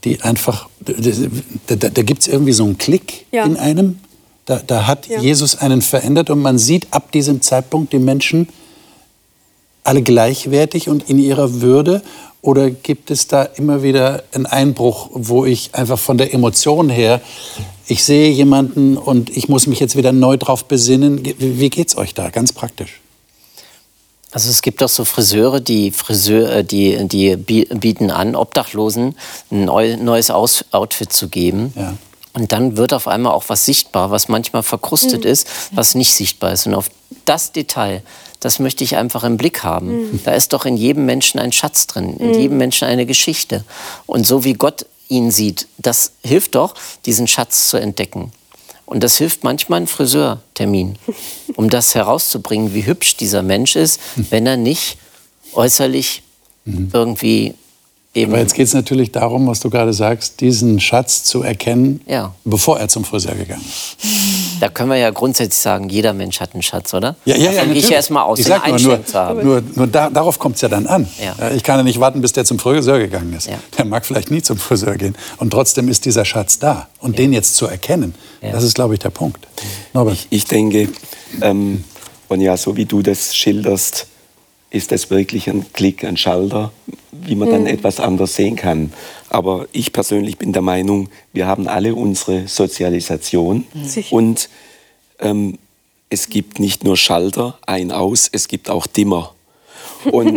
die 0.03 0.21
einfach, 0.21 0.69
da, 0.79 1.75
da, 1.75 1.89
da 1.89 2.01
gibt 2.03 2.21
es 2.21 2.27
irgendwie 2.27 2.53
so 2.53 2.63
einen 2.63 2.77
Klick 2.77 3.25
Ja. 3.31 3.45
in 3.45 3.57
einem? 3.57 3.99
Da, 4.45 4.61
da 4.65 4.87
hat 4.87 5.07
Ja. 5.07 5.19
Jesus 5.19 5.57
einen 5.57 5.81
verändert 5.81 6.29
und 6.29 6.41
man 6.41 6.57
sieht 6.57 6.87
ab 6.91 7.11
diesem 7.11 7.41
Zeitpunkt 7.41 7.91
die 7.93 7.99
Menschen 7.99 8.47
alle 9.83 10.01
gleichwertig 10.01 10.89
und 10.89 11.09
in 11.09 11.17
ihrer 11.17 11.61
Würde? 11.61 12.01
Oder 12.41 12.69
gibt 12.69 13.11
es 13.11 13.27
da 13.27 13.43
immer 13.43 13.83
wieder 13.83 14.23
einen 14.31 14.45
Einbruch, 14.45 15.09
wo 15.13 15.45
ich 15.45 15.73
einfach 15.73 15.99
von 15.99 16.17
der 16.17 16.33
Emotion 16.33 16.89
her, 16.89 17.19
ich 17.87 18.03
sehe 18.03 18.29
jemanden 18.29 18.97
und 18.97 19.35
ich 19.35 19.49
muss 19.49 19.67
mich 19.67 19.79
jetzt 19.79 19.95
wieder 19.95 20.11
neu 20.11 20.37
drauf 20.37 20.65
besinnen? 20.65 21.23
Wie, 21.37 21.69
geht's 21.69 21.97
euch 21.97 22.13
da, 22.13 22.29
ganz 22.29 22.53
praktisch? 22.53 23.01
Also 24.31 24.49
es 24.49 24.61
gibt 24.61 24.83
auch 24.83 24.89
so 24.89 25.03
Friseure, 25.05 25.61
die, 25.61 25.91
Friseur, 25.91 26.51
äh, 26.51 26.63
die, 26.63 27.07
die 27.07 27.37
bi- 27.37 27.65
bieten 27.73 28.11
an, 28.11 28.35
Obdachlosen 28.35 29.15
ein 29.49 29.65
neu, 29.65 29.95
neues 29.97 30.29
Aus 30.29 30.65
Outfit 30.71 31.11
zu 31.13 31.29
geben. 31.29 31.73
Ja. 31.75 31.97
Und 32.33 32.51
dann 32.51 32.77
wird 32.77 32.93
auf 32.93 33.07
einmal 33.07 33.33
auch 33.33 33.45
was 33.47 33.65
sichtbar, 33.65 34.11
was 34.11 34.27
manchmal 34.27 34.63
verkrustet 34.63 35.25
ist, 35.25 35.47
was 35.71 35.95
nicht 35.95 36.13
sichtbar 36.13 36.51
ist. 36.51 36.67
Und 36.67 36.75
auf 36.75 36.89
das 37.25 37.51
Detail, 37.51 38.03
das 38.39 38.59
möchte 38.59 38.83
ich 38.83 38.95
einfach 38.97 39.23
im 39.23 39.37
Blick 39.37 39.63
haben. 39.63 40.21
Da 40.23 40.33
ist 40.33 40.53
doch 40.53 40.65
in 40.65 40.77
jedem 40.77 41.05
Menschen 41.05 41.39
ein 41.39 41.51
Schatz 41.51 41.87
drin, 41.87 42.17
in 42.17 42.39
jedem 42.39 42.57
Menschen 42.57 42.87
eine 42.87 43.05
Geschichte. 43.05 43.63
Und 44.05 44.27
so 44.27 44.43
wie 44.43 44.53
Gott 44.53 44.85
ihn 45.09 45.31
sieht, 45.31 45.67
das 45.77 46.13
hilft 46.23 46.55
doch, 46.55 46.75
diesen 47.05 47.27
Schatz 47.27 47.69
zu 47.69 47.77
entdecken. 47.77 48.31
Und 48.85 49.03
das 49.03 49.17
hilft 49.17 49.43
manchmal 49.43 49.81
ein 49.81 49.87
Friseurtermin, 49.87 50.97
um 51.55 51.69
das 51.69 51.95
herauszubringen, 51.95 52.73
wie 52.73 52.85
hübsch 52.85 53.17
dieser 53.17 53.43
Mensch 53.43 53.75
ist, 53.75 53.99
wenn 54.15 54.45
er 54.45 54.57
nicht 54.57 54.97
äußerlich 55.53 56.23
irgendwie 56.93 57.55
eben. 58.17 58.31
Aber 58.33 58.41
jetzt 58.41 58.53
geht 58.55 58.67
es 58.67 58.73
natürlich 58.73 59.11
darum, 59.11 59.47
was 59.47 59.59
du 59.59 59.69
gerade 59.69 59.93
sagst, 59.93 60.41
diesen 60.41 60.79
Schatz 60.79 61.23
zu 61.23 61.43
erkennen, 61.43 62.01
Ja. 62.07 62.33
bevor 62.43 62.79
er 62.79 62.87
zum 62.89 63.05
Friseur 63.05 63.35
gegangen 63.35 63.63
ist. 63.65 63.97
Da 64.59 64.69
können 64.69 64.89
wir 64.89 64.97
ja 64.97 65.11
grundsätzlich 65.11 65.57
sagen, 65.61 65.87
jeder 65.89 66.13
Mensch 66.13 66.39
hat 66.39 66.53
einen 66.53 66.63
Schatz, 66.63 66.93
oder? 66.93 67.15
Ja, 67.25 67.35
ja, 67.37 67.51
ja, 67.51 67.63
ich 67.71 67.89
ja 67.89 67.97
erstmal 67.97 68.23
aus, 68.23 68.39
ich 68.39 68.45
den 68.45 68.49
sag 68.53 68.67
nur, 68.67 68.79
nur, 68.79 68.93
Einstellung 68.95 69.05
zu 69.05 69.13
haben. 69.19 69.43
nur, 69.45 69.63
nur 69.75 69.87
da, 69.87 70.09
darauf 70.09 70.39
kommt 70.39 70.55
es 70.55 70.61
ja 70.61 70.69
dann 70.69 70.87
an. 70.87 71.07
Ja. 71.23 71.51
Ich 71.51 71.63
kann 71.63 71.77
ja 71.77 71.83
nicht 71.83 71.99
warten, 71.99 72.21
bis 72.21 72.33
der 72.33 72.43
zum 72.43 72.57
Friseur 72.57 72.97
gegangen 72.99 73.33
ist. 73.33 73.47
Ja. 73.47 73.59
Der 73.77 73.85
mag 73.85 74.05
vielleicht 74.05 74.31
nie 74.31 74.41
zum 74.41 74.57
Friseur 74.57 74.95
gehen. 74.95 75.15
Und 75.37 75.51
trotzdem 75.51 75.87
ist 75.89 76.05
dieser 76.05 76.25
Schatz 76.25 76.57
da. 76.59 76.87
Und 76.99 77.19
den 77.19 77.33
jetzt 77.33 77.55
zu 77.55 77.67
erkennen, 77.67 78.15
Ja. 78.41 78.51
das 78.51 78.63
ist, 78.63 78.73
glaube 78.73 78.95
ich, 78.95 78.99
der 78.99 79.11
Punkt. 79.11 79.47
Norbert. 79.93 80.25
Ich 80.31 80.45
denke, 80.45 80.89
ähm, 81.41 81.83
und 82.27 82.41
ja, 82.41 82.57
so 82.57 82.75
wie 82.75 82.85
du 82.85 83.01
das 83.03 83.35
schilderst, 83.35 84.07
ist 84.69 84.91
das 84.91 85.09
wirklich 85.09 85.47
ein 85.49 85.65
Klick, 85.71 86.03
ein 86.03 86.17
Schalter, 86.17 86.71
wie 87.25 87.35
man 87.35 87.49
dann 87.49 87.65
etwas 87.65 87.99
anders 87.99 88.35
sehen 88.35 88.55
kann. 88.55 88.93
Aber 89.29 89.67
ich 89.71 89.91
persönlich 89.93 90.37
bin 90.37 90.53
der 90.53 90.61
Meinung, 90.61 91.09
wir 91.33 91.47
haben 91.47 91.67
alle 91.67 91.95
unsere 91.95 92.47
Sozialisation 92.47 93.65
Sicher. 93.83 94.15
und 94.15 94.49
ähm, 95.19 95.57
es 96.09 96.29
gibt 96.29 96.59
nicht 96.59 96.83
nur 96.83 96.95
Schalter, 96.95 97.57
ein 97.65 97.91
aus, 97.91 98.29
es 98.31 98.47
gibt 98.47 98.69
auch 98.69 98.87
Dimmer. 98.87 99.33
Und 100.11 100.27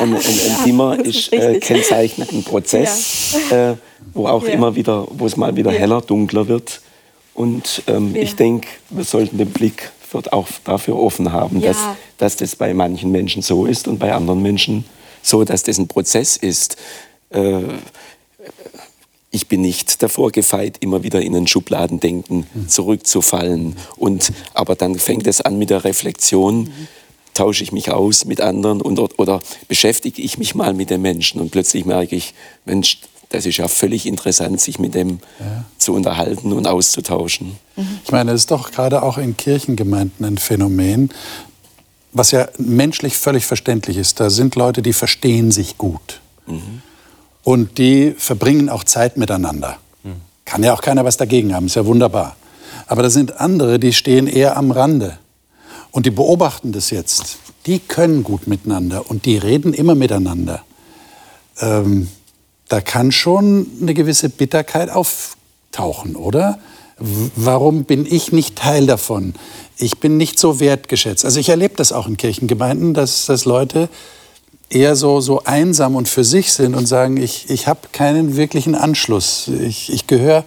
ein, 0.00 0.14
ein, 0.14 0.14
ein 0.16 0.64
Dimmer 0.66 0.98
ist, 0.98 1.32
äh, 1.32 1.58
kennzeichnet 1.60 2.32
ein 2.32 2.42
Prozess, 2.44 3.36
äh, 3.50 3.74
wo 4.12 4.26
auch 4.26 4.44
Ja. 4.46 4.52
immer 4.54 4.74
wieder, 4.74 5.06
wo 5.10 5.24
es 5.26 5.36
mal 5.36 5.56
wieder 5.56 5.72
Ja. 5.72 5.78
heller, 5.78 6.00
dunkler 6.02 6.48
wird. 6.48 6.80
Und 7.34 7.82
ähm, 7.86 8.14
Ja. 8.14 8.22
ich 8.22 8.34
denke, 8.36 8.68
wir 8.90 9.04
sollten 9.04 9.38
den 9.38 9.50
Blick 9.50 9.90
auch 10.30 10.48
dafür 10.64 10.98
offen 10.98 11.32
haben, 11.32 11.60
Ja. 11.60 11.68
dass, 11.68 11.78
dass 12.18 12.36
das 12.36 12.56
bei 12.56 12.74
manchen 12.74 13.10
Menschen 13.12 13.40
so 13.42 13.64
ist 13.66 13.86
und 13.88 13.98
bei 13.98 14.12
anderen 14.12 14.42
Menschen 14.42 14.84
so, 15.28 15.44
dass 15.44 15.62
das 15.62 15.78
ein 15.78 15.88
Prozess 15.88 16.36
ist. 16.36 16.76
Äh, 17.30 17.62
ich 19.30 19.46
bin 19.46 19.60
nicht 19.60 20.02
davor 20.02 20.32
gefeit, 20.32 20.78
immer 20.80 21.02
wieder 21.02 21.20
in 21.20 21.36
ein 21.36 21.46
Schubladendenken 21.46 22.46
zurückzufallen. 22.66 23.76
Und, 23.96 24.32
aber 24.54 24.74
dann 24.74 24.94
fängt 24.96 25.26
es 25.26 25.40
an 25.40 25.58
mit 25.58 25.70
der 25.70 25.84
Reflexion, 25.84 26.72
tausche 27.34 27.62
ich 27.62 27.70
mich 27.70 27.90
aus 27.90 28.24
mit 28.24 28.40
anderen 28.40 28.80
und, 28.80 28.98
oder 29.18 29.40
beschäftige 29.68 30.22
ich 30.22 30.38
mich 30.38 30.54
mal 30.54 30.72
mit 30.74 30.90
dem 30.90 31.02
Menschen 31.02 31.40
und 31.40 31.50
plötzlich 31.50 31.84
merke 31.84 32.16
ich, 32.16 32.34
Mensch, 32.64 33.00
das 33.28 33.44
ist 33.44 33.58
ja 33.58 33.68
völlig 33.68 34.06
interessant, 34.06 34.60
sich 34.60 34.78
mit 34.78 34.94
dem 34.94 35.20
zu 35.76 35.92
unterhalten 35.92 36.52
und 36.52 36.66
auszutauschen. 36.66 37.56
Ich 38.04 38.10
meine, 38.10 38.32
es 38.32 38.42
ist 38.42 38.50
doch 38.50 38.72
gerade 38.72 39.02
auch 39.02 39.18
in 39.18 39.36
Kirchengemeinden 39.36 40.24
ein 40.24 40.38
Phänomen, 40.38 41.10
was 42.12 42.30
ja 42.30 42.48
menschlich 42.58 43.16
völlig 43.16 43.46
verständlich 43.46 43.96
ist. 43.96 44.20
Da 44.20 44.30
sind 44.30 44.54
Leute, 44.56 44.82
die 44.82 44.92
verstehen 44.92 45.50
sich 45.50 45.78
gut. 45.78 46.20
Und 47.42 47.78
die 47.78 48.14
verbringen 48.16 48.68
auch 48.68 48.84
Zeit 48.84 49.16
miteinander. 49.16 49.78
Kann 50.44 50.62
ja 50.62 50.72
auch 50.72 50.80
keiner 50.80 51.04
was 51.04 51.18
dagegen 51.18 51.54
haben, 51.54 51.66
ist 51.66 51.76
ja 51.76 51.84
wunderbar. 51.84 52.36
Aber 52.86 53.02
da 53.02 53.10
sind 53.10 53.38
andere, 53.38 53.78
die 53.78 53.92
stehen 53.92 54.26
eher 54.26 54.56
am 54.56 54.70
Rande. 54.70 55.18
Und 55.90 56.06
die 56.06 56.10
beobachten 56.10 56.72
das 56.72 56.90
jetzt. 56.90 57.38
Die 57.66 57.78
können 57.78 58.22
gut 58.22 58.46
miteinander 58.46 59.10
und 59.10 59.26
die 59.26 59.36
reden 59.36 59.74
immer 59.74 59.94
miteinander. 59.94 60.62
Ähm, 61.60 62.08
da 62.68 62.80
kann 62.80 63.12
schon 63.12 63.66
eine 63.80 63.94
gewisse 63.94 64.28
Bitterkeit 64.28 64.90
auftauchen, 64.90 66.16
oder? 66.16 66.58
Warum 66.98 67.84
bin 67.84 68.06
ich 68.06 68.32
nicht 68.32 68.56
Teil 68.56 68.86
davon? 68.86 69.34
Ich 69.76 69.98
bin 70.00 70.16
nicht 70.16 70.38
so 70.38 70.60
wertgeschätzt. 70.60 71.24
Also 71.24 71.38
ich 71.38 71.48
erlebe 71.48 71.74
das 71.76 71.92
auch 71.92 72.08
in 72.08 72.16
Kirchengemeinden, 72.16 72.94
dass, 72.94 73.26
dass 73.26 73.44
Leute 73.44 73.88
eher 74.70 74.96
so, 74.96 75.20
so 75.20 75.44
einsam 75.44 75.96
und 75.96 76.08
für 76.08 76.24
sich 76.24 76.52
sind 76.52 76.74
und 76.74 76.86
sagen, 76.86 77.16
ich, 77.16 77.48
ich 77.50 77.66
habe 77.66 77.80
keinen 77.92 78.36
wirklichen 78.36 78.74
Anschluss. 78.74 79.48
Ich, 79.48 79.92
ich 79.92 80.06
gehöre 80.06 80.44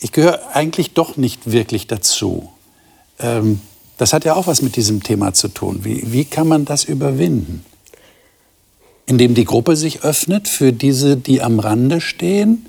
ich 0.00 0.12
gehör 0.12 0.54
eigentlich 0.54 0.94
doch 0.94 1.16
nicht 1.16 1.50
wirklich 1.50 1.86
dazu. 1.86 2.50
Ähm, 3.18 3.60
das 3.96 4.12
hat 4.12 4.24
ja 4.24 4.34
auch 4.34 4.46
was 4.46 4.62
mit 4.62 4.76
diesem 4.76 5.02
Thema 5.02 5.34
zu 5.34 5.48
tun. 5.48 5.80
Wie, 5.82 6.12
wie 6.12 6.24
kann 6.24 6.46
man 6.46 6.64
das 6.64 6.84
überwinden? 6.84 7.64
Indem 9.06 9.34
die 9.34 9.44
Gruppe 9.44 9.74
sich 9.74 10.02
öffnet 10.02 10.46
für 10.46 10.72
diese, 10.72 11.16
die 11.16 11.42
am 11.42 11.58
Rande 11.58 12.00
stehen? 12.00 12.66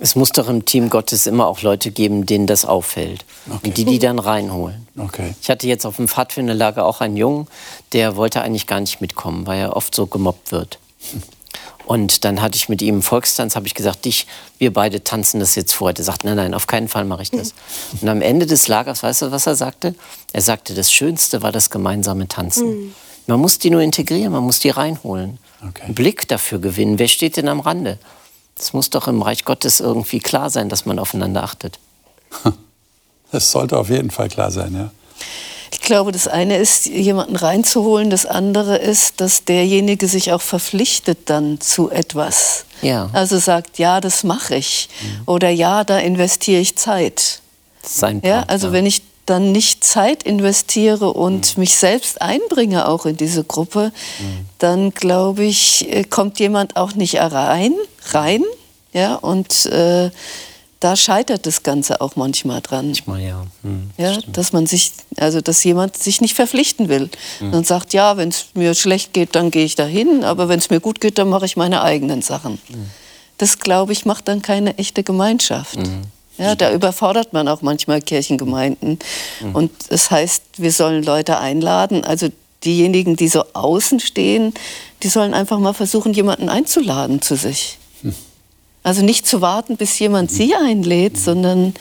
Es 0.00 0.14
muss 0.14 0.30
doch 0.30 0.48
im 0.48 0.64
Team 0.64 0.90
Gottes 0.90 1.26
immer 1.26 1.46
auch 1.46 1.62
Leute 1.62 1.90
geben, 1.90 2.24
denen 2.24 2.46
das 2.46 2.64
auffällt. 2.64 3.24
Okay. 3.48 3.68
Und 3.68 3.76
die 3.76 3.84
die 3.84 3.98
dann 3.98 4.18
reinholen. 4.18 4.86
Okay. 4.96 5.34
Ich 5.40 5.50
hatte 5.50 5.66
jetzt 5.66 5.84
auf 5.86 5.96
dem 5.96 6.08
Pfadfinderlager 6.08 6.84
auch 6.84 7.00
einen 7.00 7.16
Jungen, 7.16 7.48
der 7.92 8.16
wollte 8.16 8.42
eigentlich 8.42 8.66
gar 8.66 8.80
nicht 8.80 9.00
mitkommen, 9.00 9.46
weil 9.46 9.60
er 9.60 9.76
oft 9.76 9.94
so 9.94 10.06
gemobbt 10.06 10.52
wird. 10.52 10.78
Und 11.84 12.24
dann 12.24 12.42
hatte 12.42 12.56
ich 12.56 12.68
mit 12.68 12.82
ihm 12.82 12.96
einen 12.96 13.02
Volkstanz, 13.02 13.56
habe 13.56 13.66
ich 13.66 13.74
gesagt, 13.74 14.04
dich, 14.04 14.26
wir 14.58 14.72
beide 14.72 15.02
tanzen 15.02 15.40
das 15.40 15.54
jetzt 15.54 15.72
vor. 15.72 15.94
Der 15.94 16.04
sagt, 16.04 16.22
nein, 16.22 16.36
nein, 16.36 16.52
auf 16.52 16.66
keinen 16.66 16.86
Fall 16.86 17.06
mache 17.06 17.22
ich 17.22 17.30
das. 17.30 17.54
Und 18.02 18.08
am 18.10 18.20
Ende 18.20 18.44
des 18.44 18.68
Lagers, 18.68 19.02
weißt 19.02 19.22
du, 19.22 19.30
was 19.30 19.46
er 19.46 19.56
sagte? 19.56 19.94
Er 20.34 20.42
sagte, 20.42 20.74
das 20.74 20.92
Schönste 20.92 21.40
war 21.40 21.50
das 21.50 21.70
gemeinsame 21.70 22.28
Tanzen. 22.28 22.94
Man 23.26 23.40
muss 23.40 23.58
die 23.58 23.70
nur 23.70 23.80
integrieren, 23.80 24.32
man 24.32 24.44
muss 24.44 24.58
die 24.58 24.68
reinholen. 24.68 25.38
Okay. 25.66 25.84
Einen 25.84 25.94
Blick 25.94 26.28
dafür 26.28 26.58
gewinnen. 26.58 26.98
Wer 26.98 27.08
steht 27.08 27.38
denn 27.38 27.48
am 27.48 27.60
Rande? 27.60 27.98
Es 28.58 28.72
muss 28.72 28.90
doch 28.90 29.08
im 29.08 29.22
Reich 29.22 29.44
Gottes 29.44 29.80
irgendwie 29.80 30.18
klar 30.18 30.50
sein, 30.50 30.68
dass 30.68 30.86
man 30.86 30.98
aufeinander 30.98 31.42
achtet. 31.42 31.78
Das 33.30 33.50
sollte 33.52 33.76
auf 33.76 33.90
jeden 33.90 34.10
Fall 34.10 34.30
klar 34.30 34.50
sein, 34.50 34.74
ja. 34.74 34.90
Ich 35.70 35.80
glaube, 35.80 36.12
das 36.12 36.28
eine 36.28 36.56
ist, 36.56 36.86
jemanden 36.86 37.36
reinzuholen, 37.36 38.08
das 38.08 38.24
andere 38.24 38.76
ist, 38.78 39.20
dass 39.20 39.44
derjenige 39.44 40.08
sich 40.08 40.32
auch 40.32 40.40
verpflichtet 40.40 41.18
dann 41.26 41.60
zu 41.60 41.90
etwas. 41.90 42.64
Ja. 42.80 43.10
Also 43.12 43.38
sagt, 43.38 43.78
ja, 43.78 44.00
das 44.00 44.24
mache 44.24 44.54
ich. 44.54 44.88
Oder 45.26 45.50
ja, 45.50 45.84
da 45.84 45.98
investiere 45.98 46.60
ich 46.60 46.76
Zeit. 46.76 47.40
Das 47.82 47.90
ist 47.90 47.98
sein 47.98 48.22
Ja, 48.24 48.38
Part, 48.38 48.50
also 48.50 48.72
wenn 48.72 48.86
ich 48.86 49.02
dann 49.28 49.52
nicht 49.52 49.84
Zeit 49.84 50.22
investiere 50.22 51.12
und 51.12 51.58
mich 51.58 51.76
selbst 51.76 52.22
einbringe 52.22 52.88
auch 52.88 53.04
in 53.04 53.16
diese 53.16 53.44
Gruppe, 53.44 53.92
dann 54.58 54.90
glaube 54.92 55.44
ich, 55.44 55.92
äh, 55.92 56.04
kommt 56.04 56.40
jemand 56.40 56.76
auch 56.76 56.94
nicht 56.94 57.16
rein, 57.16 57.74
rein, 58.12 58.42
ja, 58.92 59.16
und 59.16 59.66
äh, 59.66 60.10
da 60.80 60.94
scheitert 60.96 61.44
das 61.44 61.62
Ganze 61.64 62.00
auch 62.00 62.14
manchmal 62.16 62.60
dran. 62.60 62.86
Manchmal, 62.86 63.20
ja. 63.20 63.44
Hm, 63.62 63.90
Ja, 63.98 64.16
dass 64.32 64.52
man 64.52 64.66
sich, 64.66 64.92
also 65.16 65.40
dass 65.40 65.62
jemand 65.64 65.96
sich 65.96 66.20
nicht 66.20 66.34
verpflichten 66.34 66.88
will 66.88 67.10
und 67.40 67.66
sagt, 67.66 67.92
ja, 67.92 68.16
wenn 68.16 68.28
es 68.28 68.46
mir 68.54 68.74
schlecht 68.74 69.12
geht, 69.12 69.34
dann 69.34 69.50
gehe 69.50 69.64
ich 69.64 69.74
dahin, 69.74 70.24
aber 70.24 70.48
wenn 70.48 70.60
es 70.60 70.70
mir 70.70 70.80
gut 70.80 71.00
geht, 71.00 71.18
dann 71.18 71.28
mache 71.28 71.46
ich 71.46 71.56
meine 71.56 71.82
eigenen 71.82 72.22
Sachen. 72.22 72.58
Das 73.38 73.58
glaube 73.58 73.92
ich 73.92 74.06
macht 74.06 74.28
dann 74.28 74.40
keine 74.40 74.78
echte 74.78 75.02
Gemeinschaft. 75.02 75.76
Ja, 76.38 76.54
da 76.54 76.72
überfordert 76.72 77.32
man 77.32 77.48
auch 77.48 77.62
manchmal 77.62 78.00
Kirchengemeinden. 78.00 78.98
Und 79.52 79.70
es 79.88 80.10
heißt, 80.10 80.42
wir 80.56 80.72
sollen 80.72 81.02
Leute 81.02 81.38
einladen. 81.38 82.04
Also 82.04 82.28
diejenigen, 82.64 83.16
die 83.16 83.28
so 83.28 83.44
außen 83.52 84.00
stehen, 84.00 84.54
die 85.02 85.08
sollen 85.08 85.34
einfach 85.34 85.58
mal 85.58 85.74
versuchen, 85.74 86.12
jemanden 86.12 86.48
einzuladen 86.48 87.22
zu 87.22 87.36
sich. 87.36 87.78
Hm. 88.02 88.14
Also 88.82 89.04
nicht 89.04 89.26
zu 89.26 89.40
warten, 89.40 89.76
bis 89.76 89.98
jemand 89.98 90.30
sie 90.30 90.54
einlädt, 90.54 91.18
sondern 91.18 91.74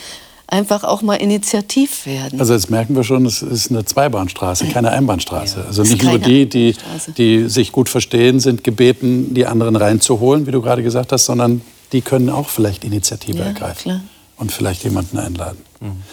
einfach 0.47 0.83
auch 0.83 1.01
mal 1.01 1.15
initiativ 1.15 2.05
werden. 2.05 2.39
Also 2.39 2.53
jetzt 2.53 2.69
merken 2.69 2.95
wir 2.95 3.03
schon, 3.03 3.25
es 3.25 3.41
ist 3.41 3.69
eine 3.69 3.85
Zweibahnstraße, 3.85 4.65
keine 4.67 4.91
Einbahnstraße. 4.91 5.65
Also 5.67 5.83
nicht 5.83 6.03
nur 6.03 6.19
die, 6.19 6.47
die, 6.47 6.75
die 7.17 7.49
sich 7.49 7.71
gut 7.71 7.89
verstehen, 7.89 8.39
sind 8.39 8.63
gebeten, 8.63 9.33
die 9.33 9.45
anderen 9.45 9.75
reinzuholen, 9.75 10.47
wie 10.47 10.51
du 10.51 10.61
gerade 10.61 10.83
gesagt 10.83 11.11
hast, 11.11 11.25
sondern 11.25 11.61
die 11.91 12.01
können 12.01 12.29
auch 12.29 12.49
vielleicht 12.49 12.83
Initiative 12.83 13.39
ja, 13.39 13.45
ergreifen 13.45 13.83
klar. 13.83 14.01
Und 14.37 14.51
vielleicht 14.51 14.83
jemanden 14.83 15.17
einladen. 15.17 15.63
Mhm. 15.79 16.03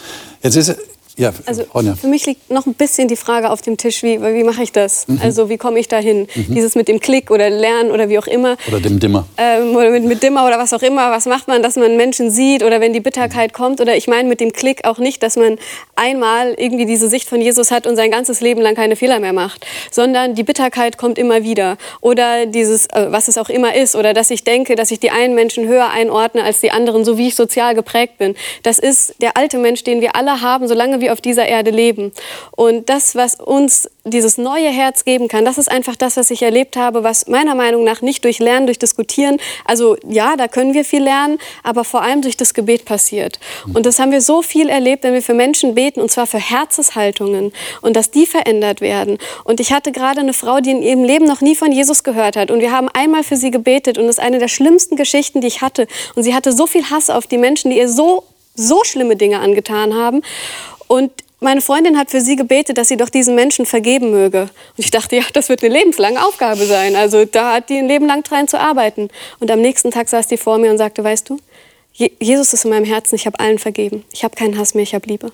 Jetzt 0.41 0.55
ist 0.55 0.75
ja, 1.17 1.31
also 1.45 1.63
Ronja. 1.73 1.95
für 1.95 2.07
mich 2.07 2.25
liegt 2.25 2.51
noch 2.51 2.65
ein 2.65 2.73
bisschen 2.73 3.07
die 3.07 3.15
Frage 3.15 3.49
auf 3.49 3.61
dem 3.61 3.77
Tisch, 3.77 4.03
wie, 4.03 4.21
wie 4.21 4.43
mache 4.43 4.63
ich 4.63 4.73
das? 4.73 5.07
Mhm. 5.07 5.19
Also 5.23 5.49
wie 5.49 5.57
komme 5.57 5.79
ich 5.79 5.87
da 5.87 5.97
hin? 5.97 6.27
Mhm. 6.35 6.55
Dieses 6.55 6.75
mit 6.75 6.89
dem 6.89 6.99
Klick 6.99 7.31
oder 7.31 7.49
Lernen 7.49 7.91
oder 7.91 8.09
wie 8.09 8.19
auch 8.19 8.27
immer. 8.27 8.57
Oder 8.67 8.81
dem 8.81 8.99
Dimmer. 8.99 9.25
Ähm, 9.37 9.75
oder 9.75 9.91
mit, 9.91 10.03
mit 10.03 10.23
Dimmer 10.23 10.45
oder 10.45 10.59
was 10.59 10.73
auch 10.73 10.81
immer. 10.81 11.11
Was 11.11 11.25
macht 11.25 11.47
man, 11.47 11.63
dass 11.63 11.77
man 11.77 11.95
Menschen 11.95 12.31
sieht 12.31 12.63
oder 12.63 12.81
wenn 12.81 12.91
die 12.91 12.99
Bitterkeit 12.99 13.53
kommt? 13.53 13.79
Oder 13.79 13.95
ich 13.95 14.07
meine 14.07 14.27
mit 14.27 14.41
dem 14.41 14.51
Klick 14.51 14.85
auch 14.85 14.97
nicht, 14.97 15.23
dass 15.23 15.37
man 15.37 15.57
einmal 15.95 16.53
irgendwie 16.57 16.85
diese 16.85 17.07
Sicht 17.07 17.29
von 17.29 17.39
Jesus 17.39 17.71
hat 17.71 17.87
und 17.87 17.95
sein 17.95 18.11
ganzes 18.11 18.41
Leben 18.41 18.61
lang 18.61 18.75
keine 18.75 18.97
Fehler 18.97 19.21
mehr 19.21 19.33
macht, 19.33 19.65
sondern 19.91 20.35
die 20.35 20.43
Bitterkeit 20.43 20.97
kommt 20.97 21.17
immer 21.17 21.43
wieder. 21.43 21.77
Oder 22.01 22.45
dieses, 22.45 22.87
äh, 22.87 23.07
was 23.09 23.29
es 23.29 23.37
auch 23.37 23.49
immer 23.49 23.73
ist. 23.73 23.95
Oder 23.95 24.13
dass 24.13 24.31
ich 24.31 24.43
denke, 24.43 24.75
dass 24.75 24.91
ich 24.91 24.99
die 24.99 25.11
einen 25.11 25.33
Menschen 25.33 25.65
höher 25.65 25.89
einordne 25.91 26.43
als 26.43 26.59
die 26.59 26.71
anderen, 26.71 27.05
so 27.05 27.17
wie 27.17 27.27
ich 27.29 27.35
sozial 27.35 27.73
geprägt 27.73 28.17
bin. 28.17 28.35
Das 28.63 28.79
ist 28.79 29.15
der 29.21 29.37
alte 29.37 29.57
Mensch, 29.57 29.83
den 29.85 30.01
wir 30.01 30.17
alle 30.17 30.41
haben, 30.41 30.67
solange 30.67 30.99
wir 30.99 31.04
wir 31.05 31.13
auf 31.13 31.21
dieser 31.21 31.47
Erde 31.47 31.71
leben. 31.71 32.11
Und 32.51 32.89
das, 32.89 33.15
was 33.15 33.35
uns 33.35 33.89
dieses 34.03 34.37
neue 34.37 34.69
Herz 34.69 35.05
geben 35.05 35.27
kann, 35.27 35.45
das 35.45 35.57
ist 35.57 35.69
einfach 35.69 35.95
das, 35.95 36.17
was 36.17 36.29
ich 36.31 36.41
erlebt 36.41 36.77
habe, 36.77 37.03
was 37.03 37.27
meiner 37.27 37.55
Meinung 37.55 37.83
nach 37.83 38.01
nicht 38.01 38.23
durch 38.23 38.39
Lernen, 38.39 38.65
durch 38.67 38.79
Diskutieren, 38.79 39.37
also 39.65 39.97
ja, 40.07 40.35
da 40.35 40.47
können 40.47 40.73
wir 40.73 40.83
viel 40.83 41.03
lernen, 41.03 41.39
aber 41.63 41.83
vor 41.83 42.01
allem 42.01 42.21
durch 42.21 42.37
das 42.37 42.53
Gebet 42.53 42.85
passiert. 42.85 43.39
Und 43.73 43.85
das 43.85 43.99
haben 43.99 44.11
wir 44.11 44.21
so 44.21 44.41
viel 44.41 44.69
erlebt, 44.69 45.03
wenn 45.03 45.13
wir 45.13 45.21
für 45.21 45.33
Menschen 45.33 45.75
beten, 45.75 46.01
und 46.01 46.11
zwar 46.11 46.27
für 46.27 46.39
Herzenshaltungen 46.39 47.53
und 47.81 47.95
dass 47.95 48.11
die 48.11 48.25
verändert 48.25 48.81
werden. 48.81 49.17
Und 49.43 49.59
ich 49.59 49.71
hatte 49.71 49.91
gerade 49.91 50.19
eine 50.19 50.33
Frau, 50.33 50.59
die 50.59 50.71
in 50.71 50.81
ihrem 50.81 51.03
Leben 51.03 51.25
noch 51.25 51.41
nie 51.41 51.55
von 51.55 51.71
Jesus 51.71 52.03
gehört 52.03 52.35
hat. 52.35 52.51
Und 52.51 52.59
wir 52.59 52.71
haben 52.71 52.89
einmal 52.89 53.23
für 53.23 53.37
sie 53.37 53.51
gebetet 53.51 53.97
und 53.97 54.07
das 54.07 54.17
ist 54.17 54.23
eine 54.23 54.39
der 54.39 54.47
schlimmsten 54.47 54.95
Geschichten, 54.95 55.41
die 55.41 55.47
ich 55.47 55.61
hatte. 55.61 55.87
Und 56.15 56.23
sie 56.23 56.33
hatte 56.33 56.51
so 56.51 56.67
viel 56.67 56.89
Hass 56.89 57.09
auf 57.09 57.27
die 57.27 57.37
Menschen, 57.37 57.71
die 57.71 57.77
ihr 57.77 57.89
so 57.89 58.23
so 58.55 58.83
schlimme 58.83 59.15
Dinge 59.15 59.39
angetan 59.39 59.93
haben. 59.93 60.21
Und 60.87 61.11
meine 61.39 61.61
Freundin 61.61 61.97
hat 61.97 62.11
für 62.11 62.21
sie 62.21 62.35
gebetet, 62.35 62.77
dass 62.77 62.87
sie 62.87 62.97
doch 62.97 63.09
diesen 63.09 63.35
Menschen 63.35 63.65
vergeben 63.65 64.11
möge. 64.11 64.41
Und 64.41 64.49
ich 64.77 64.91
dachte, 64.91 65.15
ja, 65.15 65.23
das 65.33 65.49
wird 65.49 65.63
eine 65.63 65.73
lebenslange 65.73 66.25
Aufgabe 66.25 66.65
sein. 66.65 66.95
Also 66.95 67.25
da 67.25 67.53
hat 67.53 67.69
die 67.69 67.77
ein 67.77 67.87
Leben 67.87 68.07
lang 68.07 68.23
dran 68.23 68.47
zu 68.47 68.59
arbeiten. 68.59 69.09
Und 69.39 69.51
am 69.51 69.61
nächsten 69.61 69.91
Tag 69.91 70.09
saß 70.09 70.27
die 70.27 70.37
vor 70.37 70.57
mir 70.57 70.71
und 70.71 70.77
sagte, 70.77 71.03
weißt 71.03 71.29
du, 71.29 71.39
Jesus 71.93 72.53
ist 72.53 72.65
in 72.65 72.71
meinem 72.71 72.85
Herzen, 72.85 73.15
ich 73.15 73.25
habe 73.25 73.39
allen 73.39 73.59
vergeben. 73.59 74.03
Ich 74.11 74.23
habe 74.23 74.35
keinen 74.35 74.57
Hass 74.57 74.73
mehr, 74.73 74.83
ich 74.83 74.93
habe 74.93 75.07
Liebe. 75.07 75.31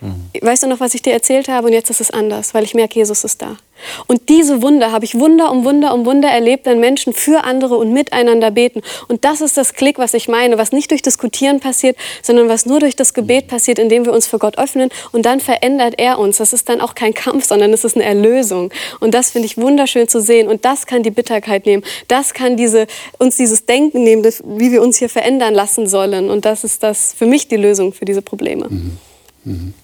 Mhm. 0.00 0.30
Weißt 0.40 0.62
du 0.62 0.66
noch, 0.66 0.80
was 0.80 0.94
ich 0.94 1.02
dir 1.02 1.12
erzählt 1.12 1.48
habe? 1.48 1.66
Und 1.68 1.72
jetzt 1.72 1.90
ist 1.90 2.00
es 2.00 2.10
anders, 2.10 2.54
weil 2.54 2.64
ich 2.64 2.74
merke, 2.74 2.98
Jesus 2.98 3.24
ist 3.24 3.40
da. 3.42 3.56
Und 4.06 4.28
diese 4.28 4.62
Wunder 4.62 4.92
habe 4.92 5.04
ich 5.04 5.18
Wunder 5.18 5.50
um 5.50 5.64
Wunder 5.64 5.94
um 5.94 6.06
Wunder 6.06 6.28
erlebt, 6.28 6.66
wenn 6.66 6.80
Menschen 6.80 7.12
für 7.12 7.44
andere 7.44 7.76
und 7.76 7.92
miteinander 7.92 8.50
beten. 8.50 8.82
Und 9.08 9.24
das 9.24 9.40
ist 9.40 9.56
das 9.56 9.74
Klick, 9.74 9.98
was 9.98 10.14
ich 10.14 10.28
meine, 10.28 10.58
was 10.58 10.72
nicht 10.72 10.90
durch 10.90 11.02
Diskutieren 11.02 11.60
passiert, 11.60 11.96
sondern 12.22 12.48
was 12.48 12.66
nur 12.66 12.80
durch 12.80 12.96
das 12.96 13.14
Gebet 13.14 13.48
passiert, 13.48 13.78
indem 13.78 14.04
wir 14.04 14.12
uns 14.12 14.26
für 14.26 14.38
Gott 14.38 14.58
öffnen 14.58 14.90
und 15.12 15.26
dann 15.26 15.40
verändert 15.40 15.94
er 15.98 16.18
uns. 16.18 16.38
Das 16.38 16.52
ist 16.52 16.68
dann 16.68 16.80
auch 16.80 16.94
kein 16.94 17.14
Kampf, 17.14 17.44
sondern 17.46 17.72
es 17.72 17.84
ist 17.84 17.96
eine 17.96 18.04
Erlösung. 18.04 18.70
Und 19.00 19.14
das 19.14 19.30
finde 19.30 19.46
ich 19.46 19.56
wunderschön 19.58 20.08
zu 20.08 20.20
sehen. 20.20 20.48
Und 20.48 20.64
das 20.64 20.86
kann 20.86 21.02
die 21.02 21.10
Bitterkeit 21.10 21.66
nehmen. 21.66 21.82
Das 22.08 22.34
kann 22.34 22.56
diese, 22.56 22.86
uns 23.18 23.36
dieses 23.36 23.66
Denken 23.66 24.02
nehmen, 24.02 24.24
wie 24.24 24.72
wir 24.72 24.82
uns 24.82 24.98
hier 24.98 25.08
verändern 25.08 25.54
lassen 25.54 25.86
sollen. 25.86 26.30
Und 26.30 26.44
das 26.44 26.64
ist 26.64 26.82
das 26.82 27.14
für 27.16 27.26
mich 27.26 27.48
die 27.48 27.56
Lösung 27.56 27.92
für 27.92 28.04
diese 28.04 28.22
Probleme. 28.22 28.68
Mhm. 28.68 28.98
Mhm. 29.44 29.74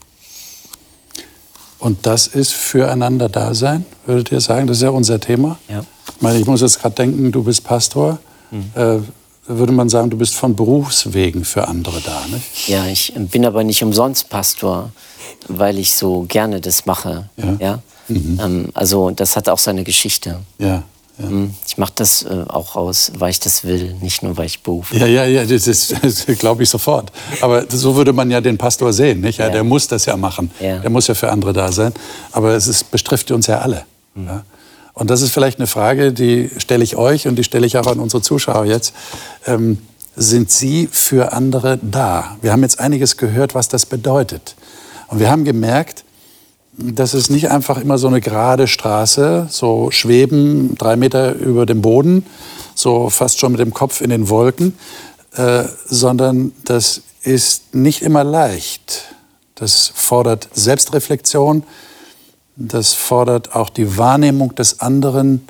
Und 1.81 2.07
das 2.07 2.27
ist 2.27 2.53
füreinander 2.53 3.29
Dasein, 3.29 3.85
würdet 4.07 4.31
ihr 4.33 4.41
sagen? 4.41 4.67
Das 4.67 4.77
ist 4.77 4.83
ja 4.83 4.91
unser 4.91 5.19
Thema. 5.19 5.59
Ja. 5.69 5.81
Ich 6.15 6.23
meine, 6.23 6.39
ich 6.39 6.47
muss 6.47 6.61
jetzt 6.61 6.81
gerade 6.81 6.95
denken, 6.95 7.33
du 7.33 7.43
bist 7.43 7.65
Pastor. 7.65 8.19
Mhm. 8.51 8.71
Äh, 8.75 8.99
würde 9.47 9.73
man 9.73 9.89
sagen, 9.89 10.11
du 10.11 10.17
bist 10.17 10.35
von 10.35 10.55
Berufswegen 10.55 11.45
für 11.45 11.67
andere 11.67 12.01
da, 12.01 12.27
nicht? 12.33 12.69
Ja, 12.69 12.87
ich 12.87 13.13
bin 13.17 13.45
aber 13.45 13.65
nicht 13.65 13.83
umsonst 13.83 14.29
Pastor, 14.29 14.93
weil 15.49 15.79
ich 15.79 15.93
so 15.93 16.25
gerne 16.29 16.61
das 16.61 16.87
mache. 16.87 17.29
Ja. 17.37 17.57
ja? 17.59 17.79
Mhm. 18.09 18.41
Ähm, 18.41 18.69
also 18.75 19.11
das 19.11 19.37
hat 19.37 19.49
auch 19.49 19.59
seine 19.59 19.83
Geschichte. 19.83 20.39
Ja. 20.59 20.85
Ja. 21.21 21.29
Hm, 21.29 21.55
ich 21.67 21.79
mache 21.79 21.93
das 21.97 22.23
äh, 22.23 22.45
auch 22.49 22.77
aus, 22.77 23.13
weil 23.19 23.31
ich 23.31 23.41
das 23.41 23.65
will, 23.65 23.95
nicht 24.01 24.23
nur 24.23 24.37
weil 24.37 24.47
ich 24.47 24.63
berufe. 24.63 24.97
Ja, 24.97 25.07
ja, 25.07 25.25
ja, 25.25 25.45
das, 25.45 25.67
ist, 25.67 25.95
das 26.03 26.27
glaube 26.39 26.63
ich 26.63 26.71
sofort. 26.71 27.13
Aber 27.41 27.65
so 27.69 27.97
würde 27.97 28.13
man 28.13 28.31
ja 28.31 28.41
den 28.41 28.59
Pastor 28.59 28.93
sehen, 28.93 29.21
nicht? 29.21 29.39
Ja, 29.39 29.47
ja. 29.47 29.53
Der 29.53 29.65
muss 29.65 29.89
das 29.89 30.07
ja 30.07 30.17
machen. 30.17 30.51
Ja. 30.61 30.79
Der 30.79 30.91
muss 30.91 31.07
ja 31.07 31.15
für 31.15 31.31
andere 31.31 31.53
da 31.53 31.73
sein. 31.73 31.93
Aber 32.33 32.55
es 32.55 32.67
ist, 32.67 32.91
betrifft 32.91 33.31
uns 33.31 33.47
ja 33.47 33.59
alle. 33.59 33.85
Mhm. 34.15 34.27
Ja? 34.27 34.45
Und 34.95 35.11
das 35.11 35.23
ist 35.23 35.33
vielleicht 35.33 35.59
eine 35.59 35.67
Frage, 35.67 36.13
die 36.13 36.51
stelle 36.59 36.85
ich 36.85 36.97
euch 36.97 37.27
und 37.27 37.37
die 37.37 37.45
stelle 37.45 37.67
ich 37.67 37.77
auch 37.79 37.87
an 37.87 38.01
unsere 38.01 38.23
Zuschauer 38.23 38.65
jetzt. 38.65 38.95
Ähm, 39.47 39.79
sind 40.17 40.51
Sie 40.51 40.89
für 40.91 41.33
andere 41.33 41.79
da? 41.81 42.37
Wir 42.43 42.53
haben 42.53 42.63
jetzt 42.63 42.81
einiges 42.81 43.17
gehört, 43.17 43.55
was 43.55 43.69
das 43.69 43.87
bedeutet. 43.87 44.57
Und 45.09 45.19
wir 45.19 45.31
haben 45.31 45.45
gemerkt, 45.45 46.05
das 46.83 47.15
ist 47.15 47.31
nicht 47.31 47.51
einfach 47.51 47.79
immer 47.79 47.99
so 47.99 48.09
eine 48.09 48.21
gerade 48.21 48.67
Straße, 48.67 49.49
so 49.51 49.91
schweben 49.91 50.75
drei 50.77 50.97
Meter 50.97 51.35
über 51.35 51.67
dem 51.67 51.83
Boden, 51.83 52.25
so 52.75 53.11
fast 53.11 53.39
schon 53.39 53.53
mit 53.53 53.61
dem 53.61 53.75
Kopf 53.75 54.01
in 54.01 54.11
den 54.11 54.29
Wolken, 54.29 54.79
äh, 55.35 55.65
sondern 55.87 56.53
das 56.65 57.03
ist 57.23 57.75
nicht 57.75 58.03
immer 58.03 58.25
leicht. 58.25 59.15
Das 59.55 59.93
fordert 59.95 60.49
Selbstreflexion, 60.53 61.65
das 62.57 62.95
fordert 62.95 63.55
auch 63.55 63.69
die 63.69 63.99
Wahrnehmung 63.99 64.55
des 64.55 64.81
anderen. 64.81 65.47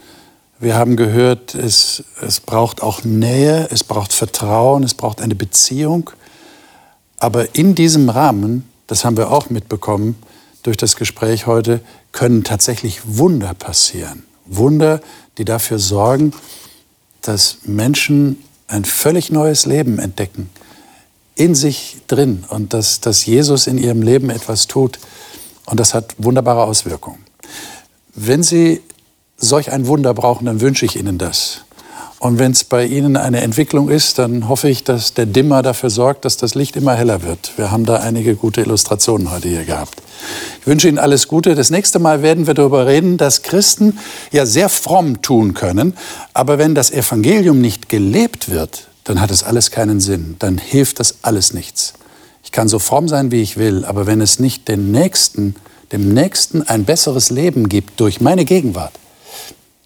Wir 0.59 0.77
haben 0.77 0.97
gehört, 0.97 1.55
es, 1.55 2.05
es 2.21 2.41
braucht 2.41 2.83
auch 2.83 3.05
Nähe, 3.05 3.69
es 3.71 3.85
braucht 3.85 4.13
Vertrauen, 4.13 4.83
es 4.83 4.95
braucht 4.95 5.23
eine 5.23 5.35
Beziehung. 5.35 6.11
Aber 7.19 7.55
in 7.55 7.75
diesem 7.75 8.09
Rahmen, 8.09 8.69
das 8.87 9.05
haben 9.05 9.17
wir 9.17 9.31
auch 9.31 9.51
mitbekommen, 9.51 10.17
durch 10.63 10.77
das 10.77 10.97
Gespräch 10.97 11.47
heute, 11.47 11.81
können 12.13 12.45
tatsächlich 12.45 13.01
Wunder 13.05 13.55
passieren. 13.55 14.25
Wunder, 14.47 15.01
die 15.39 15.45
dafür 15.45 15.79
sorgen, 15.79 16.33
dass 17.23 17.59
Menschen 17.65 18.43
ein 18.69 18.85
völlig 18.85 19.31
neues 19.31 19.67
Leben 19.67 19.99
entdecken, 19.99 20.51
in 21.35 21.55
sich 21.55 21.99
drin 22.07 22.45
und 22.49 22.73
dass, 22.73 23.01
dass 23.01 23.25
Jesus 23.27 23.67
in 23.67 23.79
ihrem 23.79 24.03
Leben 24.03 24.31
etwas 24.31 24.67
tut. 24.67 24.99
Und 25.67 25.81
das 25.81 25.95
hat 25.95 26.15
wunderbare 26.19 26.65
Auswirkungen. 26.65 27.25
Wenn 28.15 28.43
Sie 28.43 28.83
solch 29.37 29.71
ein 29.73 29.87
Wunder 29.87 30.13
brauchen, 30.15 30.45
dann 30.47 30.61
wünsche 30.61 30.85
ich 30.85 30.97
Ihnen 30.97 31.17
das. 31.17 31.65
Und 32.21 32.39
wenn 32.39 32.53
es 32.53 32.65
bei 32.65 32.85
Ihnen 32.85 33.17
eine 33.17 33.41
Entwicklung 33.41 33.89
ist, 33.89 34.19
dann 34.19 34.47
hoffe 34.47 34.69
ich, 34.69 34.85
dass 34.85 35.15
der 35.15 35.25
Dimmer 35.25 35.63
dafür 35.63 35.89
sorgt, 35.89 36.27
dass 36.27 36.37
das 36.37 36.55
Licht 36.55 36.77
immer 36.77 36.95
heller 36.95 37.23
wird. 37.23 37.53
Wir 37.57 37.71
haben 37.71 37.87
da 37.87 37.97
einige 37.97 38.37
gute 38.37 38.61
Illustrationen 38.61 39.31
heute 39.31 39.49
hier 39.49 39.65
gehabt. 39.65 40.03
Ich 40.61 40.67
wünsche 40.67 40.87
Ihnen 40.87 40.99
alles 40.99 41.29
Gute. 41.29 41.55
Das 41.55 41.71
nächste 41.71 41.99
Mal 41.99 42.21
werden 42.21 42.47
wir 42.47 42.53
darüber 42.53 42.87
reden, 42.87 43.17
dass 43.17 43.41
Christen 43.41 43.99
ja 44.33 44.45
sehr 44.45 44.69
fromm 44.69 45.23
tun 45.23 45.55
können, 45.55 45.95
aber 46.35 46.59
wenn 46.59 46.75
das 46.75 46.91
Evangelium 46.91 47.63
nicht 47.63 47.89
gelebt 47.89 48.51
wird, 48.51 48.89
dann 49.05 49.19
hat 49.19 49.31
es 49.31 49.43
alles 49.43 49.71
keinen 49.71 49.99
Sinn. 49.99 50.37
Dann 50.41 50.59
hilft 50.59 51.01
das 51.01 51.21
alles 51.23 51.55
nichts. 51.55 51.95
Ich 52.45 52.53
kann 52.53 52.69
so 52.69 52.79
fromm 52.79 53.09
sein, 53.09 53.33
wie 53.33 53.41
ich 53.41 53.57
will, 53.57 53.87
aber 53.87 54.07
wenn 54.07 54.21
es 54.21 54.39
nicht 54.39 54.69
den 54.69 54.93
Nächsten, 54.93 55.55
dem 55.91 56.13
Nächsten 56.13 56.65
ein 56.65 56.85
besseres 56.85 57.31
Leben 57.31 57.71
gibt 57.71 57.99
durch 57.99 58.21
meine 58.21 58.45
Gegenwart, 58.45 58.93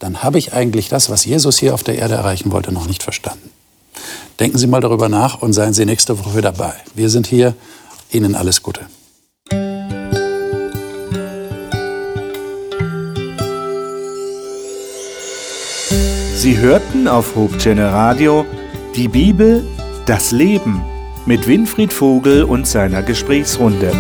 dann 0.04 0.22
habe 0.22 0.36
ich 0.36 0.52
eigentlich 0.52 0.90
das, 0.90 1.08
was 1.08 1.24
Jesus 1.24 1.56
hier 1.56 1.72
auf 1.72 1.82
der 1.82 1.96
Erde 1.96 2.12
erreichen 2.12 2.52
wollte, 2.52 2.72
noch 2.72 2.86
nicht 2.86 3.02
verstanden. 3.02 3.50
Denken 4.38 4.58
Sie 4.58 4.66
mal 4.66 4.82
darüber 4.82 5.08
nach 5.08 5.40
und 5.40 5.54
seien 5.54 5.72
Sie 5.72 5.86
nächste 5.86 6.18
Woche 6.18 6.42
dabei. 6.42 6.74
Wir 6.94 7.08
sind 7.08 7.26
hier. 7.26 7.54
Ihnen 8.12 8.34
alles 8.34 8.62
Gute. 8.62 8.82
Sie 16.36 16.58
hörten 16.58 17.08
auf 17.08 17.34
Hochchannel 17.34 17.88
Radio 17.88 18.44
die 18.94 19.08
Bibel, 19.08 19.66
das 20.04 20.32
Leben 20.32 20.84
mit 21.24 21.48
Winfried 21.48 21.94
Vogel 21.94 22.44
und 22.44 22.66
seiner 22.66 23.02
Gesprächsrunde. 23.02 23.90